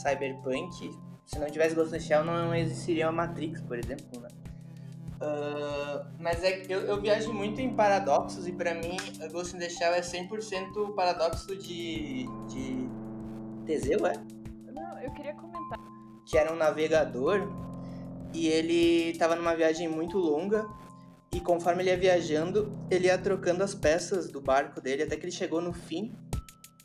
cyberpunk. 0.02 0.92
Se 1.26 1.40
não 1.40 1.48
tivesse 1.48 1.76
Ghost 1.76 1.90
in 1.90 2.00
the 2.00 2.04
Shell, 2.04 2.24
não 2.24 2.54
existiria 2.56 3.08
a 3.08 3.12
Matrix, 3.12 3.62
por 3.62 3.78
exemplo, 3.78 4.20
né? 4.20 4.30
Uh, 5.22 6.06
mas 6.18 6.44
é 6.44 6.64
eu, 6.70 6.80
eu 6.82 7.02
viajo 7.02 7.34
muito 7.34 7.60
em 7.60 7.74
paradoxos 7.74 8.48
e 8.48 8.54
para 8.54 8.74
mim 8.74 8.96
Ghost 9.32 9.54
in 9.54 9.60
the 9.60 9.68
Shell 9.68 9.94
é 9.94 10.00
100% 10.00 10.94
paradoxo 10.96 11.58
de, 11.58 12.26
de 12.48 12.90
Teseu, 13.66 14.06
é? 14.08 14.14
Não, 14.74 15.00
eu 15.00 15.12
queria 15.12 15.34
comentar. 15.34 15.78
Que 16.26 16.38
era 16.38 16.54
um 16.54 16.56
navegador 16.56 17.50
e 18.34 18.48
ele 18.48 19.10
estava 19.10 19.36
numa 19.36 19.56
viagem 19.56 19.88
muito 19.88 20.18
longa 20.18 20.66
e 21.32 21.40
conforme 21.40 21.84
ele 21.84 21.92
ia 21.92 21.98
viajando, 21.98 22.72
ele 22.90 23.08
ia 23.08 23.18
trocando 23.18 23.64
as 23.64 23.76
peças 23.76 24.32
do 24.32 24.42
barco 24.42 24.82
dele 24.82 25.04
até 25.04 25.16
que 25.16 25.26
ele 25.26 25.32
chegou 25.32 25.62
no 25.62 25.74
fim 25.74 26.16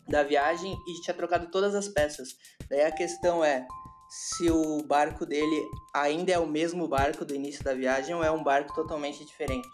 da 0.09 0.23
viagem 0.23 0.77
e 0.87 1.01
tinha 1.01 1.15
trocado 1.15 1.51
todas 1.51 1.75
as 1.75 1.89
peças. 1.89 2.37
Daí 2.69 2.83
a 2.83 2.93
questão 2.93 3.43
é, 3.43 3.67
se 4.09 4.51
o 4.51 4.83
barco 4.83 5.25
dele 5.25 5.63
ainda 5.95 6.33
é 6.33 6.39
o 6.39 6.47
mesmo 6.47 6.87
barco 6.87 7.25
do 7.25 7.35
início 7.35 7.65
da 7.65 7.75
viagem 7.75 8.15
ou 8.15 8.23
é 8.23 8.31
um 8.31 8.43
barco 8.43 8.75
totalmente 8.75 9.25
diferente. 9.25 9.67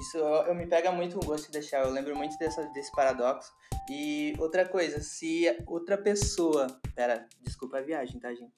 Isso 0.00 0.16
eu, 0.16 0.26
eu 0.46 0.54
me 0.54 0.66
pega 0.66 0.92
muito 0.92 1.16
o 1.18 1.24
gosto 1.24 1.46
de 1.46 1.52
deixar, 1.52 1.84
eu 1.84 1.90
lembro 1.90 2.16
muito 2.16 2.38
dessa, 2.38 2.62
desse 2.68 2.90
paradoxo. 2.92 3.52
E 3.90 4.34
outra 4.38 4.68
coisa, 4.68 5.00
se 5.00 5.44
outra 5.66 5.96
pessoa. 5.96 6.66
Pera, 6.94 7.26
desculpa 7.42 7.78
a 7.78 7.82
viagem, 7.82 8.20
tá, 8.20 8.30
gente? 8.30 8.52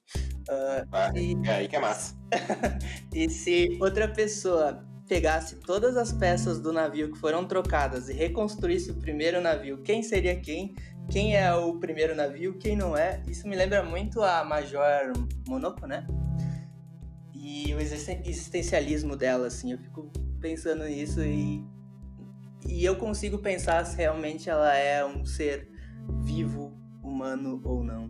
Uh, 0.49 0.87
ah, 0.91 1.11
se... 1.13 1.37
É 1.45 1.55
aí 1.55 1.67
que 1.67 1.75
é 1.75 1.79
massa. 1.79 2.15
e 3.13 3.29
se 3.29 3.77
outra 3.79 4.07
pessoa 4.07 4.85
pegasse 5.11 5.57
todas 5.57 5.97
as 5.97 6.13
peças 6.13 6.61
do 6.61 6.71
navio 6.71 7.11
que 7.11 7.19
foram 7.19 7.43
trocadas 7.45 8.07
e 8.07 8.13
reconstruísse 8.13 8.91
o 8.91 8.95
primeiro 8.95 9.41
navio, 9.41 9.81
quem 9.81 10.01
seria 10.01 10.39
quem? 10.39 10.73
quem 11.09 11.35
é 11.35 11.53
o 11.53 11.77
primeiro 11.77 12.15
navio, 12.15 12.57
quem 12.57 12.77
não 12.77 12.95
é. 12.95 13.21
Isso 13.27 13.45
me 13.45 13.53
lembra 13.53 13.83
muito 13.83 14.21
a 14.21 14.45
Major 14.45 15.11
Monoco, 15.45 15.85
né? 15.85 16.07
E 17.33 17.73
o 17.73 17.81
existencialismo 17.81 19.17
dela, 19.17 19.47
assim, 19.47 19.73
eu 19.73 19.77
fico 19.79 20.09
pensando 20.39 20.85
nisso 20.85 21.21
e, 21.21 21.61
e 22.65 22.85
eu 22.85 22.95
consigo 22.95 23.37
pensar 23.37 23.85
se 23.85 23.97
realmente 23.97 24.49
ela 24.49 24.73
é 24.73 25.03
um 25.05 25.25
ser 25.25 25.69
vivo, 26.23 26.71
humano 27.03 27.59
ou 27.65 27.83
não. 27.83 28.09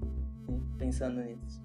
Pensando 0.78 1.20
nisso. 1.20 1.64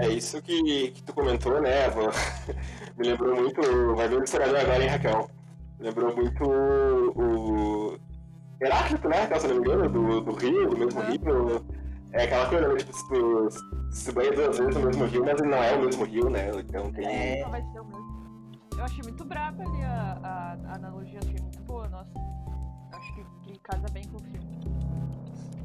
É 0.00 0.08
isso 0.08 0.40
que, 0.42 0.90
que 0.92 1.02
tu 1.02 1.12
comentou, 1.12 1.60
né? 1.60 1.86
Me 2.96 3.08
lembrou 3.08 3.36
muito. 3.36 3.60
Vai 3.96 4.08
ver 4.08 4.20
o 4.20 4.24
historiador 4.24 4.60
agora, 4.60 4.82
hein, 4.82 4.88
Raquel? 4.88 5.30
Lembrou 5.80 6.16
muito 6.16 6.44
o, 6.44 7.98
Heráclito, 8.60 9.08
né? 9.08 9.28
se 9.38 9.46
não 9.46 9.54
me 9.54 9.60
engano, 9.60 9.88
do, 9.88 10.20
do 10.20 10.32
rio, 10.32 10.68
do 10.68 10.76
mesmo 10.76 11.00
rio. 11.02 11.64
É 12.12 12.24
aquela 12.24 12.48
coisa, 12.48 12.68
né? 12.68 12.76
Tipo, 12.76 12.92
se 12.92 13.08
tu 13.08 13.48
se 13.90 14.12
banha 14.12 14.32
duas 14.32 14.58
vezes 14.58 14.74
no 14.74 14.86
mesmo 14.86 15.04
rio, 15.04 15.24
mas 15.24 15.40
não 15.40 15.62
é 15.62 15.74
o 15.74 15.80
mesmo 15.84 16.04
rio, 16.04 16.30
né? 16.30 16.50
Então 16.58 16.90
tem. 16.92 17.06
É... 17.06 17.42
Não 17.42 17.50
vai 17.50 17.62
ser 17.62 17.80
o 17.80 17.84
mesmo. 17.84 18.08
Eu 18.76 18.84
achei 18.84 19.02
muito 19.02 19.24
braba 19.24 19.62
ali 19.62 19.82
a, 19.82 20.18
a, 20.22 20.70
a 20.70 20.74
analogia, 20.76 21.18
achei 21.22 21.40
muito 21.40 21.60
boa, 21.62 21.88
nossa. 21.88 22.10
Acho 22.92 23.14
que, 23.14 23.24
que 23.42 23.58
casa 23.60 23.86
bem 23.92 24.04
com 24.04 24.16
o 24.16 24.20
filme. 24.20 24.58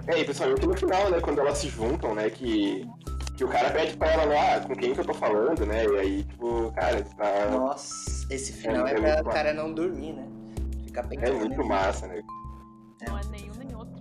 É, 0.07 0.19
e 0.19 0.25
principalmente 0.25 0.67
no 0.67 0.75
final, 0.75 1.09
né? 1.09 1.21
Quando 1.21 1.39
elas 1.39 1.57
se 1.57 1.69
juntam, 1.69 2.13
né? 2.13 2.29
Que, 2.29 2.87
que 3.43 3.45
o 3.45 3.49
cara 3.49 3.71
pede 3.71 3.97
pra 3.97 4.11
ela 4.11 4.25
lá, 4.25 4.55
ah, 4.55 4.61
com 4.61 4.75
quem 4.75 4.93
que 4.93 5.01
eu 5.01 5.05
tô 5.05 5.13
falando, 5.13 5.65
né? 5.65 5.85
E 5.85 5.99
aí, 5.99 6.23
tipo, 6.23 6.71
cara, 6.71 7.03
tá. 7.03 7.49
Nossa, 7.51 8.33
esse 8.33 8.53
final 8.53 8.87
é, 8.87 8.93
é, 8.93 8.95
é 8.95 9.21
pra 9.21 9.29
o 9.29 9.33
cara 9.33 9.53
não 9.53 9.73
dormir, 9.73 10.13
né? 10.13 10.25
Ficar 10.85 11.03
pensando. 11.07 11.27
É 11.27 11.39
muito 11.39 11.65
massa, 11.65 12.07
né? 12.07 12.21
Não 13.05 13.17
é 13.17 13.25
nenhum 13.25 13.53
nem 13.55 13.75
outro. 13.75 13.93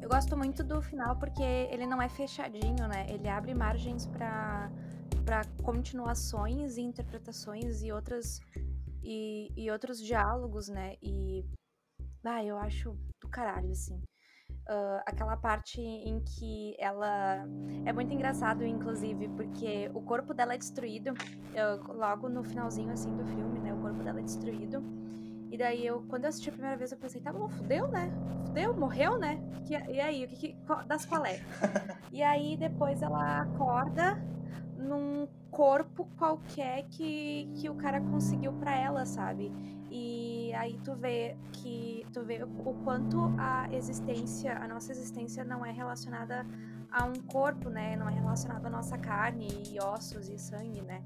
Eu 0.00 0.08
gosto 0.08 0.36
muito 0.36 0.62
do 0.62 0.80
final 0.80 1.16
porque 1.16 1.42
ele 1.42 1.86
não 1.86 2.00
é 2.00 2.08
fechadinho, 2.08 2.86
né? 2.86 3.06
Ele 3.08 3.28
abre 3.28 3.54
margens 3.54 4.06
para 4.06 4.70
para 5.24 5.42
continuações 5.62 6.78
e 6.78 6.80
interpretações 6.80 7.82
e 7.82 7.92
outras 7.92 8.40
e, 9.02 9.52
e 9.54 9.70
outros 9.70 9.98
diálogos, 10.00 10.68
né? 10.68 10.94
E 11.02 11.44
ah, 12.24 12.44
eu 12.44 12.58
acho 12.58 12.96
do 13.20 13.28
caralho 13.28 13.70
assim. 13.72 14.00
Uh, 14.68 15.00
aquela 15.06 15.34
parte 15.34 15.80
em 15.80 16.20
que 16.20 16.76
ela. 16.78 17.46
É 17.86 17.92
muito 17.92 18.12
engraçado, 18.12 18.64
inclusive, 18.66 19.26
porque 19.28 19.90
o 19.94 20.02
corpo 20.02 20.34
dela 20.34 20.54
é 20.54 20.58
destruído. 20.58 21.12
Uh, 21.12 21.92
logo 21.94 22.28
no 22.28 22.44
finalzinho 22.44 22.92
assim 22.92 23.16
do 23.16 23.24
filme, 23.24 23.60
né? 23.60 23.72
O 23.72 23.78
corpo 23.78 24.02
dela 24.02 24.20
é 24.20 24.22
destruído. 24.22 24.82
E 25.50 25.56
daí 25.56 25.86
eu, 25.86 26.02
quando 26.08 26.24
eu 26.24 26.28
assisti 26.28 26.50
a 26.50 26.52
primeira 26.52 26.76
vez, 26.76 26.92
eu 26.92 26.98
pensei, 26.98 27.20
tá 27.20 27.32
bom, 27.32 27.48
fudeu, 27.48 27.88
né? 27.88 28.10
Fudeu, 28.44 28.74
morreu, 28.74 29.18
né? 29.18 29.40
Que, 29.64 29.74
e 29.90 30.00
aí, 30.00 30.24
o 30.24 30.28
que, 30.28 30.36
que 30.36 30.56
das 30.86 31.06
qual 31.06 31.24
é? 31.24 31.40
e 32.12 32.22
aí 32.22 32.56
depois 32.56 33.00
ela 33.00 33.40
acorda 33.40 34.22
num 34.76 35.26
corpo 35.50 36.06
qualquer 36.18 36.84
que, 36.90 37.50
que 37.54 37.70
o 37.70 37.74
cara 37.74 38.00
conseguiu 38.00 38.52
para 38.52 38.76
ela, 38.76 39.06
sabe? 39.06 39.50
E 39.90 40.37
aí 40.68 40.78
tu 40.84 40.94
vê 40.94 41.36
que 41.52 42.06
tu 42.12 42.22
vê 42.22 42.42
o 42.42 42.74
quanto 42.84 43.32
a 43.38 43.68
existência, 43.72 44.56
a 44.58 44.68
nossa 44.68 44.92
existência 44.92 45.44
não 45.44 45.64
é 45.64 45.72
relacionada 45.72 46.46
a 46.90 47.04
um 47.04 47.14
corpo, 47.14 47.68
né? 47.68 47.96
Não 47.96 48.08
é 48.08 48.14
relacionado 48.14 48.66
à 48.66 48.70
nossa 48.70 48.96
carne 48.96 49.48
e 49.70 49.80
ossos 49.80 50.28
e 50.28 50.38
sangue, 50.38 50.82
né? 50.82 51.02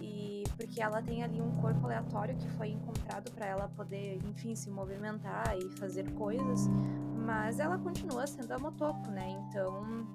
E 0.00 0.44
porque 0.56 0.82
ela 0.82 1.00
tem 1.00 1.22
ali 1.22 1.40
um 1.40 1.50
corpo 1.60 1.86
aleatório 1.86 2.36
que 2.36 2.48
foi 2.50 2.68
encontrado 2.68 3.30
para 3.32 3.46
ela 3.46 3.68
poder, 3.68 4.18
enfim, 4.28 4.54
se 4.54 4.70
movimentar 4.70 5.56
e 5.56 5.68
fazer 5.78 6.10
coisas, 6.12 6.68
mas 7.24 7.58
ela 7.58 7.78
continua 7.78 8.26
sendo 8.26 8.52
a 8.52 8.58
Motoko, 8.58 9.10
né? 9.10 9.30
Então, 9.48 10.06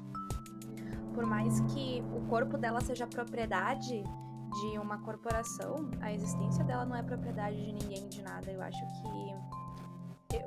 por 1.14 1.26
mais 1.26 1.60
que 1.62 2.04
o 2.16 2.22
corpo 2.30 2.58
dela 2.58 2.82
seja 2.82 3.08
propriedade 3.08 4.04
de 4.50 4.80
uma 4.80 5.00
corporação, 5.00 5.90
a 6.02 6.12
existência 6.12 6.64
dela 6.64 6.86
não 6.86 6.96
é 6.96 7.04
propriedade 7.04 7.56
de 7.56 7.72
ninguém, 7.72 8.08
de 8.10 8.22
nada. 8.22 8.52
Eu 8.52 8.62
acho 8.62 8.80
que 8.80 9.60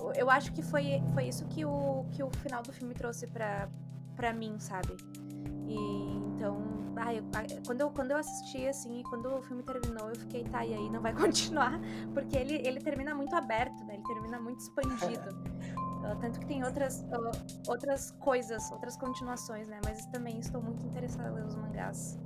eu, 0.00 0.12
eu 0.14 0.30
acho 0.30 0.52
que 0.52 0.62
foi, 0.62 1.02
foi 1.12 1.24
isso 1.28 1.44
que 1.46 1.64
o, 1.64 2.04
que 2.12 2.22
o 2.22 2.30
final 2.30 2.62
do 2.62 2.72
filme 2.72 2.94
trouxe 2.94 3.26
pra, 3.26 3.68
pra 4.14 4.32
mim, 4.32 4.58
sabe? 4.58 4.96
E 5.66 6.22
então, 6.34 6.60
ai, 6.96 7.18
eu, 7.18 7.24
quando, 7.66 7.80
eu, 7.80 7.90
quando 7.90 8.10
eu 8.10 8.16
assisti, 8.16 8.66
assim, 8.66 9.00
e 9.00 9.02
quando 9.04 9.26
o 9.26 9.42
filme 9.42 9.62
terminou, 9.62 10.08
eu 10.08 10.16
fiquei, 10.16 10.44
tá, 10.44 10.64
e 10.64 10.74
aí 10.74 10.90
não 10.90 11.00
vai 11.00 11.12
continuar? 11.14 11.80
Porque 12.12 12.36
ele, 12.36 12.54
ele 12.66 12.80
termina 12.80 13.14
muito 13.14 13.34
aberto, 13.34 13.84
né? 13.84 13.94
Ele 13.94 14.04
termina 14.04 14.40
muito 14.40 14.60
expandido. 14.60 15.30
Uh, 16.00 16.16
tanto 16.20 16.40
que 16.40 16.46
tem 16.46 16.64
outras, 16.64 17.00
uh, 17.02 17.68
outras 17.68 18.10
coisas, 18.12 18.70
outras 18.72 18.96
continuações, 18.96 19.68
né? 19.68 19.80
Mas 19.84 20.06
também 20.06 20.38
estou 20.38 20.60
muito 20.60 20.84
interessada 20.86 21.28
em 21.30 21.34
ler 21.34 21.44
os 21.44 21.54
mangás. 21.54 22.18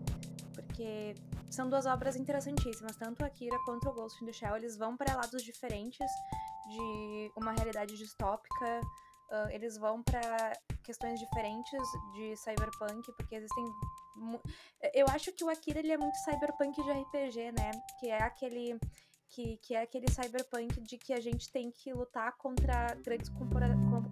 Porque 0.55 1.15
são 1.57 1.69
duas 1.69 1.87
obras 1.87 2.17
interessantíssimas. 2.17 2.97
Tanto 2.97 3.25
Akira 3.25 3.59
quanto 3.65 3.89
o 3.89 3.93
Ghost 3.93 4.23
in 4.23 4.27
the 4.27 4.33
Shell, 4.33 4.57
eles 4.57 4.77
vão 4.77 4.97
para 4.97 5.17
lados 5.17 5.43
diferentes 5.43 6.07
de 6.69 7.33
uma 7.37 7.53
realidade 7.53 7.97
distópica 7.97 8.81
Uh, 9.29 9.51
eles 9.51 9.77
vão 9.77 10.05
para 10.05 10.53
questões 10.85 11.19
diferentes 11.19 11.83
de 12.15 12.37
cyberpunk, 12.37 13.13
porque 13.17 13.35
existem. 13.35 13.65
Eu 14.95 15.07
acho 15.09 15.33
que 15.33 15.45
o 15.45 15.51
Akira 15.51 15.81
ele 15.81 15.91
é 15.91 15.99
muito 15.99 16.17
cyberpunk 16.19 16.81
de 16.81 16.91
RPG, 16.91 17.53
né? 17.53 17.73
Que 17.99 18.09
é 18.09 18.23
aquele. 18.23 18.79
Que, 19.29 19.57
que 19.57 19.75
é 19.75 19.83
aquele 19.83 20.07
cyberpunk 20.09 20.81
de 20.83 20.97
que 20.97 21.13
a 21.13 21.21
gente 21.21 21.51
tem 21.51 21.73
que 21.73 21.93
lutar 21.93 22.37
contra 22.37 22.95
grandes 23.05 23.29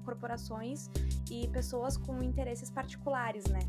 corporações 0.05 0.91
e 1.31 1.47
pessoas 1.49 1.97
com 1.97 2.21
interesses 2.21 2.69
particulares, 2.69 3.45
né? 3.45 3.61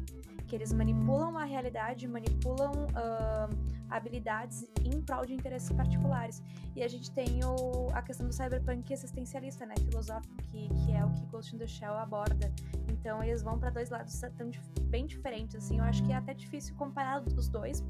Que 0.48 0.56
eles 0.56 0.72
manipulam 0.72 1.38
a 1.38 1.44
realidade, 1.44 2.08
manipulam 2.08 2.72
uh, 2.72 3.76
habilidades 3.90 4.68
em 4.84 5.02
prol 5.02 5.26
de 5.26 5.34
interesses 5.34 5.72
particulares. 5.72 6.42
E 6.76 6.84
a 6.84 6.88
gente 6.88 7.12
tem 7.12 7.44
o, 7.44 7.90
a 7.94 8.02
questão 8.02 8.28
do 8.28 8.34
cyberpunk 8.34 8.92
existencialista, 8.92 9.66
né, 9.66 9.76
filosófico, 9.90 10.36
que, 10.44 10.70
que 10.70 10.92
é 10.92 11.04
o 11.04 11.10
que 11.12 11.26
Ghost 11.28 11.56
in 11.56 11.60
the 11.60 11.68
Shell 11.68 11.94
aborda. 11.94 12.52
Então 12.92 13.24
eles 13.24 13.42
vão 13.42 13.58
para 13.58 13.70
dois 13.70 13.90
lados 13.90 14.20
tão, 14.38 14.52
bem 14.84 15.06
diferentes, 15.06 15.56
assim. 15.56 15.78
Eu 15.80 15.84
acho 15.86 16.04
que 16.04 16.12
é 16.12 16.16
até 16.16 16.34
difícil 16.34 16.76
comparar 16.76 17.22
os 17.22 17.48
dois, 17.48 17.84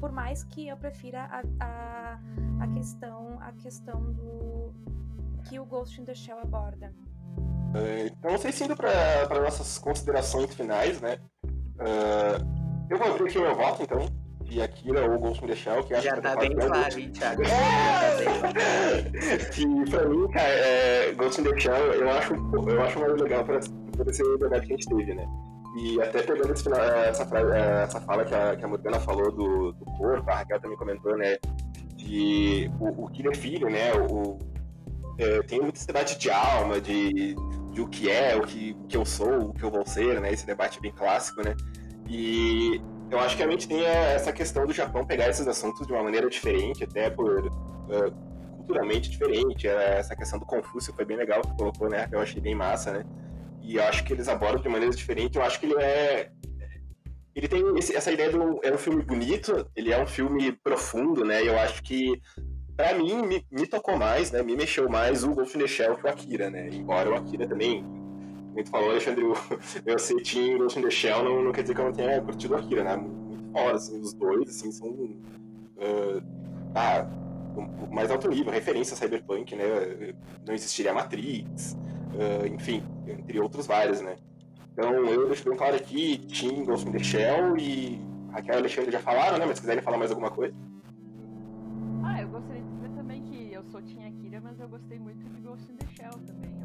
por 0.00 0.10
mais 0.12 0.44
que 0.44 0.68
eu 0.68 0.76
prefira 0.76 1.24
a, 1.24 1.42
a, 1.60 2.20
a 2.60 2.68
questão 2.68 3.38
a 3.40 3.52
questão 3.52 4.12
do 4.12 4.72
que 5.44 5.58
o 5.58 5.64
Ghost 5.64 6.00
in 6.00 6.04
the 6.04 6.14
Shell 6.14 6.38
aborda. 6.38 6.92
Uh, 7.74 8.06
então, 8.06 8.32
vocês 8.32 8.60
indo 8.60 8.76
para 8.76 9.40
nossas 9.40 9.78
considerações 9.78 10.54
finais, 10.54 11.00
né? 11.00 11.18
Uh, 11.82 12.62
eu 12.90 12.98
vou 12.98 13.08
abrir 13.08 13.28
aqui 13.28 13.38
o 13.38 13.42
meu 13.42 13.54
voto, 13.54 13.82
então 13.82 14.06
de 14.52 14.60
Akira 14.60 15.10
ou 15.10 15.18
Ghost 15.18 15.42
in 15.42 15.48
the 15.48 15.56
Shell, 15.56 15.82
que 15.82 15.94
acho 15.94 16.04
Já 16.04 16.14
que 16.14 16.20
tá 16.20 16.36
bem 16.36 16.54
claro, 16.54 16.98
hein, 16.98 17.10
Thiago? 17.10 17.42
que 19.52 19.64
pra 19.90 20.04
mim, 20.06 20.28
cara, 20.28 20.48
é, 20.48 21.12
Ghost 21.12 21.40
in 21.40 21.44
the 21.44 21.58
Shell 21.58 21.94
eu 21.94 22.10
acho, 22.10 22.34
eu 22.34 22.82
acho 22.82 23.00
mais 23.00 23.20
legal 23.20 23.44
pra, 23.44 23.58
esse 23.58 24.38
debate 24.38 24.66
que 24.66 24.72
a 24.74 24.76
gente 24.76 24.88
teve, 24.88 25.14
né? 25.14 25.26
E 25.78 26.02
até 26.02 26.22
pegando 26.22 26.52
esse, 26.52 26.70
essa, 26.70 27.22
essa 27.22 28.00
fala 28.02 28.24
que 28.26 28.34
a, 28.34 28.54
que 28.54 28.64
a 28.64 28.68
Morgana 28.68 29.00
falou 29.00 29.32
do, 29.32 29.72
do 29.72 29.84
corpo, 29.96 30.30
a 30.30 30.36
Raquel 30.36 30.60
também 30.60 30.76
comentou, 30.76 31.16
né? 31.16 31.38
De 31.96 32.70
o, 32.78 33.04
o 33.04 33.08
Killer 33.08 33.36
Filho, 33.36 33.70
né? 33.70 33.94
O, 33.94 34.38
é, 35.18 35.42
tem 35.42 35.60
muito 35.62 35.76
esse 35.76 35.86
debate 35.86 36.18
de 36.18 36.30
alma, 36.30 36.78
de, 36.78 37.34
de 37.70 37.80
o 37.80 37.88
que 37.88 38.10
é, 38.10 38.36
o 38.36 38.42
que, 38.42 38.76
o 38.78 38.86
que 38.86 38.96
eu 38.98 39.06
sou, 39.06 39.48
o 39.48 39.54
que 39.54 39.62
eu 39.62 39.70
vou 39.70 39.86
ser, 39.86 40.20
né? 40.20 40.30
Esse 40.30 40.44
debate 40.44 40.78
bem 40.78 40.92
clássico, 40.92 41.42
né? 41.42 41.54
E 42.08 42.80
eu 43.10 43.20
acho 43.20 43.36
que 43.36 43.42
a 43.42 43.50
gente 43.50 43.68
tem 43.68 43.84
essa 43.84 44.32
questão 44.32 44.66
do 44.66 44.72
Japão 44.72 45.04
pegar 45.04 45.28
esses 45.28 45.46
assuntos 45.46 45.86
de 45.86 45.92
uma 45.92 46.02
maneira 46.02 46.28
diferente, 46.28 46.84
até 46.84 47.10
por 47.10 47.46
uh, 47.46 48.12
culturalmente 48.56 49.10
diferente. 49.10 49.68
É, 49.68 49.98
essa 49.98 50.16
questão 50.16 50.38
do 50.38 50.46
Confúcio 50.46 50.94
foi 50.94 51.04
bem 51.04 51.16
legal 51.16 51.42
que 51.42 51.56
colocou, 51.56 51.88
né? 51.88 52.08
Eu 52.10 52.20
achei 52.20 52.40
bem 52.40 52.54
massa, 52.54 52.92
né? 52.92 53.04
E 53.62 53.76
eu 53.76 53.84
acho 53.84 54.04
que 54.04 54.12
eles 54.12 54.28
abordam 54.28 54.62
de 54.62 54.68
maneiras 54.68 54.96
diferentes. 54.96 55.36
Eu 55.36 55.42
acho 55.42 55.60
que 55.60 55.66
ele 55.66 55.82
é 55.82 56.30
ele 57.34 57.48
tem 57.48 57.62
esse, 57.78 57.96
essa 57.96 58.12
ideia 58.12 58.30
de 58.30 58.38
um, 58.38 58.58
é 58.62 58.72
um 58.72 58.76
filme 58.78 59.02
bonito, 59.02 59.66
ele 59.74 59.90
é 59.90 60.02
um 60.02 60.06
filme 60.06 60.52
profundo, 60.52 61.24
né? 61.24 61.42
E 61.42 61.46
eu 61.46 61.58
acho 61.58 61.82
que 61.82 62.20
para 62.76 62.94
mim 62.94 63.22
me, 63.26 63.46
me, 63.50 63.66
tocou 63.66 63.96
mais, 63.96 64.30
né? 64.30 64.42
Me 64.42 64.54
mexeu 64.54 64.88
mais 64.88 65.24
o 65.24 65.34
Ghost 65.34 65.56
in 65.56 65.60
the 65.60 65.66
Shell 65.66 65.96
que 65.96 66.06
o 66.06 66.10
Akira, 66.10 66.50
né? 66.50 66.68
Embora 66.70 67.10
o 67.10 67.14
Akira 67.14 67.46
também 67.46 67.84
como 68.52 68.64
tu 68.64 68.70
falou, 68.70 68.90
Alexandre, 68.90 69.24
eu, 69.24 69.34
eu 69.86 69.98
sei 69.98 70.16
Ghost 70.58 70.78
in 70.78 70.82
the 70.82 70.90
Shell, 70.90 71.24
não, 71.24 71.42
não 71.42 71.52
quer 71.52 71.62
dizer 71.62 71.74
que 71.74 71.80
eu 71.80 71.86
não 71.86 71.92
tenha 71.92 72.20
curtido 72.20 72.54
Akira, 72.54 72.84
né? 72.84 72.96
Muito 72.96 73.50
fora, 73.52 73.76
assim, 73.76 74.00
os 74.00 74.12
dois, 74.12 74.48
assim, 74.48 74.70
são... 74.70 74.88
Uh, 74.88 76.22
ah, 76.74 77.06
o 77.56 77.94
mais 77.94 78.10
alto 78.10 78.28
nível, 78.28 78.52
referência 78.52 78.94
a 78.94 78.96
Cyberpunk, 78.96 79.54
né? 79.56 80.14
Não 80.46 80.54
existiria 80.54 80.92
Matrix, 80.92 81.76
uh, 82.14 82.46
enfim, 82.46 82.82
entre 83.06 83.40
outros 83.40 83.66
vários, 83.66 84.00
né? 84.00 84.16
Então, 84.72 84.92
eu 85.04 85.26
deixo 85.26 85.48
bem 85.48 85.56
claro 85.56 85.76
aqui, 85.76 86.18
Team 86.18 86.64
Ghost 86.64 86.88
in 86.88 86.92
the 86.92 86.98
Shell 86.98 87.56
e 87.58 88.00
Raquel 88.32 88.54
e 88.54 88.58
Alexandre 88.58 88.90
já 88.90 89.00
falaram, 89.00 89.38
né? 89.38 89.44
Mas 89.46 89.56
se 89.56 89.62
quiserem 89.62 89.82
falar 89.82 89.98
mais 89.98 90.10
alguma 90.10 90.30
coisa. 90.30 90.54
Ah, 92.04 92.22
eu 92.22 92.28
gostaria 92.28 92.62
de 92.62 92.70
dizer 92.70 92.90
também 92.90 93.22
que 93.22 93.52
eu 93.52 93.62
sou 93.64 93.82
Team 93.82 94.06
Akira, 94.06 94.40
mas 94.40 94.58
eu 94.60 94.68
gostei 94.68 94.98
muito 94.98 95.28
de 95.28 95.40
Ghost 95.40 95.70
in 95.70 95.76
the 95.76 95.86
Shell 95.94 96.18
também 96.26 96.61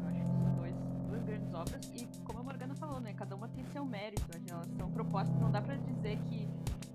grandes 1.22 1.52
obras 1.52 1.84
e, 1.94 2.06
como 2.24 2.40
a 2.40 2.42
Morgana 2.42 2.74
falou, 2.74 3.00
né, 3.00 3.12
cada 3.12 3.34
uma 3.34 3.48
tem 3.48 3.64
seu 3.66 3.84
mérito, 3.84 4.26
elas 4.48 4.68
são 4.76 4.90
propostas, 4.90 5.38
não 5.40 5.50
dá 5.50 5.60
para 5.60 5.76
dizer 5.76 6.18
que 6.24 6.48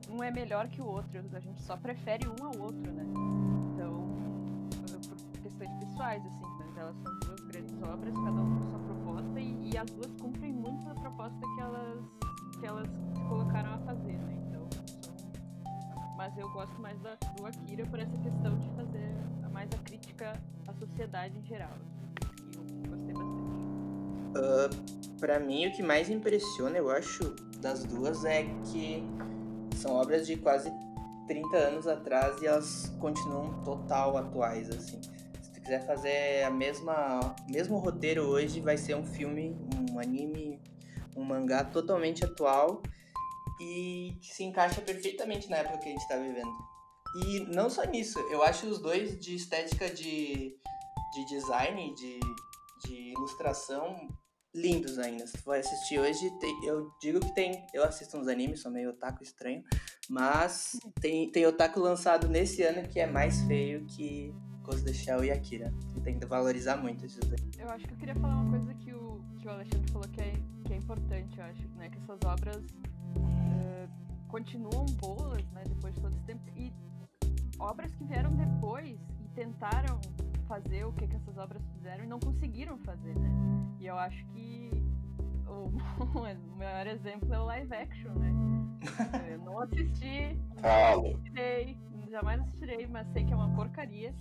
um 0.09 0.23
é 0.23 0.31
melhor 0.31 0.67
que 0.67 0.81
o 0.81 0.85
outro, 0.85 1.09
a 1.33 1.39
gente 1.39 1.61
só 1.61 1.75
prefere 1.75 2.27
um 2.27 2.45
ao 2.45 2.57
outro, 2.59 2.91
né? 2.91 3.03
Então, 3.73 4.15
por 5.07 5.41
questões 5.41 5.71
pessoais, 5.79 6.23
assim, 6.25 6.45
mas 6.59 6.77
elas 6.77 6.95
são 6.97 7.19
duas 7.19 7.39
grandes 7.41 7.81
obras, 7.81 8.13
cada 8.13 8.31
uma 8.31 8.59
com 8.59 8.69
sua 8.69 8.79
proposta 8.79 9.39
e, 9.39 9.71
e, 9.71 9.77
as 9.77 9.89
duas 9.91 10.13
cumprem 10.21 10.53
muito 10.53 10.89
a 10.89 10.93
proposta 10.93 11.39
que 11.39 11.61
elas, 11.61 12.05
que 12.59 12.65
elas 12.65 12.89
se 12.89 13.21
colocaram 13.27 13.73
a 13.73 13.77
fazer, 13.79 14.17
né? 14.17 14.43
Então, 14.47 14.67
mas 16.15 16.37
eu 16.37 16.49
gosto 16.51 16.79
mais 16.79 16.99
da, 17.01 17.15
do 17.15 17.45
Akira 17.45 17.85
por 17.87 17.99
essa 17.99 18.17
questão 18.17 18.57
de 18.59 18.69
fazer 18.75 19.13
mais 19.51 19.69
a 19.71 19.77
crítica 19.77 20.33
à 20.67 20.73
sociedade 20.73 21.37
em 21.37 21.43
geral. 21.43 21.77
Uh, 24.35 24.69
ah, 24.69 24.69
para 25.19 25.39
mim, 25.39 25.67
o 25.67 25.71
que 25.71 25.81
mais 25.81 26.09
impressiona, 26.09 26.77
eu 26.77 26.89
acho, 26.89 27.33
das 27.59 27.83
duas 27.85 28.25
é 28.25 28.43
que 28.71 29.03
são 29.77 29.93
obras 29.93 30.27
de 30.27 30.35
quase 30.35 30.71
30 31.27 31.57
anos 31.57 31.87
atrás 31.87 32.41
e 32.41 32.47
elas 32.47 32.91
continuam 32.99 33.63
total 33.63 34.17
atuais, 34.17 34.69
assim. 34.69 35.01
Se 35.41 35.53
tu 35.53 35.61
quiser 35.61 35.85
fazer 35.85 36.43
a 36.43 36.49
mesma 36.49 37.35
mesmo 37.47 37.77
roteiro 37.77 38.23
hoje, 38.23 38.59
vai 38.59 38.77
ser 38.77 38.95
um 38.95 39.05
filme, 39.05 39.55
um 39.89 39.99
anime, 39.99 40.61
um 41.15 41.23
mangá 41.23 41.63
totalmente 41.63 42.25
atual 42.25 42.81
e 43.61 44.17
que 44.21 44.33
se 44.33 44.43
encaixa 44.43 44.81
perfeitamente 44.81 45.49
na 45.49 45.57
época 45.57 45.77
que 45.77 45.87
a 45.87 45.91
gente 45.91 46.01
está 46.01 46.17
vivendo. 46.17 46.51
E 47.15 47.39
não 47.55 47.69
só 47.69 47.83
nisso, 47.83 48.19
eu 48.31 48.43
acho 48.43 48.67
os 48.67 48.79
dois 48.79 49.19
de 49.19 49.35
estética 49.35 49.89
de, 49.89 50.57
de 51.13 51.25
design, 51.29 51.93
de, 51.93 52.19
de 52.85 53.11
ilustração 53.11 54.09
lindos 54.53 54.99
ainda. 54.99 55.25
Se 55.25 55.33
tu 55.33 55.45
vai 55.45 55.59
assistir 55.59 55.99
hoje, 55.99 56.29
tem, 56.39 56.65
eu 56.65 56.91
digo 57.01 57.19
que 57.19 57.33
tem. 57.33 57.65
Eu 57.73 57.83
assisto 57.83 58.17
uns 58.17 58.27
animes, 58.27 58.61
sou 58.61 58.71
meio 58.71 58.91
otaku 58.91 59.23
estranho, 59.23 59.63
mas 60.09 60.79
tem, 61.01 61.31
tem 61.31 61.45
otaku 61.45 61.79
lançado 61.79 62.27
nesse 62.27 62.61
ano 62.63 62.87
que 62.87 62.99
é 62.99 63.07
mais 63.07 63.41
feio 63.41 63.85
que 63.85 64.33
Ghost 64.63 64.89
of 64.89 64.93
Shell 64.93 65.25
e 65.25 65.31
Akira. 65.31 65.73
Tem 66.03 66.19
que 66.19 66.25
valorizar 66.25 66.77
muito 66.77 67.05
esses 67.05 67.19
dois. 67.19 67.41
Eu 67.57 67.69
acho 67.69 67.85
que 67.85 67.93
eu 67.93 67.97
queria 67.97 68.15
falar 68.15 68.35
uma 68.35 68.49
coisa 68.51 68.73
que 68.75 68.93
o, 68.93 69.21
que 69.39 69.47
o 69.47 69.51
Alexandre 69.51 69.91
falou 69.91 70.07
que 70.09 70.21
é, 70.21 70.33
que 70.65 70.73
é 70.73 70.77
importante, 70.77 71.37
eu 71.37 71.45
acho, 71.45 71.67
né? 71.75 71.89
Que 71.89 71.97
essas 71.97 72.19
obras 72.25 72.57
uh, 72.57 74.27
continuam 74.27 74.85
boas, 74.97 75.43
né? 75.51 75.63
Depois 75.67 75.93
de 75.93 76.01
todo 76.01 76.13
esse 76.13 76.25
tempo. 76.25 76.43
E 76.55 76.73
obras 77.59 77.93
que 77.95 78.03
vieram 78.03 78.31
depois 78.35 78.99
e 79.23 79.27
tentaram 79.35 79.99
fazer 80.53 80.85
o 80.85 80.93
que, 80.93 81.07
que 81.07 81.15
essas 81.15 81.35
obras 81.37 81.63
fizeram 81.73 82.03
e 82.03 82.07
não 82.07 82.19
conseguiram 82.19 82.77
fazer, 82.79 83.15
né? 83.17 83.29
E 83.79 83.87
eu 83.87 83.97
acho 83.97 84.23
que 84.27 84.69
o, 85.47 85.71
o 86.53 86.57
maior 86.57 86.85
exemplo 86.85 87.33
é 87.33 87.39
o 87.39 87.45
live 87.45 87.73
action, 87.73 88.13
né? 88.13 88.31
Eu 89.31 89.39
não 89.39 89.59
assisti, 89.61 90.37
não 90.61 91.05
assistirei, 91.05 91.77
jamais 92.11 92.41
assistirei, 92.41 92.85
mas 92.85 93.07
sei 93.13 93.25
que 93.25 93.33
é 93.33 93.35
uma 93.35 93.49
porcaria, 93.55 94.13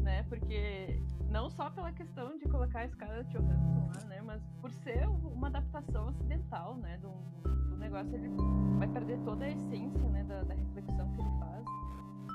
né? 0.00 0.22
Porque 0.30 0.98
não 1.28 1.50
só 1.50 1.68
pela 1.68 1.92
questão 1.92 2.38
de 2.38 2.46
colocar 2.46 2.82
a 2.82 2.86
de 2.86 2.96
Johansson 2.96 3.90
lá, 3.94 4.04
né? 4.06 4.22
Mas 4.22 4.42
por 4.62 4.70
ser 4.70 5.06
uma 5.08 5.48
adaptação 5.48 6.08
ocidental, 6.08 6.76
né? 6.76 6.96
Do, 6.98 7.10
do 7.68 7.76
negócio, 7.76 8.14
ele 8.14 8.30
vai 8.78 8.88
perder 8.88 9.18
toda 9.24 9.44
a 9.44 9.50
essência, 9.50 10.08
né? 10.08 10.24
Da, 10.24 10.42
da 10.44 10.54
reflexão 10.54 11.12
que 11.12 11.20
ele 11.20 11.38
faz. 11.38 11.64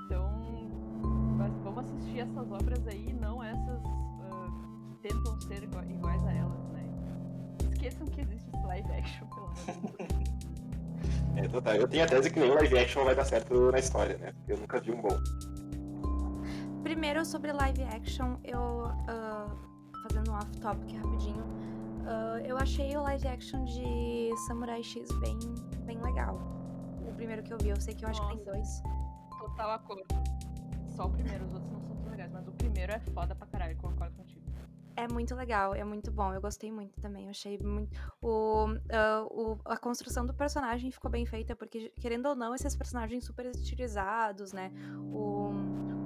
Então, 0.05 1.00
vamos 1.63 1.85
assistir 1.85 2.19
essas 2.19 2.51
obras 2.51 2.87
aí, 2.87 3.13
não 3.13 3.43
essas 3.43 3.83
uh, 3.83 4.51
que 4.89 4.95
tentam 5.07 5.39
ser 5.41 5.63
iguais 5.63 6.23
a 6.25 6.31
elas, 6.31 6.69
né? 6.69 6.83
Esqueçam 7.71 8.07
que 8.07 8.21
existe 8.21 8.49
esse 8.49 8.65
live 8.65 8.91
action, 8.91 9.27
pelo 9.27 9.47
menos. 9.49 10.31
É, 11.33 11.47
total. 11.47 11.75
Eu 11.75 11.87
tenho 11.87 12.03
a 12.03 12.07
tese 12.07 12.29
que 12.29 12.39
nenhum 12.39 12.55
live 12.55 12.77
action 12.77 13.05
vai 13.05 13.15
dar 13.15 13.23
certo 13.23 13.71
na 13.71 13.79
história, 13.79 14.17
né? 14.17 14.33
Porque 14.33 14.51
eu 14.51 14.57
nunca 14.57 14.81
vi 14.81 14.91
um 14.91 15.01
bom. 15.01 15.17
Primeiro, 16.83 17.23
sobre 17.25 17.53
live 17.53 17.83
action, 17.83 18.35
eu. 18.43 18.91
Uh, 19.07 19.71
fazendo 20.01 20.31
um 20.31 20.35
off-topic 20.35 20.95
rapidinho. 20.97 21.43
Uh, 22.01 22.39
eu 22.45 22.57
achei 22.57 22.95
o 22.97 23.01
live 23.03 23.27
action 23.27 23.63
de 23.65 24.31
Samurai 24.47 24.83
X 24.83 25.07
bem, 25.19 25.37
bem 25.85 26.01
legal. 26.01 26.39
O 27.07 27.13
primeiro 27.13 27.43
que 27.43 27.53
eu 27.53 27.57
vi, 27.59 27.69
eu 27.69 27.79
sei 27.79 27.93
que 27.93 28.03
eu 28.03 28.09
acho 28.09 28.21
Nossa. 28.21 28.35
que 28.35 28.43
tem 28.43 28.53
dois. 28.53 28.81
Total 29.39 29.71
acordo. 29.71 30.03
Só 31.01 31.07
o 31.07 31.09
primeiro, 31.09 31.43
os 31.45 31.53
outros 31.53 31.71
não 31.71 31.81
são 31.81 31.95
tão 31.95 32.11
legais, 32.11 32.31
mas 32.31 32.47
o 32.47 32.51
primeiro 32.51 32.91
é 32.91 32.99
foda 32.99 33.33
pra 33.33 33.47
caralho, 33.47 33.75
concordo 33.77 34.15
contigo. 34.17 34.45
É 34.95 35.07
muito 35.07 35.33
legal, 35.33 35.73
é 35.73 35.83
muito 35.83 36.11
bom. 36.11 36.31
Eu 36.31 36.39
gostei 36.39 36.71
muito 36.71 37.01
também. 37.01 37.23
Eu 37.23 37.31
achei 37.31 37.57
muito. 37.57 37.99
O, 38.21 38.67
uh, 38.67 38.75
o, 39.31 39.59
a 39.65 39.77
construção 39.77 40.27
do 40.27 40.31
personagem 40.31 40.91
ficou 40.91 41.09
bem 41.09 41.25
feita, 41.25 41.55
porque, 41.55 41.91
querendo 41.99 42.27
ou 42.27 42.35
não, 42.35 42.53
esses 42.53 42.75
personagens 42.75 43.25
super 43.25 43.47
estilizados, 43.47 44.53
né? 44.53 44.71
O, 45.11 45.49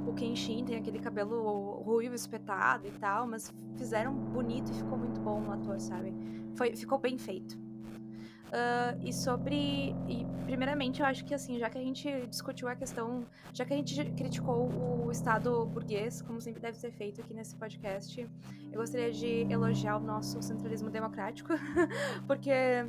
o 0.08 0.14
Kenshin 0.14 0.64
tem 0.64 0.78
aquele 0.78 1.00
cabelo 1.00 1.82
ruivo 1.84 2.16
espetado 2.16 2.88
e 2.88 2.92
tal, 2.92 3.28
mas 3.28 3.54
fizeram 3.76 4.14
bonito 4.14 4.72
e 4.72 4.76
ficou 4.76 4.98
muito 4.98 5.20
bom 5.20 5.42
no 5.42 5.52
ator, 5.52 5.78
sabe? 5.78 6.14
Foi, 6.56 6.74
ficou 6.74 6.98
bem 6.98 7.18
feito. 7.18 7.65
Uh, 8.46 9.00
e 9.04 9.12
sobre. 9.12 9.96
E, 10.08 10.26
primeiramente, 10.46 11.02
eu 11.02 11.06
acho 11.06 11.26
que 11.26 11.34
assim, 11.34 11.58
já 11.60 11.70
que 11.70 11.78
a 11.78 11.82
gente 11.82 12.28
discutiu 12.28 12.68
a 12.68 12.76
questão. 12.76 13.26
Já 13.54 13.66
que 13.66 13.74
a 13.74 13.78
gente 13.78 14.12
criticou 14.12 14.70
o 15.06 15.12
Estado 15.12 15.66
burguês, 15.66 16.22
como 16.22 16.40
sempre 16.40 16.62
deve 16.62 16.78
ser 16.78 16.92
feito 16.92 17.22
aqui 17.22 17.34
nesse 17.34 17.56
podcast, 17.56 18.28
eu 18.72 18.80
gostaria 18.80 19.12
de 19.12 19.48
elogiar 19.52 19.98
o 19.98 20.00
nosso 20.00 20.42
centralismo 20.42 20.90
democrático, 20.90 21.50
porque 22.28 22.86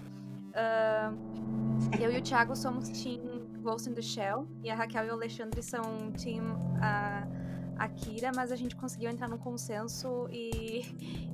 uh, 0.52 2.00
eu 2.00 2.12
e 2.12 2.18
o 2.18 2.22
Thiago 2.22 2.54
somos 2.54 2.88
Team 2.88 3.46
Ghost 3.62 3.88
in 3.88 3.94
the 3.94 4.02
Shell, 4.02 4.46
e 4.62 4.70
a 4.70 4.74
Raquel 4.74 5.06
e 5.06 5.10
o 5.10 5.12
Alexandre 5.14 5.62
são 5.62 6.12
Team 6.12 6.44
uh, 6.54 7.35
Akira, 7.78 8.32
mas 8.34 8.50
a 8.50 8.56
gente 8.56 8.74
conseguiu 8.74 9.10
entrar 9.10 9.28
num 9.28 9.38
consenso 9.38 10.28
e, 10.30 10.80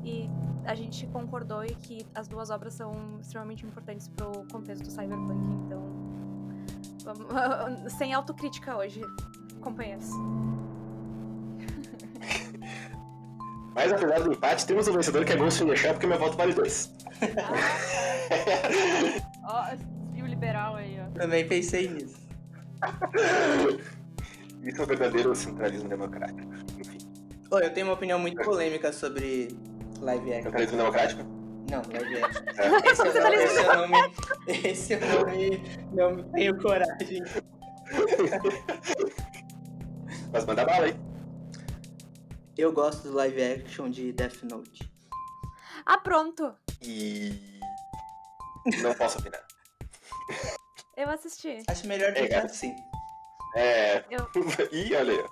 e 0.05 0.29
a 0.65 0.75
gente 0.75 1.07
concordou 1.09 1.65
e 1.65 1.75
que 1.75 2.05
as 2.15 2.27
duas 2.27 2.51
obras 2.51 2.75
são 2.75 3.19
extremamente 3.21 3.65
importantes 3.65 4.09
pro 4.09 4.45
contexto 4.51 4.91
cyberpunk, 4.91 5.41
então 5.67 5.83
vamos, 7.05 7.27
sem 7.95 8.13
autocrítica 8.13 8.77
hoje, 8.77 9.01
companheiros. 9.61 10.11
Mas 13.75 13.91
apesar 13.91 14.21
do 14.21 14.33
empate, 14.33 14.67
temos 14.67 14.87
um 14.89 14.93
vencedor 14.93 15.25
que 15.25 15.33
é 15.33 15.37
Ghost 15.37 15.63
in 15.63 15.69
the 15.69 15.77
Shell, 15.77 15.95
porque 15.95 16.07
meu 16.07 16.19
voto 16.19 16.37
vale 16.37 16.53
dois. 16.53 16.95
Ó, 19.45 19.69
esse 19.73 19.85
desvio 19.85 20.27
liberal 20.27 20.77
aí, 20.77 21.01
ó. 21.01 21.07
Também 21.19 21.49
pensei 21.49 21.89
nisso. 21.89 22.21
Isso 24.63 24.81
é 24.81 24.85
o 24.85 24.87
verdadeiro 24.87 25.35
centralismo 25.35 25.89
democrático. 25.89 26.41
Enfim, 26.79 26.99
Ô, 27.51 27.59
eu 27.59 27.73
tenho 27.73 27.87
uma 27.87 27.95
opinião 27.95 28.19
muito 28.19 28.41
polêmica 28.43 28.93
sobre 28.93 29.49
live 30.01 30.31
action. 30.33 30.45
centralismo 30.45 30.77
democrático? 30.79 31.23
Não, 31.71 31.83
live 31.93 32.23
action. 32.23 32.43
É. 32.57 32.91
Esse 32.91 33.03
eu 33.07 33.15
não, 33.15 33.33
esse 33.33 33.59
eu 33.59 33.77
não 33.77 33.89
me. 33.89 34.69
Esse 34.69 34.93
eu 34.93 35.01
não 35.01 35.27
me. 35.27 35.63
Não 35.93 36.15
me 36.17 36.23
tenho 36.33 36.61
coragem. 36.61 37.23
Mas 40.33 40.45
manda 40.47 40.65
bala 40.65 40.87
aí. 40.87 40.97
Eu 42.57 42.73
gosto 42.73 43.09
do 43.09 43.15
live 43.15 43.43
action 43.43 43.91
de 43.91 44.13
Death 44.13 44.43
Note. 44.45 44.91
Ah, 45.85 45.99
pronto! 45.99 46.55
E. 46.83 47.59
Não 48.83 48.95
posso 48.95 49.19
opinar. 49.19 49.43
Eu 50.97 51.09
assisti. 51.11 51.59
Acho 51.69 51.87
melhor 51.87 52.11
É, 52.11 52.13
deixar 52.13 52.29
cara. 52.29 52.47
assim. 52.47 52.75
É. 53.55 54.05
Eu- 54.11 54.29
Ih, 54.73 54.95
olha 54.97 55.13
aí. 55.15 55.25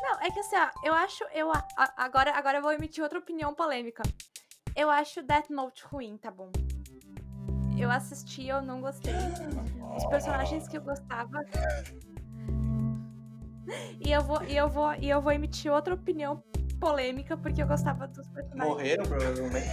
Não, 0.00 0.20
é 0.20 0.30
que 0.30 0.40
assim, 0.40 0.56
ó, 0.56 0.70
eu 0.86 0.94
acho. 0.94 1.24
Eu, 1.34 1.50
a- 1.52 1.66
agora, 1.96 2.32
agora 2.36 2.58
eu 2.58 2.62
vou 2.62 2.72
emitir 2.72 3.02
outra 3.02 3.18
opinião 3.18 3.54
polêmica. 3.54 4.02
Eu 4.76 4.90
acho 4.90 5.22
Death 5.22 5.50
Note 5.50 5.84
ruim, 5.84 6.16
tá 6.16 6.30
bom? 6.30 6.50
Eu 7.78 7.90
assisti, 7.90 8.46
eu 8.46 8.60
não 8.62 8.80
gostei. 8.80 9.14
Os 9.96 10.06
personagens 10.06 10.68
que 10.68 10.76
eu 10.76 10.82
gostava. 10.82 11.30
E 14.00 14.10
eu 14.12 14.22
vou, 14.22 14.42
e 14.44 14.56
eu 14.56 14.66
vou, 14.68 14.94
e 14.94 15.10
eu 15.10 15.20
vou 15.20 15.30
emitir 15.30 15.70
outra 15.70 15.92
opinião 15.92 16.42
polêmica, 16.80 17.36
porque 17.36 17.62
eu 17.62 17.66
gostava 17.66 18.06
dos 18.08 18.26
personagens. 18.28 18.66
Morreram, 18.74 19.04
provavelmente. 19.04 19.68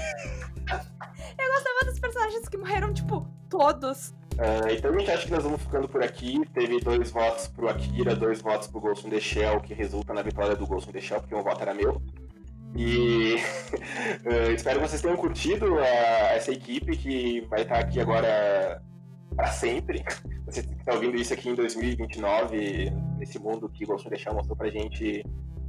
Eu 1.38 1.54
gostava 1.54 1.86
dos 1.86 2.00
personagens 2.00 2.50
que 2.50 2.58
morreram, 2.58 2.94
tipo, 2.94 3.26
todos. 3.50 4.14
Ah, 4.38 4.72
então 4.72 4.92
a 4.94 4.98
gente 5.00 5.12
acha 5.12 5.26
que 5.26 5.32
nós 5.32 5.44
vamos 5.44 5.62
ficando 5.62 5.88
por 5.88 6.04
aqui. 6.04 6.42
Teve 6.54 6.80
dois 6.80 7.10
votos 7.12 7.48
pro 7.48 7.70
Akira, 7.70 8.16
dois 8.16 8.42
votos 8.42 8.68
pro 8.68 8.82
Ghost 8.82 9.08
in 9.08 9.10
the 9.10 9.20
Shell, 9.20 9.62
que 9.62 9.74
resulta 9.74 10.14
na 10.14 10.22
vitória 10.22 10.56
do 10.56 10.68
Ghost 10.68 10.90
in 10.90 10.94
the 10.94 11.00
Shell, 11.02 11.22
porque 11.22 11.36
um 11.36 11.44
voto 11.44 11.62
era 11.62 11.74
meu. 11.74 12.02
E 12.76 13.36
eh, 14.26 14.52
espero 14.54 14.82
que 14.82 14.88
vocês 14.90 15.02
tenham 15.02 15.16
curtido 15.16 15.80
a- 15.80 16.34
essa 16.36 16.52
equipe 16.52 16.98
que 16.98 17.42
vai 17.50 17.62
estar 17.62 17.80
aqui 17.80 18.02
agora 18.02 18.82
para 19.36 19.48
sempre. 19.48 20.04
Você 20.46 20.62
que 20.64 20.74
está 20.74 20.94
ouvindo 20.94 21.16
isso 21.16 21.34
aqui 21.34 21.50
em 21.50 21.56
2029, 21.56 22.92
nesse 23.18 23.40
mundo 23.40 23.70
que 23.70 23.86
Ghost 23.86 24.06
in 24.08 24.12
the 24.12 24.18
Shell 24.18 24.34
mostrou 24.34 24.58
pra 24.58 24.70
gente. 24.70 25.24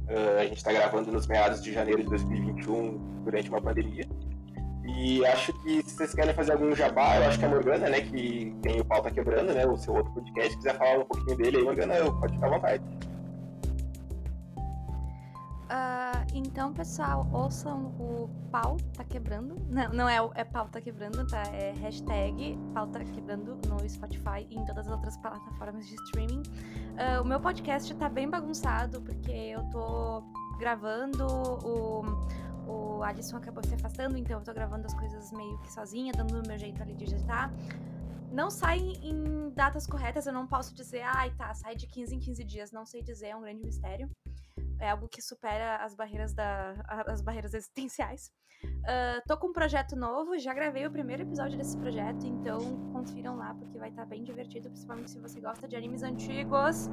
eh, 0.09 0.37
a 0.41 0.43
gente 0.43 0.57
está 0.57 0.71
gravando 0.73 1.11
nos 1.11 1.25
meados 1.27 1.61
de 1.63 1.71
janeiro 1.73 2.03
de 2.03 2.09
2021, 2.09 2.97
durante 3.23 3.49
uma 3.49 3.61
pandemia. 3.61 4.05
E 4.87 5.25
acho 5.25 5.51
que 5.61 5.83
se 5.83 5.95
vocês 5.95 6.13
querem 6.15 6.33
fazer 6.33 6.53
algum 6.53 6.73
jabá, 6.73 7.17
eu 7.17 7.27
acho 7.27 7.37
que 7.37 7.45
a 7.45 7.49
Morgana, 7.49 7.89
né, 7.89 8.01
que 8.01 8.55
tem 8.61 8.79
o 8.79 8.85
Pauta 8.85 9.11
Quebrando, 9.11 9.53
né, 9.53 9.65
o 9.67 9.75
seu 9.77 9.93
outro 9.93 10.11
podcast, 10.13 10.55
quiser 10.55 10.77
falar 10.77 10.99
um 10.99 11.05
pouquinho 11.05 11.37
dele 11.37 11.57
aí, 11.57 11.63
Morgana, 11.63 11.93
eu- 11.95 12.13
pode 12.19 12.33
ficar 12.33 12.47
à 12.47 12.49
vontade. 12.51 12.83
Ah, 15.69 16.25
então, 16.33 16.71
pessoal, 16.73 17.27
ouçam 17.33 17.87
o 17.99 18.29
Pau 18.49 18.77
Tá 18.95 19.03
Quebrando. 19.03 19.57
Não, 19.69 19.89
não 19.91 20.07
é 20.09 20.17
é 20.35 20.43
Pau 20.45 20.69
Tá 20.69 20.79
Quebrando, 20.79 21.27
tá? 21.27 21.43
É 21.51 21.73
hashtag 21.73 22.57
Pau 22.73 22.87
Tá 22.87 22.99
Quebrando 23.03 23.59
no 23.67 23.89
Spotify 23.89 24.47
e 24.49 24.55
em 24.57 24.65
todas 24.65 24.87
as 24.87 24.93
outras 24.93 25.17
plataformas 25.17 25.85
de 25.85 25.95
streaming. 25.95 26.41
Ah, 26.97 27.21
o 27.21 27.25
meu 27.25 27.39
podcast 27.41 27.93
tá 27.95 28.07
bem 28.07 28.29
bagunçado, 28.29 29.01
porque 29.01 29.29
eu 29.31 29.61
tô 29.69 30.23
gravando, 30.57 31.27
o, 31.27 32.01
o 32.67 33.03
Alisson 33.03 33.37
acabou 33.37 33.63
se 33.63 33.73
afastando, 33.73 34.17
então 34.17 34.39
eu 34.39 34.43
tô 34.43 34.53
gravando 34.53 34.85
as 34.85 34.93
coisas 34.93 35.31
meio 35.31 35.57
que 35.61 35.71
sozinha, 35.71 36.11
dando 36.13 36.39
o 36.39 36.47
meu 36.47 36.57
jeito 36.57 36.81
ali 36.81 36.93
de 36.93 37.05
editar. 37.05 37.51
Não 38.31 38.49
sai 38.49 38.79
em 38.79 39.49
datas 39.51 39.87
corretas, 39.87 40.27
eu 40.27 40.33
não 40.33 40.45
posso 40.45 40.75
dizer, 40.75 41.01
ai 41.01 41.31
tá, 41.35 41.53
sai 41.53 41.75
de 41.75 41.87
15 41.87 42.15
em 42.15 42.19
15 42.19 42.43
dias, 42.43 42.71
não 42.71 42.85
sei 42.85 43.01
dizer, 43.01 43.27
é 43.27 43.35
um 43.35 43.41
grande 43.41 43.63
mistério 43.63 44.09
é 44.79 44.89
algo 44.89 45.07
que 45.07 45.21
supera 45.21 45.77
as 45.77 45.95
barreiras 45.95 46.33
da 46.33 46.75
as 47.07 47.21
barreiras 47.21 47.53
existenciais. 47.53 48.31
Ah, 48.89 49.21
tô 49.27 49.35
com 49.37 49.47
um 49.47 49.53
projeto 49.53 49.95
novo, 49.95 50.37
já 50.39 50.53
gravei 50.53 50.87
o 50.87 50.91
primeiro 50.91 51.23
episódio 51.23 51.57
desse 51.57 51.77
projeto, 51.77 52.25
então 52.25 52.57
confiram 52.93 53.35
lá 53.35 53.53
porque 53.53 53.77
vai 53.77 53.89
estar 53.89 54.05
bem 54.05 54.23
divertido, 54.23 54.69
principalmente 54.69 55.11
se 55.11 55.19
você 55.19 55.41
gosta 55.41 55.67
de 55.67 55.75
animes 55.75 56.03
antigos. 56.03 56.89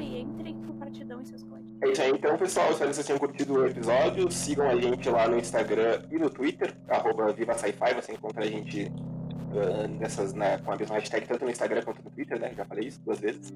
E 0.00 0.20
entrem 0.20 0.60
pro 0.60 0.74
partidão 0.74 1.20
em 1.20 1.24
seus 1.24 1.42
colegas. 1.44 1.70
É 1.82 1.88
isso 1.90 2.02
aí, 2.02 2.10
então, 2.10 2.36
pessoal, 2.36 2.70
espero 2.72 2.90
que 2.90 2.96
vocês 2.96 3.06
tenham 3.06 3.18
curtido 3.20 3.54
o 3.54 3.66
episódio. 3.66 4.30
Sigam 4.30 4.68
a 4.68 4.74
gente 4.76 5.08
lá 5.08 5.28
no 5.28 5.38
Instagram 5.38 6.02
e 6.10 6.18
no 6.18 6.28
Twitter, 6.28 6.76
arroba 6.88 7.32
Viva 7.32 7.54
Sci-Fi, 7.54 7.94
você 7.94 8.12
encontra 8.12 8.42
a 8.44 8.46
gente 8.46 8.90
ah, 9.52 9.86
nessas, 9.86 10.34
na- 10.34 10.58
com 10.58 10.72
a 10.72 10.76
mesma 10.76 10.96
hashtag, 10.96 11.26
tanto 11.28 11.44
no 11.44 11.50
Instagram 11.50 11.82
quanto 11.82 12.02
no 12.02 12.10
Twitter, 12.10 12.40
né? 12.40 12.52
Já 12.54 12.64
falei 12.64 12.88
isso 12.88 13.00
duas 13.04 13.20
vezes. 13.20 13.52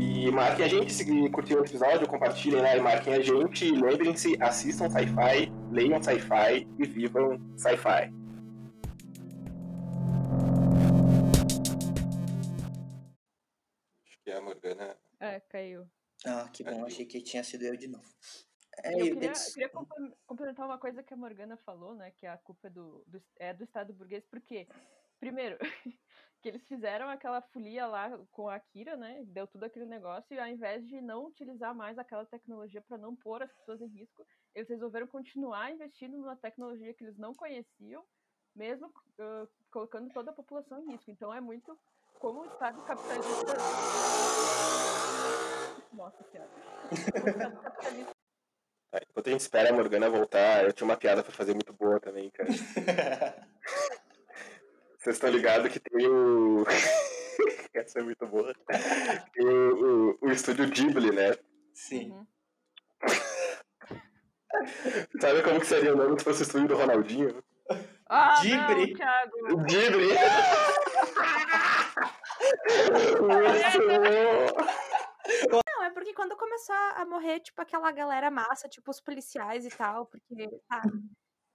E 0.00 0.30
marquem 0.30 0.64
a 0.64 0.68
gente, 0.68 0.94
se 0.94 1.04
curtiram 1.30 1.60
o 1.60 1.64
episódio, 1.64 2.08
compartilhem 2.08 2.62
lá 2.62 2.74
e 2.74 2.80
marquem 2.80 3.12
a 3.12 3.20
gente. 3.20 3.66
E 3.66 3.72
lembrem-se, 3.72 4.34
assistam 4.42 4.88
sci-fi, 4.88 5.52
leiam 5.70 6.02
sci-fi 6.02 6.66
e 6.78 6.86
vivam 6.86 7.38
sci-fi. 7.58 8.10
Acho 14.06 14.18
que 14.24 14.30
a 14.30 14.40
Morgana. 14.40 14.96
É, 15.20 15.40
caiu. 15.40 15.86
Ah, 16.24 16.48
que 16.50 16.64
bom, 16.64 16.84
achei 16.86 17.04
que 17.04 17.20
tinha 17.20 17.44
sido 17.44 17.64
eu 17.64 17.76
de 17.76 17.88
novo. 17.88 18.08
É, 18.82 18.94
eu 18.94 18.98
eu 19.06 19.14
queria, 19.14 19.32
disse- 19.32 19.52
queria 19.52 19.70
complementar 20.26 20.66
uma 20.66 20.78
coisa 20.78 21.02
que 21.02 21.12
a 21.12 21.16
Morgana 21.16 21.58
falou, 21.58 21.94
né? 21.94 22.10
Que 22.16 22.26
a 22.26 22.38
culpa 22.38 22.68
é 22.68 22.70
do, 22.70 23.04
do, 23.06 23.22
é 23.38 23.52
do 23.52 23.64
Estado 23.64 23.92
burguês, 23.92 24.24
porque 24.30 24.66
Primeiro, 25.20 25.58
que 26.40 26.48
eles 26.48 26.66
fizeram 26.66 27.08
aquela 27.08 27.40
folia 27.40 27.86
lá 27.86 28.18
com 28.32 28.48
a 28.48 28.56
Akira, 28.56 28.96
né? 28.96 29.22
Deu 29.26 29.46
tudo 29.46 29.64
aquele 29.64 29.86
negócio, 29.86 30.34
e 30.34 30.38
ao 30.38 30.46
invés 30.46 30.86
de 30.86 31.00
não 31.00 31.26
utilizar 31.26 31.74
mais 31.74 31.98
aquela 31.98 32.24
tecnologia 32.24 32.80
para 32.80 32.98
não 32.98 33.14
pôr 33.14 33.42
as 33.42 33.52
pessoas 33.52 33.80
em 33.80 33.86
risco, 33.86 34.26
eles 34.54 34.68
resolveram 34.68 35.06
continuar 35.06 35.70
investindo 35.70 36.16
numa 36.16 36.36
tecnologia 36.36 36.94
que 36.94 37.04
eles 37.04 37.18
não 37.18 37.34
conheciam, 37.34 38.04
mesmo 38.54 38.88
uh, 38.88 39.48
colocando 39.70 40.12
toda 40.12 40.30
a 40.30 40.34
população 40.34 40.80
em 40.80 40.92
risco. 40.92 41.10
Então 41.10 41.32
é 41.32 41.40
muito 41.40 41.78
como 42.18 42.40
o 42.40 42.46
Estado 42.46 42.82
capitalista. 42.82 43.54
Nossa 45.92 46.22
senhora. 46.24 46.50
Como 47.12 47.26
o 47.26 47.30
Estado 47.30 47.60
capitalista 47.62 48.20
Enquanto 49.08 49.28
a 49.28 49.30
gente 49.30 49.40
espera 49.40 49.70
a 49.70 49.72
Morgana 49.72 50.10
voltar, 50.10 50.64
eu 50.64 50.72
tinha 50.72 50.84
uma 50.84 50.96
piada 50.96 51.22
pra 51.22 51.32
fazer 51.32 51.54
muito 51.54 51.72
boa 51.72 52.00
também, 52.00 52.28
cara. 52.30 52.48
Vocês 55.00 55.16
estão 55.16 55.30
ligados 55.30 55.72
que 55.72 55.80
tem 55.80 56.06
o. 56.06 56.62
Essa 57.72 58.00
é 58.00 58.02
muito 58.02 58.26
boa. 58.26 58.52
Tem 59.32 59.46
o, 59.46 60.10
o, 60.10 60.18
o 60.20 60.30
estúdio 60.30 60.68
Ghibli, 60.68 61.10
né? 61.10 61.34
Sim. 61.72 62.10
Uhum. 62.12 62.26
Sabe 65.18 65.42
como 65.42 65.58
que 65.58 65.66
seria 65.66 65.94
o 65.94 65.96
nome 65.96 66.18
se 66.18 66.24
fosse 66.24 66.42
o 66.42 66.44
estúdio 66.44 66.68
do 66.68 66.76
Ronaldinho? 66.76 67.42
Ah, 68.10 68.42
Ghibli. 68.42 68.94
não. 69.48 69.64
Ghibli! 69.64 70.08
Muito 73.20 73.78
bom! 75.50 75.60
Não, 75.66 75.84
é 75.84 75.90
porque 75.90 76.12
quando 76.12 76.36
começar 76.36 77.00
a 77.00 77.06
morrer, 77.06 77.40
tipo, 77.40 77.62
aquela 77.62 77.90
galera 77.90 78.30
massa, 78.30 78.68
tipo, 78.68 78.90
os 78.90 79.00
policiais 79.00 79.64
e 79.64 79.70
tal, 79.70 80.04
porque. 80.04 80.46
tá. 80.68 80.82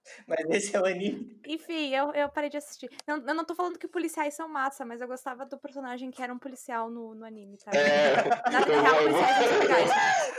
Mas 0.26 0.44
esse 0.50 0.76
é 0.76 0.80
o 0.80 0.84
anime. 0.84 1.40
Enfim, 1.46 1.94
eu, 1.94 2.12
eu 2.12 2.28
parei 2.28 2.50
de 2.50 2.56
assistir. 2.56 2.90
Não, 3.06 3.16
eu 3.16 3.34
não 3.34 3.44
tô 3.44 3.54
falando 3.54 3.78
que 3.78 3.86
policiais 3.88 4.34
são 4.34 4.48
massa, 4.48 4.84
mas 4.84 5.00
eu 5.00 5.08
gostava 5.08 5.44
do 5.46 5.58
personagem 5.58 6.10
que 6.10 6.22
era 6.22 6.32
um 6.32 6.38
policial 6.38 6.90
no, 6.90 7.14
no 7.14 7.24
anime, 7.24 7.56
tá? 7.58 7.70
É, 7.72 8.14
Na 8.50 8.60
vida 8.60 8.80
real, 8.80 8.94
vou, 9.02 9.10
vou- 9.10 9.22
policiais 9.22 9.48
são 9.48 9.58
legais. 9.58 9.90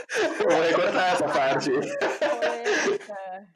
eu 0.40 0.48
vou 0.48 0.60
recortar 0.60 1.14
essa 1.14 1.28
parte. 1.28 1.70
Polêmica. 1.70 3.48